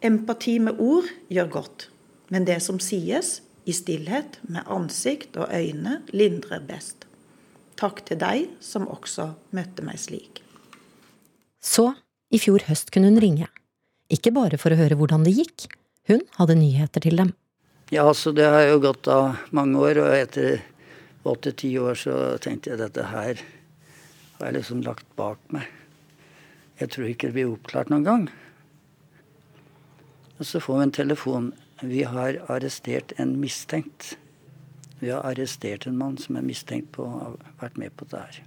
Empati 0.00 0.58
med 0.58 0.80
ord 0.80 1.08
gjør 1.28 1.48
godt. 1.60 1.90
Men 2.30 2.46
det 2.46 2.60
som 2.64 2.78
sies, 2.82 3.40
i 3.68 3.74
stillhet, 3.76 4.38
med 4.48 4.66
ansikt 4.70 5.36
og 5.36 5.50
øyne, 5.52 6.00
lindrer 6.14 6.62
best. 6.64 7.04
Takk 7.80 8.04
til 8.06 8.20
deg 8.20 8.48
som 8.64 8.88
også 8.88 9.32
møtte 9.56 9.84
meg 9.84 10.00
slik. 10.00 10.40
Så, 11.60 11.90
i 12.30 12.40
fjor 12.40 12.64
høst 12.70 12.92
kunne 12.94 13.10
hun 13.10 13.20
ringe. 13.20 13.50
Ikke 14.10 14.32
bare 14.34 14.58
for 14.60 14.72
å 14.72 14.78
høre 14.80 14.96
hvordan 14.98 15.26
det 15.26 15.36
gikk, 15.36 15.68
hun 16.08 16.22
hadde 16.38 16.58
nyheter 16.58 17.04
til 17.04 17.20
dem. 17.20 17.34
Ja, 17.90 18.06
så 18.14 18.32
det 18.34 18.46
har 18.46 18.64
jo 18.68 18.82
gått 18.82 19.08
av 19.10 19.36
mange 19.54 19.78
år, 19.82 20.00
og 20.02 20.14
etter 20.14 20.62
åtte-ti 21.26 21.74
år 21.78 21.98
så 21.98 22.18
tenkte 22.42 22.72
jeg 22.72 22.80
dette 22.80 23.10
her 23.10 23.42
har 24.40 24.48
jeg 24.48 24.56
liksom 24.56 24.84
lagt 24.86 25.04
bak 25.20 25.40
meg. 25.52 25.66
Jeg 26.80 26.94
tror 26.94 27.10
ikke 27.10 27.28
det 27.28 27.36
blir 27.36 27.50
oppklart 27.52 27.90
noen 27.92 28.06
gang. 28.06 28.22
Og 30.40 30.46
så 30.48 30.62
får 30.64 30.78
vi 30.78 30.86
en 30.86 30.94
telefon. 30.96 31.50
Vi 31.82 32.02
har 32.04 32.42
arrestert 32.46 33.12
en 33.16 33.40
mistenkt. 33.40 34.16
Vi 34.98 35.10
har 35.10 35.24
arrestert 35.24 35.86
en 35.86 35.96
mann 35.96 36.18
som 36.18 36.36
er 36.36 36.44
mistenkt 36.44 36.92
på 36.92 37.06
å 37.06 37.12
ha 37.14 37.28
vært 37.62 37.78
med 37.80 37.94
på 37.96 38.08
det 38.10 38.20
her. 38.20 38.40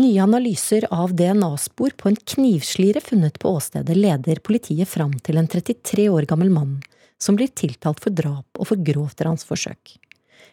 Nye 0.00 0.22
analyser 0.22 0.86
av 0.90 1.12
DNA-spor 1.14 1.94
på 1.96 2.08
en 2.08 2.16
knivslire 2.16 3.02
funnet 3.04 3.38
på 3.38 3.50
åstedet 3.52 3.96
leder 3.96 4.40
politiet 4.42 4.88
fram 4.88 5.12
til 5.22 5.38
en 5.38 5.48
33 5.50 6.08
år 6.10 6.26
gammel 6.30 6.50
mann 6.50 6.78
som 7.20 7.36
blir 7.36 7.52
tiltalt 7.54 8.00
for 8.02 8.14
drap 8.16 8.58
og 8.58 8.70
for 8.70 8.82
grovt 8.82 9.20
ransforsøk. 9.26 9.98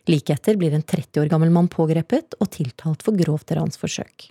Like 0.08 0.34
etter 0.34 0.58
blir 0.60 0.76
en 0.76 0.84
30 0.84 1.22
år 1.24 1.32
gammel 1.32 1.54
mann 1.54 1.70
pågrepet 1.72 2.38
og 2.42 2.52
tiltalt 2.54 3.06
for 3.06 3.18
grovt 3.18 3.54
ransforsøk. 3.56 4.30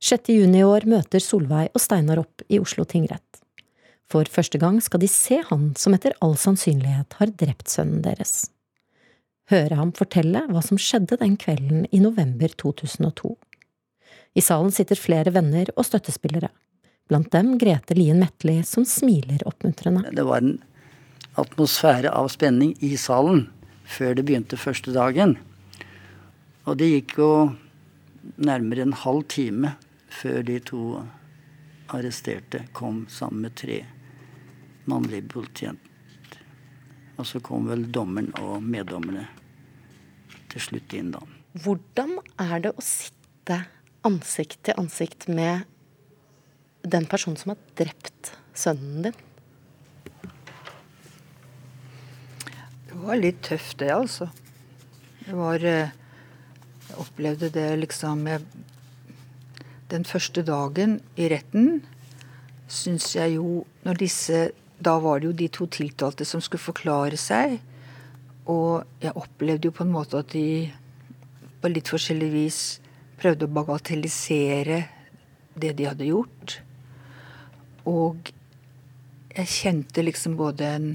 6. 0.00 0.32
juni 0.32 0.62
i 0.62 0.66
år 0.66 0.86
møter 0.90 1.22
Solveig 1.22 1.70
og 1.74 1.82
Steinar 1.82 2.22
opp 2.22 2.42
i 2.48 2.60
Oslo 2.62 2.86
tingrett. 2.88 3.37
For 4.08 4.24
første 4.32 4.56
gang 4.60 4.78
skal 4.80 5.02
de 5.02 5.08
se 5.12 5.42
han 5.50 5.72
som 5.76 5.92
etter 5.96 6.14
all 6.24 6.36
sannsynlighet 6.40 7.18
har 7.18 7.32
drept 7.40 7.68
sønnen 7.68 8.00
deres. 8.04 8.46
Høre 9.52 9.76
ham 9.76 9.92
fortelle 9.96 10.46
hva 10.48 10.62
som 10.64 10.80
skjedde 10.80 11.18
den 11.20 11.36
kvelden 11.40 11.84
i 11.92 12.00
november 12.00 12.52
2002. 12.60 13.34
I 14.36 14.44
salen 14.44 14.72
sitter 14.72 14.96
flere 15.00 15.32
venner 15.34 15.68
og 15.74 15.84
støttespillere. 15.88 16.48
Blant 17.08 17.30
dem 17.32 17.54
Grete 17.60 17.96
Lien 17.96 18.20
Metli, 18.20 18.58
som 18.64 18.84
smiler 18.88 19.44
oppmuntrende. 19.48 20.08
Det 20.12 20.24
var 20.28 20.44
en 20.44 20.58
atmosfære 21.40 22.12
av 22.12 22.28
spenning 22.32 22.74
i 22.84 22.94
salen 23.00 23.46
før 23.88 24.16
det 24.16 24.24
begynte 24.28 24.60
første 24.60 24.92
dagen. 24.92 25.36
Og 26.68 26.80
det 26.80 26.90
gikk 26.92 27.16
jo 27.20 27.30
nærmere 28.36 28.84
en 28.84 28.96
halv 29.04 29.24
time 29.32 29.76
før 30.12 30.42
de 30.44 30.58
to 30.64 30.82
arresterte 31.92 32.66
kom 32.76 33.06
sammen 33.12 33.46
med 33.46 33.56
tre 33.56 33.82
mannlige 34.88 35.28
politijenter. 35.34 36.40
Og 37.18 37.26
så 37.26 37.40
kom 37.42 37.66
vel 37.68 37.88
dommeren 37.92 38.30
og 38.38 38.62
meddommerne 38.62 39.26
til 40.52 40.62
slutt 40.62 40.94
inn, 40.96 41.12
da. 41.14 41.22
Hvordan 41.58 42.18
er 42.38 42.60
det 42.62 42.74
å 42.76 42.84
sitte 42.84 43.62
ansikt 44.06 44.60
til 44.68 44.78
ansikt 44.78 45.26
med 45.32 45.66
den 46.86 47.08
personen 47.10 47.38
som 47.40 47.54
har 47.54 47.62
drept 47.80 48.32
sønnen 48.56 49.08
din? 49.08 49.24
Det 52.88 53.00
var 53.02 53.18
litt 53.20 53.42
tøft, 53.46 53.78
det, 53.82 53.90
altså. 53.94 54.30
Det 55.24 55.36
var 55.36 55.64
eh, 55.64 55.94
Jeg 56.88 56.96
opplevde 57.02 57.50
det 57.52 57.66
liksom 57.82 58.22
jeg, 58.26 58.40
Den 59.90 60.06
første 60.08 60.42
dagen 60.42 60.98
i 61.20 61.28
retten 61.28 61.82
syns 62.68 63.10
jeg 63.16 63.34
jo 63.36 63.66
Når 63.84 64.00
disse 64.00 64.38
Da 64.78 64.98
var 65.02 65.20
det 65.20 65.26
jo 65.30 65.38
de 65.38 65.48
to 65.50 65.66
tiltalte 65.66 66.26
som 66.28 66.42
skulle 66.44 66.62
forklare 66.62 67.18
seg. 67.18 67.58
Og 68.48 68.84
jeg 69.02 69.16
opplevde 69.18 69.68
jo 69.68 69.74
på 69.74 69.84
en 69.84 69.94
måte 69.94 70.20
at 70.22 70.30
de 70.32 70.70
på 71.58 71.70
litt 71.72 71.90
forskjellig 71.90 72.28
vis 72.32 72.60
prøvde 73.18 73.48
å 73.48 73.54
bagatellisere 73.58 74.82
det 75.58 75.74
de 75.78 75.88
hadde 75.88 76.08
gjort. 76.08 76.60
Og 77.90 78.30
jeg 79.34 79.54
kjente 79.54 80.04
liksom 80.04 80.36
både 80.38 80.70
en 80.78 80.88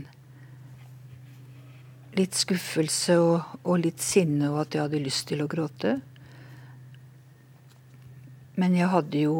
litt 2.18 2.38
skuffelse 2.38 3.18
og, 3.20 3.54
og, 3.64 3.78
litt 3.82 4.02
sinne 4.04 4.52
og 4.52 4.64
at 4.64 4.76
jeg 4.76 4.86
hadde 4.86 5.04
lyst 5.04 5.28
til 5.30 5.44
å 5.44 5.50
gråte. 5.50 5.98
Men 8.60 8.76
jeg 8.78 8.92
hadde 8.92 9.24
jo 9.26 9.38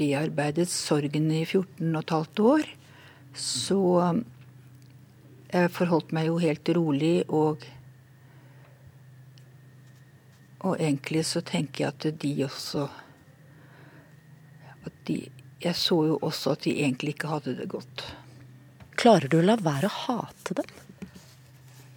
bearbeidet 0.00 0.70
sorgen 0.72 1.28
i 1.30 1.44
14 1.44 1.92
15 2.00 2.46
år. 2.54 2.64
Så 3.36 3.80
jeg 5.50 5.74
forholdt 5.76 6.14
meg 6.16 6.30
jo 6.30 6.40
helt 6.42 6.72
rolig 6.76 7.20
og 7.28 7.68
Og 10.60 10.76
egentlig 10.76 11.22
så 11.24 11.40
tenker 11.40 11.86
jeg 11.86 11.94
at 11.94 12.20
de 12.20 12.30
også 12.44 12.82
at 14.84 14.92
de, 15.08 15.22
Jeg 15.60 15.76
så 15.76 15.96
jo 16.08 16.18
også 16.20 16.52
at 16.52 16.64
de 16.64 16.74
egentlig 16.82 17.14
ikke 17.14 17.28
hadde 17.28 17.54
det 17.56 17.68
godt. 17.68 18.04
Klarer 18.96 19.28
du 19.28 19.38
å 19.40 19.44
la 19.44 19.56
være 19.60 19.88
å 19.88 19.96
hate 20.06 20.56
dem? 20.56 20.70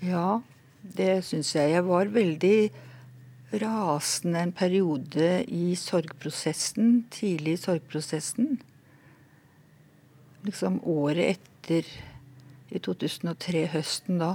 Ja, 0.04 0.42
det 0.84 1.24
syns 1.28 1.54
jeg. 1.56 1.72
Jeg 1.76 1.86
var 1.88 2.12
veldig 2.12 2.58
rasende 3.62 4.40
en 4.40 4.54
periode 4.56 5.44
i 5.48 5.76
sorgprosessen, 5.78 7.04
tidlig 7.14 7.58
i 7.58 7.62
sorgprosessen. 7.62 8.58
Liksom 10.48 10.80
året 10.90 11.38
etter, 11.38 11.88
i 12.74 12.82
2003, 12.82 13.68
høsten 13.76 14.18
da. 14.22 14.32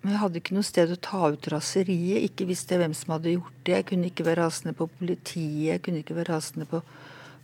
Men 0.00 0.14
jeg 0.14 0.20
hadde 0.22 0.40
ikke 0.40 0.56
noe 0.56 0.66
sted 0.66 0.92
å 0.92 1.00
ta 1.00 1.30
ut 1.32 1.48
raseriet. 1.52 2.24
Ikke 2.28 2.46
visste 2.48 2.76
jeg 2.76 2.82
hvem 2.84 2.96
som 2.96 3.14
hadde 3.16 3.34
gjort 3.34 3.56
det. 3.64 3.74
Jeg 3.78 3.88
kunne 3.90 4.10
ikke 4.10 4.26
være 4.28 4.44
rasende 4.44 4.76
på 4.76 4.88
politiet, 4.98 5.66
jeg 5.70 5.82
kunne 5.84 6.04
ikke 6.04 6.16
være 6.20 6.34
rasende 6.34 6.68
på 6.68 6.82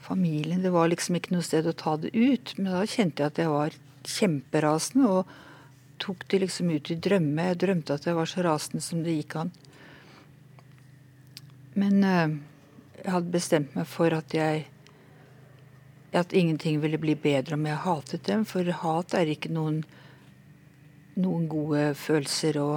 familien. 0.05 0.63
Det 0.65 0.73
var 0.73 0.93
liksom 0.93 1.19
ikke 1.19 1.35
noe 1.35 1.45
sted 1.45 1.69
å 1.69 1.77
ta 1.77 1.97
det 2.01 2.13
ut. 2.13 2.55
Men 2.61 2.73
da 2.73 2.85
kjente 2.85 3.25
jeg 3.25 3.33
at 3.33 3.43
jeg 3.43 3.53
var 3.53 3.77
kjemperasende. 4.07 5.11
og 5.11 5.35
tok 5.99 6.27
det 6.29 6.43
liksom 6.45 6.71
ut 6.71 6.91
i 6.93 6.99
drømme. 7.01 7.49
Jeg 7.51 7.61
drømte 7.63 7.97
at 7.97 8.07
jeg 8.09 8.17
var 8.17 8.29
så 8.29 8.45
rasende 8.45 8.85
som 8.85 9.03
det 9.05 9.17
gikk 9.17 9.37
an. 9.41 9.53
Men 11.77 12.01
uh, 12.05 12.33
jeg 13.03 13.13
hadde 13.13 13.35
bestemt 13.35 13.77
meg 13.77 13.89
for 13.91 14.15
at 14.17 14.35
jeg 14.35 14.67
at 16.17 16.33
ingenting 16.33 16.81
ville 16.81 16.99
bli 17.01 17.13
bedre 17.19 17.57
om 17.59 17.67
jeg 17.69 17.83
hatet 17.85 18.23
dem, 18.29 18.45
for 18.49 18.65
hat 18.81 19.15
er 19.19 19.29
ikke 19.29 19.51
noen, 19.53 19.83
noen 21.19 21.49
gode 21.51 21.91
følelser 21.99 22.57
å, 22.63 22.71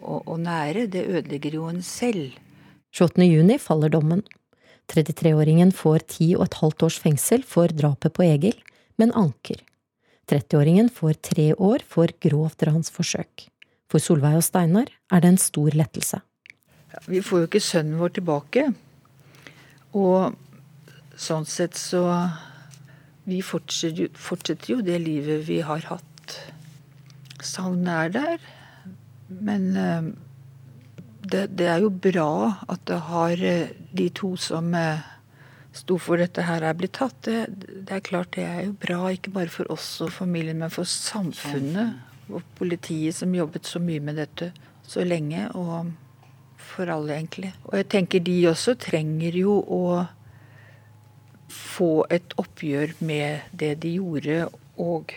å, 0.00 0.20
å 0.24 0.38
nære. 0.40 0.86
Det 0.92 1.02
ødelegger 1.04 1.58
jo 1.58 1.66
en 1.68 1.82
selv. 1.84 2.38
28.6 2.96 3.60
faller 3.60 3.92
dommen. 3.92 4.24
33-åringen 4.92 5.72
får 5.76 6.08
ti 6.16 6.32
og 6.36 6.46
et 6.48 6.58
halvt 6.60 6.88
års 6.88 6.98
fengsel 7.00 7.44
for 7.48 7.72
drapet 7.72 8.16
på 8.16 8.24
Egil, 8.26 8.56
men 9.00 9.14
anker. 9.16 9.60
30-åringen 10.30 10.90
får 10.92 11.20
tre 11.32 11.48
år 11.54 11.84
for 11.88 12.12
grovt 12.24 12.64
ransforsøk. 12.68 13.48
For 13.90 14.00
Solveig 14.00 14.38
og 14.40 14.46
Steinar 14.46 14.92
er 15.12 15.22
det 15.22 15.32
en 15.32 15.40
stor 15.40 15.74
lettelse. 15.76 16.22
Vi 17.06 17.22
får 17.24 17.42
jo 17.42 17.48
ikke 17.48 17.64
sønnen 17.64 18.00
vår 18.00 18.16
tilbake. 18.18 18.66
Og 19.96 20.36
sånn 21.18 21.46
sett 21.48 21.76
så 21.78 22.06
Vi 23.22 23.38
fortsetter 23.44 24.02
jo, 24.02 24.08
fortsetter 24.18 24.72
jo 24.72 24.80
det 24.82 24.96
livet 24.98 25.44
vi 25.46 25.60
har 25.62 25.84
hatt. 25.86 26.34
Savnet 27.38 27.92
er 27.92 28.08
der. 28.16 28.46
Men 29.30 29.68
eh, 29.78 30.08
det, 31.22 31.44
det, 31.54 31.68
er 31.70 31.84
jo 31.84 31.92
bra 31.94 32.64
at 32.66 32.82
det 32.90 32.98
har 33.06 33.44
eh, 33.46 33.70
de 33.94 34.08
to 34.10 34.32
som 34.34 34.74
eh, 34.74 35.04
sto 35.72 36.00
for 36.02 36.18
dette 36.18 36.42
her 36.48 36.66
er 36.66 36.74
blitt 36.74 36.96
tatt. 36.98 37.14
Det, 37.28 37.46
det, 37.86 37.94
er 37.94 38.02
klart 38.10 38.34
det 38.34 38.48
er 38.48 38.64
jo 38.66 38.74
bra, 38.82 39.04
ikke 39.14 39.36
bare 39.38 39.52
for 39.54 39.70
oss 39.70 40.00
og 40.02 40.10
familien, 40.18 40.58
men 40.58 40.74
for 40.74 40.88
samfunnet. 40.88 42.02
Og 42.32 42.42
politiet 42.58 43.14
som 43.14 43.34
jobbet 43.34 43.70
så 43.70 43.78
mye 43.82 44.02
med 44.02 44.18
dette 44.18 44.50
så 44.82 45.06
lenge. 45.06 45.46
Og 45.54 45.92
for 46.72 46.90
alle, 46.92 47.16
egentlig. 47.16 47.52
Og 47.68 47.76
jeg 47.80 47.88
tenker 47.94 48.24
de 48.24 48.36
også 48.50 48.74
trenger 48.80 49.36
jo 49.36 49.58
å 49.62 49.82
få 51.52 52.06
et 52.12 52.34
oppgjør 52.40 52.96
med 53.04 53.52
det 53.52 53.74
de 53.84 53.96
gjorde, 53.98 54.46
og 54.80 55.12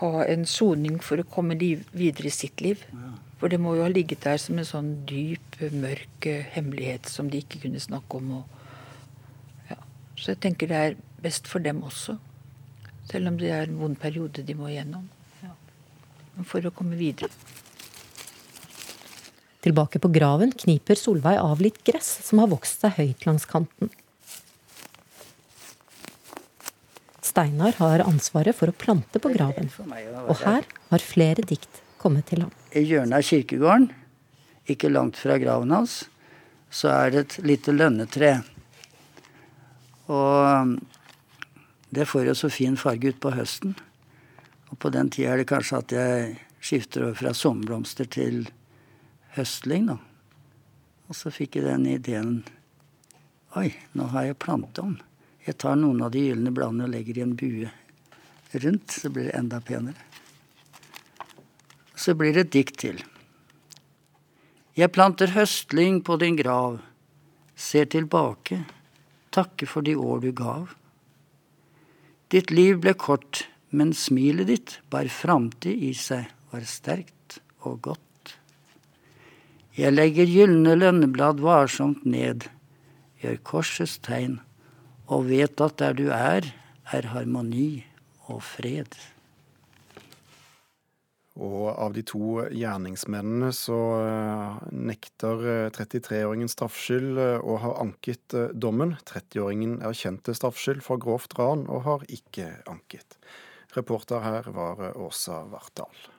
ha 0.00 0.24
en 0.26 0.42
soning 0.50 0.98
for 1.02 1.22
å 1.22 1.28
komme 1.30 1.56
videre 1.56 2.28
i 2.28 2.34
sitt 2.34 2.64
liv. 2.64 2.82
For 3.38 3.52
det 3.52 3.60
må 3.62 3.76
jo 3.76 3.84
ha 3.86 3.92
ligget 3.92 4.24
der 4.26 4.40
som 4.42 4.58
en 4.58 4.66
sånn 4.66 4.90
dyp, 5.06 5.60
mørk 5.72 6.26
hemmelighet 6.54 7.06
som 7.10 7.30
de 7.30 7.42
ikke 7.44 7.62
kunne 7.66 7.82
snakke 7.82 8.18
om. 8.18 8.36
og 8.40 8.54
så 10.24 10.32
jeg 10.32 10.40
tenker 10.40 10.70
det 10.70 10.76
er 10.78 10.94
best 11.22 11.48
for 11.50 11.60
dem 11.60 11.82
også. 11.84 12.16
Selv 13.10 13.28
om 13.28 13.38
det 13.38 13.50
er 13.52 13.66
en 13.66 13.78
vond 13.78 13.96
periode 14.00 14.44
de 14.46 14.54
må 14.56 14.70
igjennom. 14.70 15.08
Ja. 15.42 15.52
For 16.48 16.64
å 16.64 16.72
komme 16.74 16.96
videre. 16.96 17.28
Tilbake 19.64 20.00
på 20.02 20.10
graven 20.12 20.52
kniper 20.52 20.98
Solveig 21.00 21.38
av 21.40 21.62
litt 21.64 21.80
gress 21.88 22.10
som 22.26 22.42
har 22.42 22.50
vokst 22.52 22.84
seg 22.84 22.98
høyt 22.98 23.24
langs 23.24 23.46
kanten. 23.48 23.88
Steinar 27.24 27.72
har 27.80 28.04
ansvaret 28.04 28.54
for 28.54 28.68
å 28.68 28.76
plante 28.76 29.18
på 29.18 29.32
graven, 29.32 29.70
og 30.28 30.36
her 30.44 30.66
har 30.90 31.02
flere 31.02 31.42
dikt 31.48 31.80
kommet 31.98 32.28
til 32.28 32.44
ham. 32.44 32.52
I 32.76 32.84
hjørnet 32.84 33.16
av 33.16 33.24
kirkegården, 33.24 33.88
ikke 34.70 34.92
langt 34.92 35.16
fra 35.18 35.38
graven 35.40 35.72
hans, 35.72 36.02
så 36.68 36.92
er 36.92 37.14
det 37.14 37.22
et 37.22 37.38
lite 37.48 37.72
lønnetre. 37.72 38.36
Og 40.12 40.76
Det 41.94 42.08
får 42.10 42.24
jo 42.26 42.32
så 42.34 42.48
fin 42.50 42.74
farge 42.74 43.12
utpå 43.12 43.30
høsten. 43.36 43.76
Og 44.72 44.78
på 44.82 44.90
den 44.90 45.12
tida 45.14 45.30
er 45.30 45.38
det 45.38 45.46
kanskje 45.46 45.78
at 45.78 45.92
jeg 45.94 46.32
skifter 46.58 47.04
over 47.04 47.14
fra 47.20 47.30
sommerblomster 47.38 48.08
til 48.10 48.48
høstlyng, 49.36 49.88
da. 49.92 49.98
Og 51.08 51.16
så 51.18 51.32
fikk 51.34 51.58
jeg 51.58 51.68
den 51.68 51.88
ideen 51.90 52.36
Oi, 53.54 53.68
nå 53.94 54.08
har 54.10 54.24
jeg 54.26 54.40
planteovn. 54.42 54.96
Jeg 55.46 55.58
tar 55.62 55.76
noen 55.78 56.00
av 56.02 56.10
de 56.10 56.24
gylne 56.24 56.50
bladene 56.50 56.88
og 56.88 56.94
legger 56.94 57.20
i 57.20 57.22
en 57.22 57.36
bue 57.38 57.70
rundt, 58.58 58.90
så 58.90 59.10
blir 59.10 59.28
det 59.28 59.36
enda 59.38 59.60
penere. 59.60 59.98
Så 61.94 62.14
blir 62.14 62.34
det 62.34 62.46
et 62.46 62.54
dikt 62.54 62.78
til. 62.82 63.02
Jeg 64.74 64.90
planter 64.94 65.34
høstling 65.34 66.00
på 66.02 66.16
din 66.18 66.38
grav, 66.38 66.80
ser 67.54 67.86
tilbake, 67.90 68.64
takke 69.34 69.68
for 69.70 69.86
de 69.86 69.94
år 69.94 70.24
du 70.24 70.32
gav. 70.34 70.72
Ditt 72.34 72.50
liv 72.50 72.80
ble 72.82 72.96
kort, 72.98 73.44
men 73.70 73.94
smilet 73.94 74.50
ditt 74.50 74.78
bar 74.90 75.06
framtid 75.10 75.78
i 75.78 75.92
seg, 75.94 76.26
var 76.50 76.66
sterkt 76.66 77.38
og 77.62 77.80
godt. 77.86 78.13
Jeg 79.74 79.90
legger 79.90 80.28
gylne 80.30 80.76
lønneblad 80.78 81.40
varsomt 81.42 82.04
ned, 82.06 82.44
gjør 83.18 83.40
korsets 83.42 83.96
tegn, 84.06 84.36
og 85.10 85.26
vet 85.26 85.58
at 85.64 85.80
der 85.80 85.96
du 85.98 86.04
er, 86.14 86.46
er 86.94 87.08
harmoni 87.10 87.82
og 88.30 88.38
fred. 88.46 88.94
Og 91.34 91.72
av 91.72 91.90
de 91.96 92.04
to 92.06 92.44
gjerningsmennene 92.54 93.50
så 93.50 93.80
eh, 94.06 94.62
nekter 94.70 95.42
33-åringen 95.74 96.46
eh, 96.46 96.54
straffskyld 96.54 97.18
eh, 97.18 97.42
og 97.42 97.58
har 97.66 97.80
anket 97.82 98.38
dommen. 98.54 98.94
30-åringen 99.10 99.80
erkjente 99.82 100.38
straffskyld 100.38 100.86
for 100.86 101.02
grovt 101.02 101.34
ran 101.40 101.66
og 101.66 101.82
har 101.90 102.06
ikke 102.06 102.52
anket. 102.70 103.18
Reporter 103.74 104.22
her 104.22 104.52
var 104.54 104.92
Åsa 104.94 105.42
Vartdal. 105.50 106.13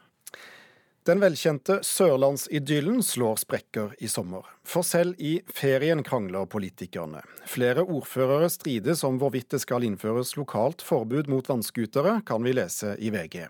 Den 1.06 1.20
velkjente 1.22 1.84
sørlandsidyllen 1.86 3.04
slår 3.06 3.36
sprekker 3.44 3.92
i 4.02 4.08
sommer. 4.10 4.48
For 4.66 4.82
selv 4.82 5.20
i 5.22 5.36
ferien 5.54 6.02
krangler 6.02 6.48
politikerne. 6.50 7.22
Flere 7.46 7.84
ordførere 7.86 8.48
strides 8.50 9.04
om 9.06 9.20
hvorvidt 9.22 9.52
det 9.54 9.60
skal 9.62 9.86
innføres 9.86 10.34
lokalt 10.34 10.82
forbud 10.82 11.30
mot 11.30 11.46
vannscootere, 11.46 12.24
kan 12.26 12.42
vi 12.42 12.56
lese 12.58 12.96
i 12.98 13.14
VG. 13.14 13.46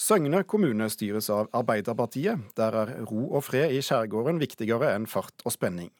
Søgne 0.00 0.42
kommune 0.42 0.90
styres 0.90 1.30
av 1.30 1.46
Arbeiderpartiet. 1.54 2.42
Der 2.58 2.80
er 2.82 2.92
ro 3.06 3.28
og 3.28 3.46
fred 3.46 3.70
i 3.70 3.84
skjærgården 3.86 4.42
viktigere 4.42 4.90
enn 4.96 5.06
fart 5.06 5.46
og 5.46 5.54
spenning. 5.54 5.94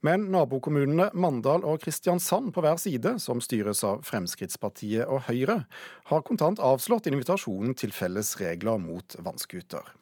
Men 0.00 0.30
nabokommunene 0.32 1.10
Mandal 1.12 1.68
og 1.68 1.82
Kristiansand 1.84 2.54
på 2.56 2.64
hver 2.64 2.80
side, 2.80 3.18
som 3.20 3.44
styres 3.44 3.84
av 3.84 4.06
Fremskrittspartiet 4.08 5.04
og 5.04 5.26
Høyre, 5.28 5.66
har 6.08 6.24
kontant 6.24 6.64
avslått 6.64 7.12
invitasjonen 7.12 7.76
til 7.76 7.92
felles 7.92 8.38
regler 8.40 8.80
mot 8.80 9.20
vannscooter. 9.20 9.98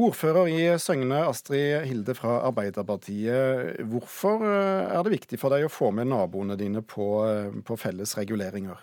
Ordfører 0.00 0.48
i 0.48 0.60
Søgne, 0.80 1.24
Astrid 1.28 1.84
Hilde 1.84 2.14
fra 2.16 2.38
Arbeiderpartiet. 2.48 3.82
Hvorfor 3.90 4.46
eh, 4.46 4.94
er 4.94 5.02
det 5.04 5.16
viktig 5.18 5.40
for 5.40 5.52
deg 5.52 5.66
å 5.66 5.72
få 5.72 5.90
med 5.92 6.08
naboene 6.08 6.56
dine 6.56 6.80
på, 6.80 7.10
eh, 7.26 7.58
på 7.66 7.76
felles 7.80 8.16
reguleringer? 8.16 8.80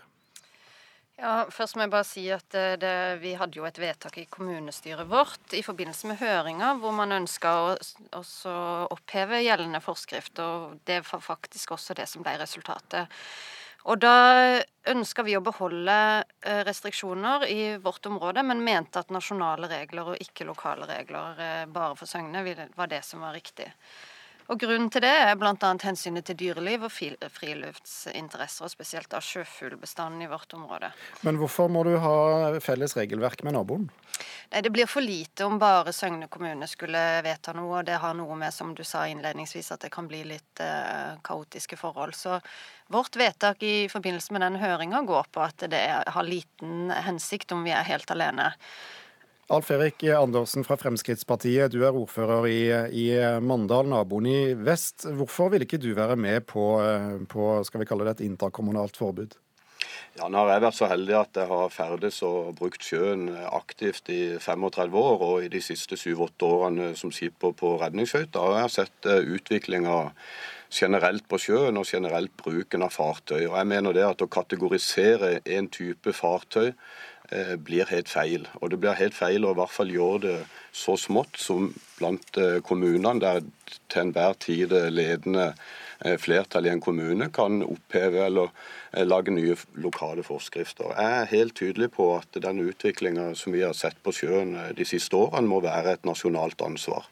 Ja, 1.17 1.47
Først 1.49 1.73
må 1.73 1.87
jeg 1.87 1.93
bare 1.95 2.05
si 2.05 2.27
at 2.29 2.45
det, 2.53 2.83
det, 2.83 2.93
vi 3.23 3.33
hadde 3.39 3.57
jo 3.57 3.65
et 3.65 3.79
vedtak 3.81 4.19
i 4.21 4.27
kommunestyret 4.29 5.09
vårt 5.09 5.55
i 5.57 5.63
forbindelse 5.65 6.11
med 6.11 6.19
høringa 6.21 6.75
hvor 6.77 6.93
man 6.93 7.15
ønska 7.15 7.53
å, 7.63 7.71
å 8.13 8.57
oppheve 8.93 9.41
gjeldende 9.41 9.81
forskrift. 9.81 10.37
og 10.37 10.77
Det 10.85 10.99
var 11.07 11.23
faktisk 11.25 11.73
også 11.73 11.97
det 11.97 12.05
som 12.11 12.21
ble 12.21 12.35
resultatet. 12.37 13.09
Og 13.87 13.99
da 14.03 14.15
ønska 14.91 15.23
vi 15.23 15.37
å 15.37 15.43
beholde 15.43 15.95
eh, 16.43 16.59
restriksjoner 16.67 17.45
i 17.47 17.61
vårt 17.79 18.05
område, 18.09 18.43
men 18.43 18.63
mente 18.63 18.99
at 18.99 19.13
nasjonale 19.15 19.69
regler 19.71 20.11
og 20.11 20.23
ikke 20.23 20.47
lokale 20.49 20.89
regler 20.89 21.39
eh, 21.39 21.63
bare 21.71 21.95
for 21.95 22.09
Søgne 22.09 22.43
var 22.75 22.91
det 22.91 23.03
som 23.07 23.23
var 23.23 23.35
riktig. 23.37 23.69
Og 24.47 24.59
Grunnen 24.61 24.87
til 24.91 25.03
det 25.03 25.11
er 25.11 25.33
bl.a. 25.35 25.71
hensynet 25.83 26.23
til 26.29 26.37
dyreliv 26.39 26.85
og 26.87 26.91
friluftsinteresser, 26.93 28.63
og 28.63 28.71
spesielt 28.71 29.11
av 29.17 29.25
sjøfuglbestanden 29.25 30.23
i 30.23 30.29
vårt 30.31 30.53
område. 30.55 30.93
Men 31.27 31.39
hvorfor 31.41 31.67
må 31.71 31.83
du 31.83 31.97
ha 31.99 32.59
felles 32.63 32.95
regelverk 32.95 33.43
med 33.43 33.57
naboen? 33.57 33.89
Nei, 34.53 34.61
Det 34.61 34.71
blir 34.71 34.87
for 34.87 35.03
lite 35.03 35.43
om 35.45 35.59
bare 35.59 35.91
Søgne 35.93 36.29
kommune 36.31 36.67
skulle 36.71 37.01
vedta 37.25 37.51
noe. 37.53 37.81
og 37.81 37.85
Det 37.85 37.99
har 37.99 38.15
noe 38.15 38.37
med, 38.39 38.53
som 38.53 38.71
du 38.75 38.83
sa 38.87 39.03
innledningsvis, 39.07 39.71
at 39.75 39.83
det 39.83 39.91
kan 39.91 40.07
bli 40.07 40.23
litt 40.23 40.63
eh, 40.63 41.19
kaotiske 41.27 41.75
forhold. 41.77 42.15
Så 42.15 42.39
vårt 42.87 43.19
vedtak 43.19 43.63
i 43.63 43.89
forbindelse 43.91 44.31
med 44.31 44.45
den 44.45 44.61
høringa 44.63 45.03
går 45.03 45.27
på 45.31 45.43
at 45.43 45.67
det 45.67 45.83
har 46.07 46.23
liten 46.23 46.87
hensikt 46.91 47.51
om 47.51 47.67
vi 47.67 47.75
er 47.75 47.83
helt 47.83 48.15
alene. 48.15 48.53
Alf 49.47 49.69
Erik 49.71 50.03
Andersen 50.03 50.65
fra 50.67 50.75
Fremskrittspartiet, 50.75 51.71
du 51.71 51.85
er 51.87 51.95
ordfører 51.95 52.49
i, 52.51 52.63
i, 52.99 53.05
Mandal, 53.39 53.87
naboen 53.87 54.27
i 54.27 54.39
vest. 54.59 55.05
Hvorfor 55.07 55.53
vil 55.53 55.63
ikke 55.63 55.79
du 55.79 55.93
være 55.95 56.17
med 56.19 56.43
på, 56.49 56.65
på 57.31 57.45
skal 57.63 57.79
vi 57.79 57.87
kalle 57.87 58.09
det 58.09 58.17
et 58.17 58.25
interkommunalt 58.27 58.99
forbud? 58.99 59.37
Ja, 60.17 60.27
nå 60.27 60.41
har 60.41 60.51
jeg 60.51 60.65
vært 60.65 60.79
så 60.81 60.91
heldig 60.91 61.15
at 61.15 61.39
jeg 61.39 61.47
har 61.53 61.71
ferdes 61.71 62.19
og 62.27 62.51
brukt 62.59 62.83
sjøen 62.83 63.29
aktivt 63.47 64.11
i 64.11 64.35
35 64.35 64.99
år, 64.99 65.25
og 65.29 65.47
i 65.47 65.51
de 65.53 65.63
siste 65.63 65.95
7-8 65.95 66.51
årene 66.51 66.91
som 66.99 67.15
skipper 67.15 67.55
på 67.55 67.77
redningsskøyter 67.79 68.51
har 68.51 68.63
jeg 68.65 68.77
sett 68.81 69.07
eh, 69.07 69.31
utviklinga 69.37 69.99
generelt 70.67 71.23
på 71.31 71.39
sjøen 71.39 71.79
og 71.79 71.87
generelt 71.87 72.33
bruken 72.35 72.83
av 72.83 72.91
fartøy. 72.97 73.45
Og 73.45 73.53
jeg 73.55 73.71
mener 73.71 73.95
det 73.95 74.09
at 74.09 74.25
Å 74.25 74.27
kategorisere 74.27 75.37
en 75.45 75.69
type 75.71 76.11
fartøy 76.11 76.73
Eh, 76.73 77.16
blir 77.59 77.89
helt 77.89 78.07
feil. 78.07 78.47
Og 78.61 78.71
det 78.71 78.79
blir 78.79 78.95
helt 78.95 79.15
feil 79.17 79.43
å 79.43 79.51
i 79.51 79.57
hvert 79.59 79.73
fall 79.73 79.89
gjøre 79.91 80.21
det 80.23 80.37
så 80.77 80.97
smått 80.99 81.39
som 81.41 81.71
blant 81.97 82.37
eh, 82.37 82.59
kommunene, 82.65 83.19
der 83.21 83.41
til 83.89 84.03
enhver 84.03 84.37
tid 84.41 84.73
ledende 84.93 85.49
eh, 85.49 86.17
flertall 86.21 86.67
i 86.67 86.71
en 86.73 86.83
kommune 86.83 87.29
kan 87.33 87.63
oppheve 87.65 88.27
eller 88.27 88.53
lage 89.07 89.33
nye 89.33 89.57
lokale 89.83 90.23
forskrifter. 90.25 90.93
Jeg 90.93 91.17
er 91.17 91.31
helt 91.33 91.57
tydelig 91.57 91.91
på 91.97 92.11
at 92.15 92.39
den 92.41 92.61
utviklinga 92.63 93.33
som 93.35 93.53
vi 93.53 93.65
har 93.65 93.75
sett 93.77 93.99
på 94.05 94.13
sjøen 94.15 94.55
de 94.77 94.87
siste 94.87 95.17
årene, 95.17 95.49
må 95.49 95.59
være 95.65 95.97
et 95.97 96.07
nasjonalt 96.07 96.61
ansvar. 96.65 97.05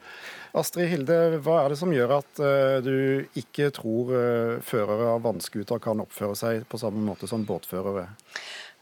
Astrid 0.55 0.88
Hilde, 0.88 1.18
hva 1.43 1.59
er 1.61 1.74
det 1.74 1.78
som 1.82 1.91
gjør 1.91 2.13
at 2.16 2.39
du 2.86 3.28
ikke 3.36 3.68
tror 3.76 4.13
førere 4.63 5.09
av 5.18 5.26
vannskuter 5.26 5.82
kan 5.84 5.99
oppføre 5.99 6.38
seg 6.39 6.63
på 6.72 6.80
samme 6.80 7.03
måte 7.03 7.28
som 7.28 7.43
båtførere? 7.45 8.07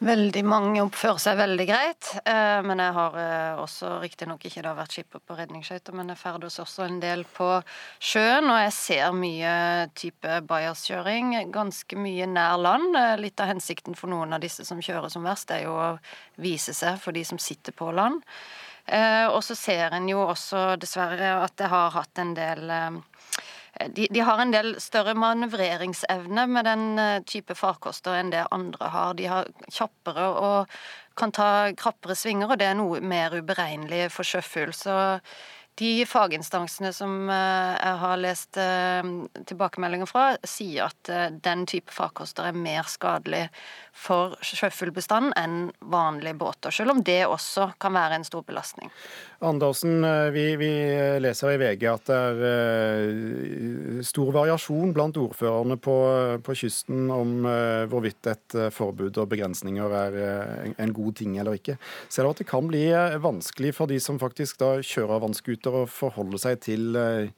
Veldig 0.02 0.42
mange 0.44 0.82
oppfører 0.84 1.20
seg 1.22 1.38
veldig 1.38 1.66
greit. 1.70 2.08
Eh, 2.28 2.60
men 2.66 2.82
jeg 2.82 2.96
har 2.96 3.14
eh, 3.22 3.60
også 3.62 4.00
riktignok 4.02 4.42
ikke 4.50 4.64
da 4.66 4.74
vært 4.76 4.96
skipper 4.98 5.22
på 5.24 5.38
redningsskøyter, 5.38 5.96
men 5.96 6.10
jeg 6.12 6.20
ferdes 6.20 6.60
også 6.60 6.88
en 6.88 6.98
del 7.04 7.24
på 7.38 7.48
sjøen. 8.04 8.50
Og 8.52 8.60
jeg 8.66 8.74
ser 8.76 9.14
mye 9.16 9.54
type 9.96 10.42
bajaskjøring, 10.50 11.38
ganske 11.54 12.00
mye 12.00 12.28
nær 12.28 12.58
land. 12.60 12.98
Eh, 13.00 13.16
litt 13.22 13.40
av 13.40 13.54
hensikten 13.54 13.96
for 13.96 14.12
noen 14.12 14.36
av 14.36 14.44
disse 14.44 14.66
som 14.68 14.82
kjører 14.84 15.14
som 15.14 15.24
verst, 15.24 15.54
er 15.56 15.68
jo 15.70 15.78
å 15.78 15.90
vise 16.42 16.76
seg 16.76 17.00
for 17.00 17.16
de 17.16 17.24
som 17.28 17.40
sitter 17.40 17.76
på 17.76 17.94
land. 17.94 18.26
Og 18.84 19.38
så 19.48 19.56
ser 19.56 19.94
en 19.96 20.10
jo 20.12 20.26
også 20.26 20.74
dessverre 20.76 21.30
at 21.40 21.54
det 21.56 21.70
har 21.72 21.94
hatt 21.96 22.20
en 22.20 22.34
del 22.36 22.68
de, 23.74 24.08
de, 24.12 24.20
har 24.20 24.42
en 24.42 24.54
del 24.54 24.76
større 24.82 25.16
manøvreringsevne 25.18 26.46
med 26.48 26.68
den 26.70 26.84
eh, 27.02 27.22
type 27.26 27.56
farkoster 27.58 28.20
enn 28.20 28.30
det 28.34 28.46
andre 28.54 28.90
har. 28.94 29.16
De 29.18 29.26
har 29.32 29.50
kjappere 29.66 30.28
og 30.30 30.76
kan 31.18 31.34
ta 31.34 31.50
krappere 31.78 32.16
svinger, 32.18 32.54
og 32.54 32.62
det 32.62 32.70
er 32.70 32.78
noe 32.78 33.02
mer 33.02 33.34
uberegnelig 33.34 34.12
for 34.14 34.28
sjøfugl. 34.28 34.74
Så 34.78 34.96
de 35.76 36.06
faginstansene 36.06 36.92
som 36.94 37.30
eh, 37.30 37.74
jeg 37.80 38.00
har 38.04 38.20
lest 38.22 38.58
eh, 38.62 39.08
tilbakemeldinger 39.50 40.10
fra, 40.10 40.26
sier 40.46 40.92
at 40.92 41.10
eh, 41.10 41.32
den 41.34 41.66
type 41.70 41.94
farkoster 41.94 42.50
er 42.50 42.58
mer 42.58 42.86
skadelig 42.90 43.48
for 43.94 44.36
sjøfuglbestanden 44.42 45.34
enn 45.38 45.58
vanlige 45.94 46.38
båter, 46.38 46.74
selv 46.74 46.94
om 46.96 47.02
det 47.06 47.24
også 47.26 47.72
kan 47.82 47.94
være 47.94 48.18
en 48.18 48.26
stor 48.26 48.42
belastning. 48.46 48.90
Andersen, 49.44 50.02
vi, 50.34 50.46
vi 50.58 50.72
leser 51.22 51.54
i 51.54 51.60
VG 51.62 51.84
at 51.92 52.10
det 52.10 52.48
er 52.48 54.02
stor 54.08 54.32
variasjon 54.34 54.96
blant 54.96 55.20
ordførerne 55.22 55.78
på, 55.78 55.96
på 56.42 56.56
kysten 56.58 57.12
om 57.14 57.46
hvorvidt 57.92 58.32
et 58.32 58.58
forbud 58.74 59.20
og 59.22 59.30
begrensninger 59.36 59.96
er 60.00 60.18
en 60.74 60.96
god 60.96 61.20
ting 61.20 61.38
eller 61.38 61.60
ikke. 61.60 61.78
Ser 62.10 62.26
du 62.26 62.32
at 62.32 62.42
det 62.42 62.50
kan 62.50 62.72
bli 62.72 62.88
vanskelig 63.22 63.76
for 63.78 63.92
de 63.92 64.00
som 64.02 64.18
faktisk 64.22 64.58
da 64.64 64.78
kjører 64.82 65.22
vannskuter? 65.28 65.63
Å 65.72 65.86
forholde 65.90 66.40
seg 66.42 66.60
til 66.66 66.98
eh, 67.00 67.30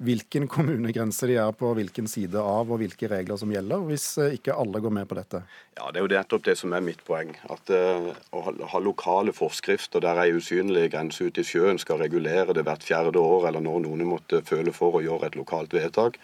hvilken 0.00 0.48
kommunegrense 0.48 1.28
de 1.28 1.36
er 1.40 1.52
på 1.56 1.72
hvilken 1.76 2.08
side 2.08 2.40
av, 2.40 2.70
og 2.70 2.80
hvilke 2.80 3.08
regler 3.10 3.36
som 3.40 3.52
gjelder, 3.52 3.82
hvis 3.90 4.06
eh, 4.20 4.36
ikke 4.38 4.56
alle 4.56 4.80
går 4.80 4.94
med 4.96 5.08
på 5.10 5.18
dette? 5.18 5.42
Ja, 5.76 5.90
Det 5.90 6.00
er 6.00 6.04
jo 6.04 6.10
nettopp 6.12 6.44
det 6.44 6.56
som 6.60 6.72
er 6.76 6.84
mitt 6.84 7.02
poeng. 7.06 7.34
At 7.52 7.70
uh, 7.72 8.10
Å 8.36 8.40
ha 8.72 8.80
lokale 8.80 9.32
forskrifter 9.36 10.02
der 10.04 10.20
ei 10.20 10.32
usynlig 10.36 10.90
grense 10.92 11.24
ute 11.24 11.40
i 11.40 11.46
sjøen 11.46 11.80
skal 11.80 12.00
regulere 12.00 12.56
det 12.56 12.64
hvert 12.68 12.84
fjerde 12.84 13.20
år, 13.20 13.48
eller 13.48 13.64
når 13.64 13.84
noen 13.86 14.04
måtte 14.08 14.42
føle 14.44 14.72
for 14.76 14.98
å 14.98 15.04
gjøre 15.04 15.30
et 15.30 15.38
lokalt 15.40 15.72
vedtak, 15.76 16.18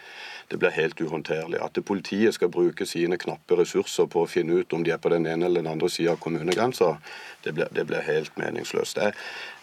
det 0.49 0.61
blir 0.63 0.75
helt 0.77 1.01
uhåndterlig. 1.01 1.61
At 1.63 1.79
politiet 1.85 2.37
skal 2.37 2.53
bruke 2.53 2.87
sine 2.87 3.19
knappe 3.19 3.59
ressurser 3.59 4.07
på 4.13 4.23
å 4.23 4.31
finne 4.31 4.61
ut 4.61 4.73
om 4.77 4.85
de 4.87 4.93
er 4.95 5.01
på 5.03 5.11
den 5.13 5.27
ene 5.27 5.49
eller 5.49 5.65
den 5.65 5.73
andre 5.73 5.91
sida 5.91 6.15
av 6.15 6.21
kommunegrensa, 6.23 6.97
det 7.47 7.55
blir, 7.57 8.01
helt 8.07 8.37
meningsløst. 8.39 8.99
Jeg, 9.01 9.15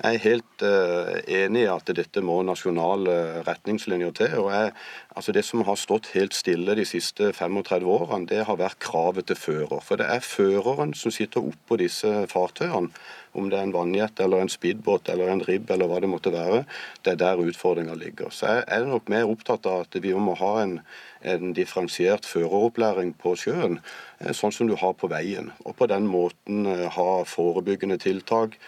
er 0.03 0.20
helt 0.24 0.66
uh, 0.66 1.14
enig 1.28 1.66
i 1.66 1.72
at 1.72 1.89
dette 1.95 2.24
må 2.24 2.41
nasjonale 2.43 3.43
retningslinjer 3.47 4.03
til. 4.12 4.38
og 4.39 4.51
jeg, 4.51 4.72
altså 5.16 5.32
Det 5.32 5.45
som 5.45 5.64
har 5.64 5.76
stått 5.76 6.12
helt 6.14 6.34
stille 6.34 6.76
de 6.76 6.86
siste 6.86 7.34
35 7.34 7.88
årene, 7.88 8.28
det 8.28 8.45
har 8.45 8.58
vært 8.58 8.80
kravet 8.80 9.26
til 9.26 9.36
fører. 9.36 9.80
For 9.82 9.95
det 9.95 10.06
er 10.06 10.20
føreren 10.20 10.93
som 10.93 11.12
sitter 11.12 11.41
oppå 11.41 11.78
disse 11.78 12.28
fartøyene 12.28 12.89
om 13.34 13.49
det 13.49 13.58
er 13.58 13.68
en 13.68 13.74
vannjet 13.74 14.20
eller 14.22 14.43
en 14.43 14.51
speedbåt 14.51 15.10
eller 15.10 15.32
en 15.32 15.41
ribb 15.45 15.72
eller 15.74 15.89
hva 15.89 15.99
det 16.04 16.10
måtte 16.12 16.34
være. 16.34 16.64
Det 17.01 17.14
er 17.14 17.22
der 17.22 17.41
utfordringa 17.41 17.95
ligger. 17.97 18.30
Så 18.30 18.49
jeg 18.51 18.64
er 18.68 18.86
nok 18.86 19.10
mer 19.10 19.30
opptatt 19.30 19.66
av 19.70 19.88
at 19.88 19.97
vi 20.04 20.14
må 20.14 20.36
ha 20.39 20.54
en, 20.62 20.78
en 21.22 21.56
differensiert 21.58 22.28
føreropplæring 22.30 23.16
på 23.22 23.36
sjøen, 23.39 23.80
eh, 24.20 24.34
sånn 24.38 24.54
som 24.54 24.70
du 24.70 24.76
har 24.80 24.93
på 24.93 25.10
veien. 25.12 25.51
Og 25.66 25.78
på 25.80 25.89
den 25.89 26.08
måten 26.10 26.68
eh, 26.70 26.88
ha 26.93 27.10
forebyggende 27.26 27.97
tiltak, 28.04 28.60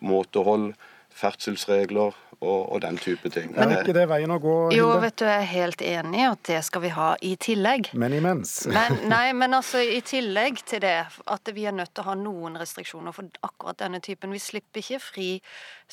måtehold, 0.00 0.72
ferdselsregler, 1.14 2.16
og, 2.44 2.72
og, 2.72 2.80
den 2.84 2.98
type 3.00 3.30
ting. 3.32 3.50
Men 3.54 3.72
er 3.72 3.82
ikke 3.82 3.96
det 3.96 4.06
veien 4.10 4.34
å 4.34 4.38
gå? 4.42 4.56
Hilde? 4.68 4.78
Jo, 4.78 4.90
vet 5.02 5.16
du, 5.20 5.24
jeg 5.28 5.42
er 5.42 5.50
helt 5.50 5.84
enig 5.84 6.20
i 6.20 6.26
at 6.28 6.42
det 6.50 6.60
skal 6.68 6.84
vi 6.84 6.92
ha 6.94 7.10
i 7.24 7.34
tillegg. 7.40 7.90
Men 7.98 8.16
imens? 8.16 8.56
Men, 8.70 8.98
nei, 9.14 9.26
men 9.36 9.56
altså 9.58 9.82
i 9.82 10.00
tillegg 10.04 10.60
til 10.68 10.84
det 10.84 10.96
at 11.08 11.54
vi 11.56 11.68
er 11.68 11.76
nødt 11.76 11.94
til 11.94 12.04
å 12.04 12.10
ha 12.10 12.18
noen 12.18 12.58
restriksjoner 12.60 13.16
for 13.16 13.30
akkurat 13.46 13.80
denne 13.82 14.02
typen. 14.04 14.34
Vi 14.34 14.42
slipper 14.42 14.84
ikke 14.84 15.00
fri 15.02 15.30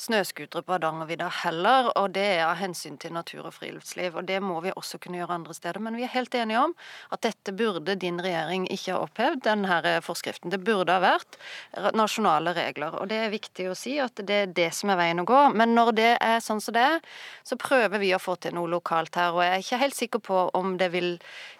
snøscootere 0.00 0.64
på 0.66 0.74
Hardangervidda 0.74 1.28
heller, 1.42 1.90
og 1.98 2.14
det 2.16 2.24
er 2.36 2.46
av 2.46 2.56
hensyn 2.60 2.96
til 3.00 3.12
natur 3.14 3.46
og 3.48 3.54
friluftsliv. 3.56 4.16
Og 4.18 4.26
det 4.28 4.40
må 4.44 4.58
vi 4.64 4.72
også 4.74 5.00
kunne 5.02 5.20
gjøre 5.20 5.36
andre 5.36 5.56
steder. 5.56 5.82
Men 5.84 5.98
vi 5.98 6.06
er 6.06 6.14
helt 6.14 6.34
enige 6.34 6.62
om 6.62 6.74
at 7.12 7.22
dette 7.26 7.54
burde 7.56 7.96
din 8.00 8.20
regjering 8.22 8.66
ikke 8.72 8.94
ha 8.94 9.02
opphevd, 9.04 9.42
denne 9.46 9.80
forskriften. 10.04 10.52
Det 10.52 10.62
burde 10.64 10.96
ha 10.96 11.02
vært 11.02 11.38
nasjonale 11.96 12.54
regler. 12.56 12.96
Og 13.00 13.10
det 13.12 13.20
er 13.24 13.34
viktig 13.34 13.68
å 13.70 13.76
si 13.78 13.98
at 14.02 14.20
det 14.20 14.38
er 14.46 14.54
det 14.56 14.70
som 14.76 14.92
er 14.92 15.00
veien 15.00 15.22
å 15.22 15.28
gå. 15.28 15.42
Men 15.56 15.76
når 15.76 15.92
det 15.98 16.10
er 16.16 16.41
sånn 16.44 16.60
som 16.62 16.76
det 16.76 17.00
så 17.46 17.58
prøver 17.60 18.02
vi 18.02 18.12
å 18.14 18.20
få 18.22 18.36
til 18.42 18.56
noe 18.56 18.70
lokalt 18.70 19.16
her. 19.18 19.34
Og 19.34 19.44
jeg 19.44 19.54
er 19.54 19.64
ikke 19.64 19.82
helt 19.82 19.98
sikker 19.98 20.24
på 20.28 20.44
om 20.58 20.76
det 20.80 20.90
vil 20.94 21.10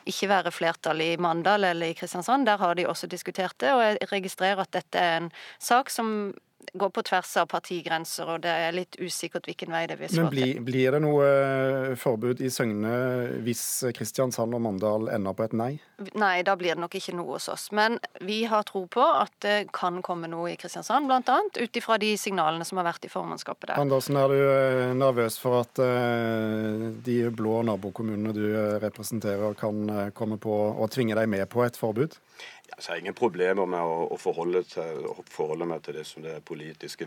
ikke 0.09 0.31
være 0.33 0.55
flertall 0.55 1.03
i 1.05 1.11
Mandal 1.21 1.69
eller 1.71 1.93
i 1.93 1.99
Kristiansand. 1.99 2.49
Der 2.49 2.61
har 2.63 2.79
de 2.79 2.89
også 2.91 3.11
diskutert 3.11 3.57
det, 3.63 3.73
og 3.75 3.85
jeg 3.85 4.11
registrerer 4.13 4.65
at 4.65 4.75
dette 4.75 4.99
er 4.99 5.21
en 5.21 5.31
sak 5.63 5.93
som 5.93 6.33
går 6.73 6.91
på 6.91 7.03
tvers 7.03 7.37
av 7.37 7.49
partigrenser, 7.51 8.29
og 8.29 8.43
det 8.45 8.53
er 8.67 8.75
litt 8.77 8.97
usikkert 9.01 9.47
hvilken 9.49 9.73
vei 9.75 9.83
det 9.91 9.99
vil 10.01 10.11
slå 10.13 10.25
Men 10.25 10.33
bli, 10.33 10.45
til. 10.49 10.63
Blir 10.67 10.97
det 10.97 11.01
noe 11.05 11.27
eh, 11.29 11.89
forbud 12.01 12.43
i 12.45 12.51
Søgne 12.53 12.93
hvis 13.45 13.65
Kristiansand 13.97 14.57
og 14.57 14.63
Mandal 14.65 15.11
ender 15.13 15.37
på 15.37 15.47
et 15.47 15.57
nei? 15.59 15.71
Nei, 16.19 16.35
da 16.47 16.57
blir 16.59 16.75
det 16.75 16.83
nok 16.83 16.97
ikke 16.99 17.15
noe 17.19 17.37
hos 17.37 17.49
oss. 17.53 17.69
Men 17.77 17.99
vi 18.25 18.43
har 18.51 18.65
tro 18.69 18.85
på 18.91 19.05
at 19.05 19.35
det 19.45 19.57
kan 19.75 20.01
komme 20.05 20.31
noe 20.33 20.53
i 20.53 20.57
Kristiansand, 20.61 21.11
bl.a. 21.11 21.39
ut 21.59 21.81
ifra 21.83 21.99
de 22.03 22.15
signalene 22.21 22.67
som 22.69 22.81
har 22.81 22.89
vært 22.89 23.07
i 23.07 23.13
formannskapet 23.13 23.73
der. 23.73 23.83
Andersen, 23.83 24.19
er 24.21 24.33
du 24.33 24.41
eh, 24.41 24.95
nervøs 24.97 25.39
for 25.43 25.63
at 25.63 25.83
uh, 25.83 26.89
de 27.05 27.19
blå 27.35 27.61
nabokommunene 27.69 28.35
du 28.37 28.45
representerer, 28.83 29.55
kan 29.59 30.13
komme 30.17 30.39
på 30.41 30.53
å 30.53 30.89
tvinge 30.91 31.17
deg 31.19 31.29
med 31.31 31.49
på 31.53 31.65
et 31.67 31.79
forbud? 31.79 32.17
Altså, 32.73 32.89
jeg 32.89 32.95
har 32.95 33.01
ingen 33.03 33.17
problemer 33.17 33.67
med 33.69 33.85
å, 33.85 34.17
forholde, 34.17 34.63
til, 34.65 35.03
å, 35.05 35.23
forholde, 35.29 35.67
meg 35.69 35.83
til 35.85 35.97
det 35.99 36.07
som 36.09 36.25
det 36.25 36.39
politiske 36.49 37.05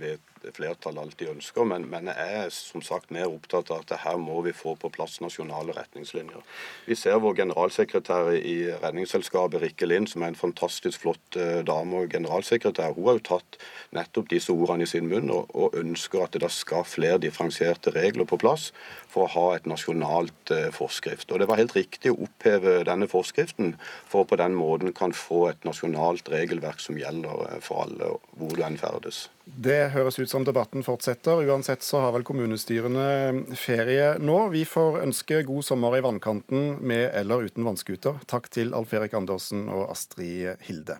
flertallet 0.54 1.02
alltid 1.02 1.32
ønsker, 1.32 1.66
men, 1.66 1.88
men, 1.90 2.12
jeg 2.14 2.36
er 2.44 2.52
som 2.54 2.84
sagt 2.86 3.10
mer 3.16 3.32
opptatt 3.32 3.72
av 3.74 3.82
at 3.82 3.96
her 4.04 4.20
må 4.22 4.44
vi 4.46 4.54
få 4.54 4.76
på 4.78 4.92
plass 4.94 5.18
nasjonale 5.26 5.74
retningslinjer. 5.74 6.44
Vi 6.86 6.98
ser 7.00 7.18
vår 7.24 7.40
generalsekretær 7.42 8.30
i 8.38 8.56
Redningsselskapet, 8.84 9.64
Rikke 9.64 9.90
Lind, 9.90 10.12
som 10.12 10.22
er 10.22 10.36
en 10.36 10.40
fantastisk 10.40 11.02
flott 11.02 11.40
uh, 11.40 11.64
dame 11.66 12.04
og 12.04 12.14
generalsekretær. 12.14 12.94
Hun 12.94 13.10
har 13.10 13.18
jo 13.18 13.26
tatt 13.32 13.60
nettopp 13.98 14.30
disse 14.36 14.54
ordene 14.54 14.86
i 14.86 14.92
sin 14.92 15.10
munn 15.10 15.34
og, 15.34 15.50
og 15.58 15.80
ønsker 15.82 16.28
at 16.28 16.38
det 16.38 16.44
da 16.46 16.52
skal 16.54 16.86
flere 16.86 17.18
differensierte 17.26 17.96
regler 17.96 18.30
på 18.30 18.38
plass 18.42 18.70
for 19.16 19.26
å 19.26 19.32
ha 19.32 19.46
et 19.56 19.68
nasjonalt 19.70 20.52
uh, 20.52 20.68
forskrift. 20.76 21.32
Og 21.32 21.40
Det 21.40 21.48
var 21.50 21.62
helt 21.62 21.76
riktig 21.78 22.12
å 22.12 22.20
oppheve 22.28 22.82
denne 22.88 23.08
forskriften 23.12 23.76
for 24.12 24.24
å 24.24 24.30
på 24.30 24.40
den 24.42 24.58
måten 24.60 24.92
kan 24.96 25.16
få 25.16 25.48
et 25.54 25.64
nasjonalt 25.68 26.28
regelverk 26.32 26.84
som 26.84 27.00
gjelder 27.00 27.46
eh, 27.48 27.62
for 27.64 27.86
alle 27.86 28.12
hvor 28.36 28.52
du 28.56 28.64
enn 28.66 28.78
ferdes. 28.80 29.26
Det 29.46 29.92
høres 29.94 30.18
ut 30.20 30.32
som 30.32 30.44
debatten 30.44 30.84
fortsetter. 30.84 31.44
Uansett 31.46 31.86
så 31.86 32.02
har 32.04 32.16
vel 32.16 32.26
kommunestyrene 32.28 33.56
ferie 33.60 34.16
nå. 34.20 34.40
Vi 34.56 34.66
får 34.68 35.02
ønske 35.06 35.44
god 35.48 35.68
sommer 35.68 35.98
i 35.98 36.04
vannkanten 36.04 36.80
med 36.82 37.08
eller 37.14 37.46
uten 37.48 37.68
vannskuter. 37.68 38.20
Takk 38.28 38.50
til 38.52 38.74
Alf 38.76 38.94
Erik 38.98 39.16
Andersen 39.18 39.68
og 39.70 39.88
Astrid 39.94 40.66
Hilde. 40.66 41.00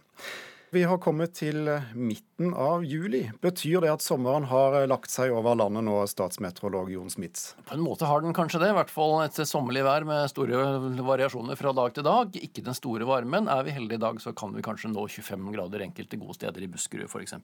Vi 0.74 0.82
har 0.84 0.98
kommet 0.98 1.36
til 1.38 1.68
midten 1.94 2.54
av 2.58 2.84
juli. 2.84 3.22
Betyr 3.44 3.84
det 3.86 3.92
at 3.94 4.04
sommeren 4.04 4.48
har 4.50 4.76
lagt 4.90 5.12
seg 5.14 5.32
over 5.32 5.56
landet 5.60 5.86
nå, 5.86 6.00
statsmeteorolog 6.10 6.90
Jon 6.92 7.12
Smits? 7.14 7.52
På 7.70 7.78
en 7.78 7.84
måte 7.86 8.10
har 8.10 8.24
den 8.26 8.34
kanskje 8.36 8.60
det. 8.64 8.72
I 8.74 8.78
hvert 8.80 8.92
fall 8.92 9.14
et 9.24 9.38
sommerlig 9.48 9.86
vær 9.86 10.08
med 10.10 10.26
store 10.32 10.64
variasjoner 11.06 11.60
fra 11.60 11.74
dag 11.78 11.94
til 11.96 12.08
dag. 12.08 12.40
Ikke 12.42 12.66
den 12.66 12.78
store 12.78 13.08
varmen. 13.08 13.48
Er 13.52 13.62
vi 13.68 13.76
heldige 13.78 14.02
i 14.02 14.06
dag, 14.08 14.20
så 14.24 14.34
kan 14.36 14.56
vi 14.58 14.66
kanskje 14.66 14.92
nå 14.92 15.06
25 15.06 15.54
grader 15.54 15.86
enkelte 15.86 16.20
gode 16.20 16.36
steder 16.40 16.66
i 16.66 16.72
Buskerud 16.74 17.08
f.eks. 17.08 17.38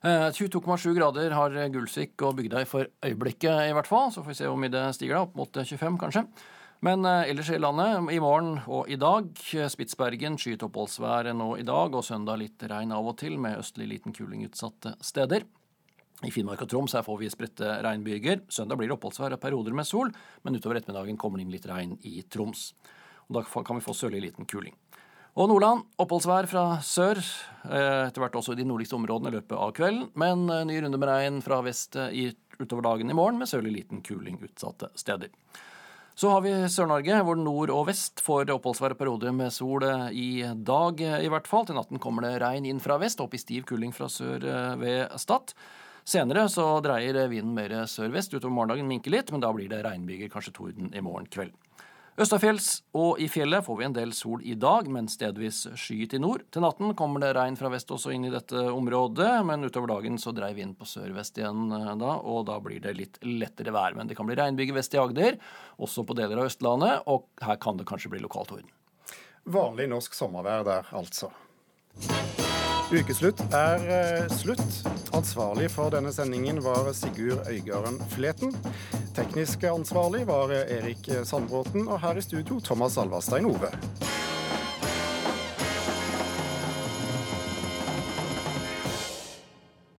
22,7 0.00 0.86
eh, 0.86 0.94
grader 0.96 1.36
har 1.36 1.58
Gulsvik 1.74 2.24
og 2.24 2.38
Bygdøy 2.38 2.64
for 2.64 2.88
øyeblikket, 3.04 3.66
i 3.68 3.74
hvert 3.76 3.90
fall. 3.90 4.08
Så 4.14 4.22
får 4.22 4.32
vi 4.32 4.38
se 4.38 4.48
hvor 4.48 4.60
mye 4.60 4.72
det 4.72 4.86
stiger 4.96 5.18
da, 5.18 5.26
opp 5.26 5.36
mot 5.36 5.60
25 5.60 6.00
kanskje. 6.06 6.24
Men 6.80 7.04
eh, 7.04 7.30
ellers 7.30 7.50
i 7.50 7.58
landet, 7.60 8.12
i 8.12 8.20
morgen 8.20 8.54
og 8.64 8.88
i 8.88 8.96
dag, 8.96 9.28
Spitsbergen 9.68 10.38
skyet 10.40 10.62
oppholdsvær 10.64 11.28
nå 11.36 11.52
i 11.60 11.64
dag, 11.68 11.92
og 11.92 12.04
søndag 12.06 12.40
litt 12.40 12.64
regn 12.70 12.94
av 12.96 13.10
og 13.10 13.18
til, 13.20 13.36
med 13.36 13.58
østlig 13.60 13.90
liten 13.90 14.16
kuling 14.16 14.46
utsatte 14.46 14.94
steder. 15.04 15.44
I 16.24 16.32
Finnmark 16.32 16.64
og 16.64 16.70
Troms 16.72 16.96
her 16.96 17.04
får 17.04 17.18
vi 17.20 17.28
spredte 17.32 17.76
regnbyger. 17.84 18.42
Søndag 18.52 18.80
blir 18.80 18.88
det 18.88 18.96
oppholdsvær 18.96 19.36
og 19.36 19.42
perioder 19.42 19.76
med 19.76 19.88
sol, 19.88 20.08
men 20.44 20.56
utover 20.56 20.80
ettermiddagen 20.80 21.20
kommer 21.20 21.40
det 21.40 21.46
inn 21.46 21.52
litt 21.52 21.68
regn 21.68 21.94
i 22.08 22.24
Troms. 22.32 22.70
Og 23.28 23.36
da 23.36 23.44
kan 23.44 23.76
vi 23.76 23.84
få 23.84 23.96
sørlig 23.96 24.24
liten 24.24 24.48
kuling. 24.48 24.76
Og 25.36 25.52
Nordland 25.52 25.84
oppholdsvær 26.00 26.48
fra 26.48 26.64
sør, 26.84 27.20
eh, 27.68 28.06
etter 28.08 28.24
hvert 28.24 28.40
også 28.40 28.56
i 28.56 28.60
de 28.62 28.66
nordligste 28.68 28.96
områdene 28.96 29.28
i 29.28 29.36
løpet 29.36 29.56
av 29.56 29.76
kvelden. 29.76 30.08
Men 30.16 30.48
eh, 30.48 30.64
ny 30.64 30.80
runde 30.80 31.00
med 31.00 31.12
regn 31.12 31.42
fra 31.44 31.60
vest 31.64 32.00
utover 32.60 32.88
dagen 32.88 33.12
i 33.12 33.16
morgen, 33.16 33.38
med 33.40 33.52
sørlig 33.52 33.82
liten 33.82 34.00
kuling 34.04 34.40
utsatte 34.40 34.88
steder. 34.96 35.28
Så 36.20 36.28
har 36.28 36.42
vi 36.44 36.50
Sør-Norge, 36.68 37.16
hvor 37.24 37.38
nord 37.40 37.70
og 37.72 37.86
vest 37.88 38.20
får 38.20 38.50
oppholdsvær 38.52 38.92
periode 38.98 39.30
med 39.32 39.54
sol 39.56 39.86
eh, 39.88 40.10
i 40.12 40.42
dag, 40.68 41.00
eh, 41.00 41.22
i 41.24 41.30
hvert 41.32 41.46
fall. 41.48 41.64
Til 41.64 41.78
natten 41.78 42.02
kommer 42.02 42.26
det 42.26 42.34
regn 42.42 42.66
inn 42.68 42.82
fra 42.84 42.98
vest, 43.00 43.22
opp 43.24 43.32
i 43.32 43.40
stiv 43.40 43.64
kuling 43.70 43.94
fra 43.96 44.04
sør 44.12 44.44
eh, 44.44 44.74
ved 44.82 45.14
Stad. 45.22 45.54
Senere 46.04 46.42
så 46.52 46.66
dreier 46.84 47.22
vinden 47.32 47.56
mer 47.56 47.72
sør-vest. 47.88 48.36
Utover 48.36 48.52
morgendagen 48.52 48.90
minker 48.90 49.14
litt, 49.16 49.32
men 49.32 49.40
da 49.40 49.48
blir 49.56 49.72
det 49.72 49.80
regnbyger, 49.86 50.28
kanskje 50.34 50.52
torden 50.58 50.92
i 50.92 51.00
morgen 51.06 51.30
kveld. 51.32 51.56
Østafjells 52.20 52.82
og 53.00 53.20
i 53.22 53.30
fjellet 53.32 53.64
får 53.64 53.76
vi 53.78 53.84
en 53.86 53.94
del 53.96 54.10
sol 54.12 54.42
i 54.44 54.52
dag, 54.60 54.84
men 54.92 55.06
stedvis 55.08 55.62
skyet 55.80 56.18
i 56.18 56.20
nord. 56.20 56.42
Til 56.52 56.60
natten 56.60 56.92
kommer 56.98 57.22
det 57.22 57.30
regn 57.32 57.56
fra 57.56 57.70
vest 57.72 57.88
også 57.94 58.12
inn 58.12 58.26
i 58.28 58.32
dette 58.34 58.66
området, 58.68 59.30
men 59.48 59.64
utover 59.64 59.94
dagen 59.94 60.20
så 60.20 60.34
dreier 60.36 60.58
vinden 60.58 60.76
på 60.76 60.88
sør-vest 60.90 61.40
igjen 61.40 61.72
eh, 61.72 61.94
da, 62.02 62.18
og 62.20 62.44
da 62.50 62.58
blir 62.60 62.82
det 62.84 62.92
litt 62.98 63.16
lettere 63.24 63.72
vær. 63.72 63.96
Men 63.96 64.10
det 64.10 64.18
kan 64.18 64.28
bli 64.28 64.36
regnbyger 64.36 64.76
vest 64.76 64.98
i 64.98 65.00
Agder, 65.00 65.40
også 65.80 66.04
på 66.04 66.18
deler 66.20 66.42
av 66.42 66.50
Østlandet, 66.50 67.08
og 67.08 67.24
her 67.40 67.56
kan 67.62 67.80
det 67.80 67.88
kanskje 67.88 68.12
bli 68.12 68.20
lokal 68.26 68.52
torden. 68.52 68.68
Vanlig 69.48 69.88
norsk 69.88 70.20
sommervær 70.20 70.68
der, 70.68 70.92
altså. 70.92 71.32
Ukeslutt 72.90 73.38
er 73.54 73.84
eh, 73.94 74.32
slutt. 74.34 74.80
Ansvarlig 75.14 75.68
for 75.70 75.92
denne 75.94 76.10
sendingen 76.10 76.58
var 76.64 76.88
Sigurd 76.98 77.46
Øygarden 77.46 78.00
Fleten. 78.10 78.50
Teknisk 79.14 79.62
ansvarlig 79.70 80.24
var 80.26 80.50
Erik 80.50 81.06
Sandbråten, 81.24 81.86
og 81.86 82.00
her 82.02 82.18
i 82.18 82.24
studio 82.26 82.58
Thomas 82.58 82.98
Alvarstein 82.98 83.46
Ove. 83.46 83.70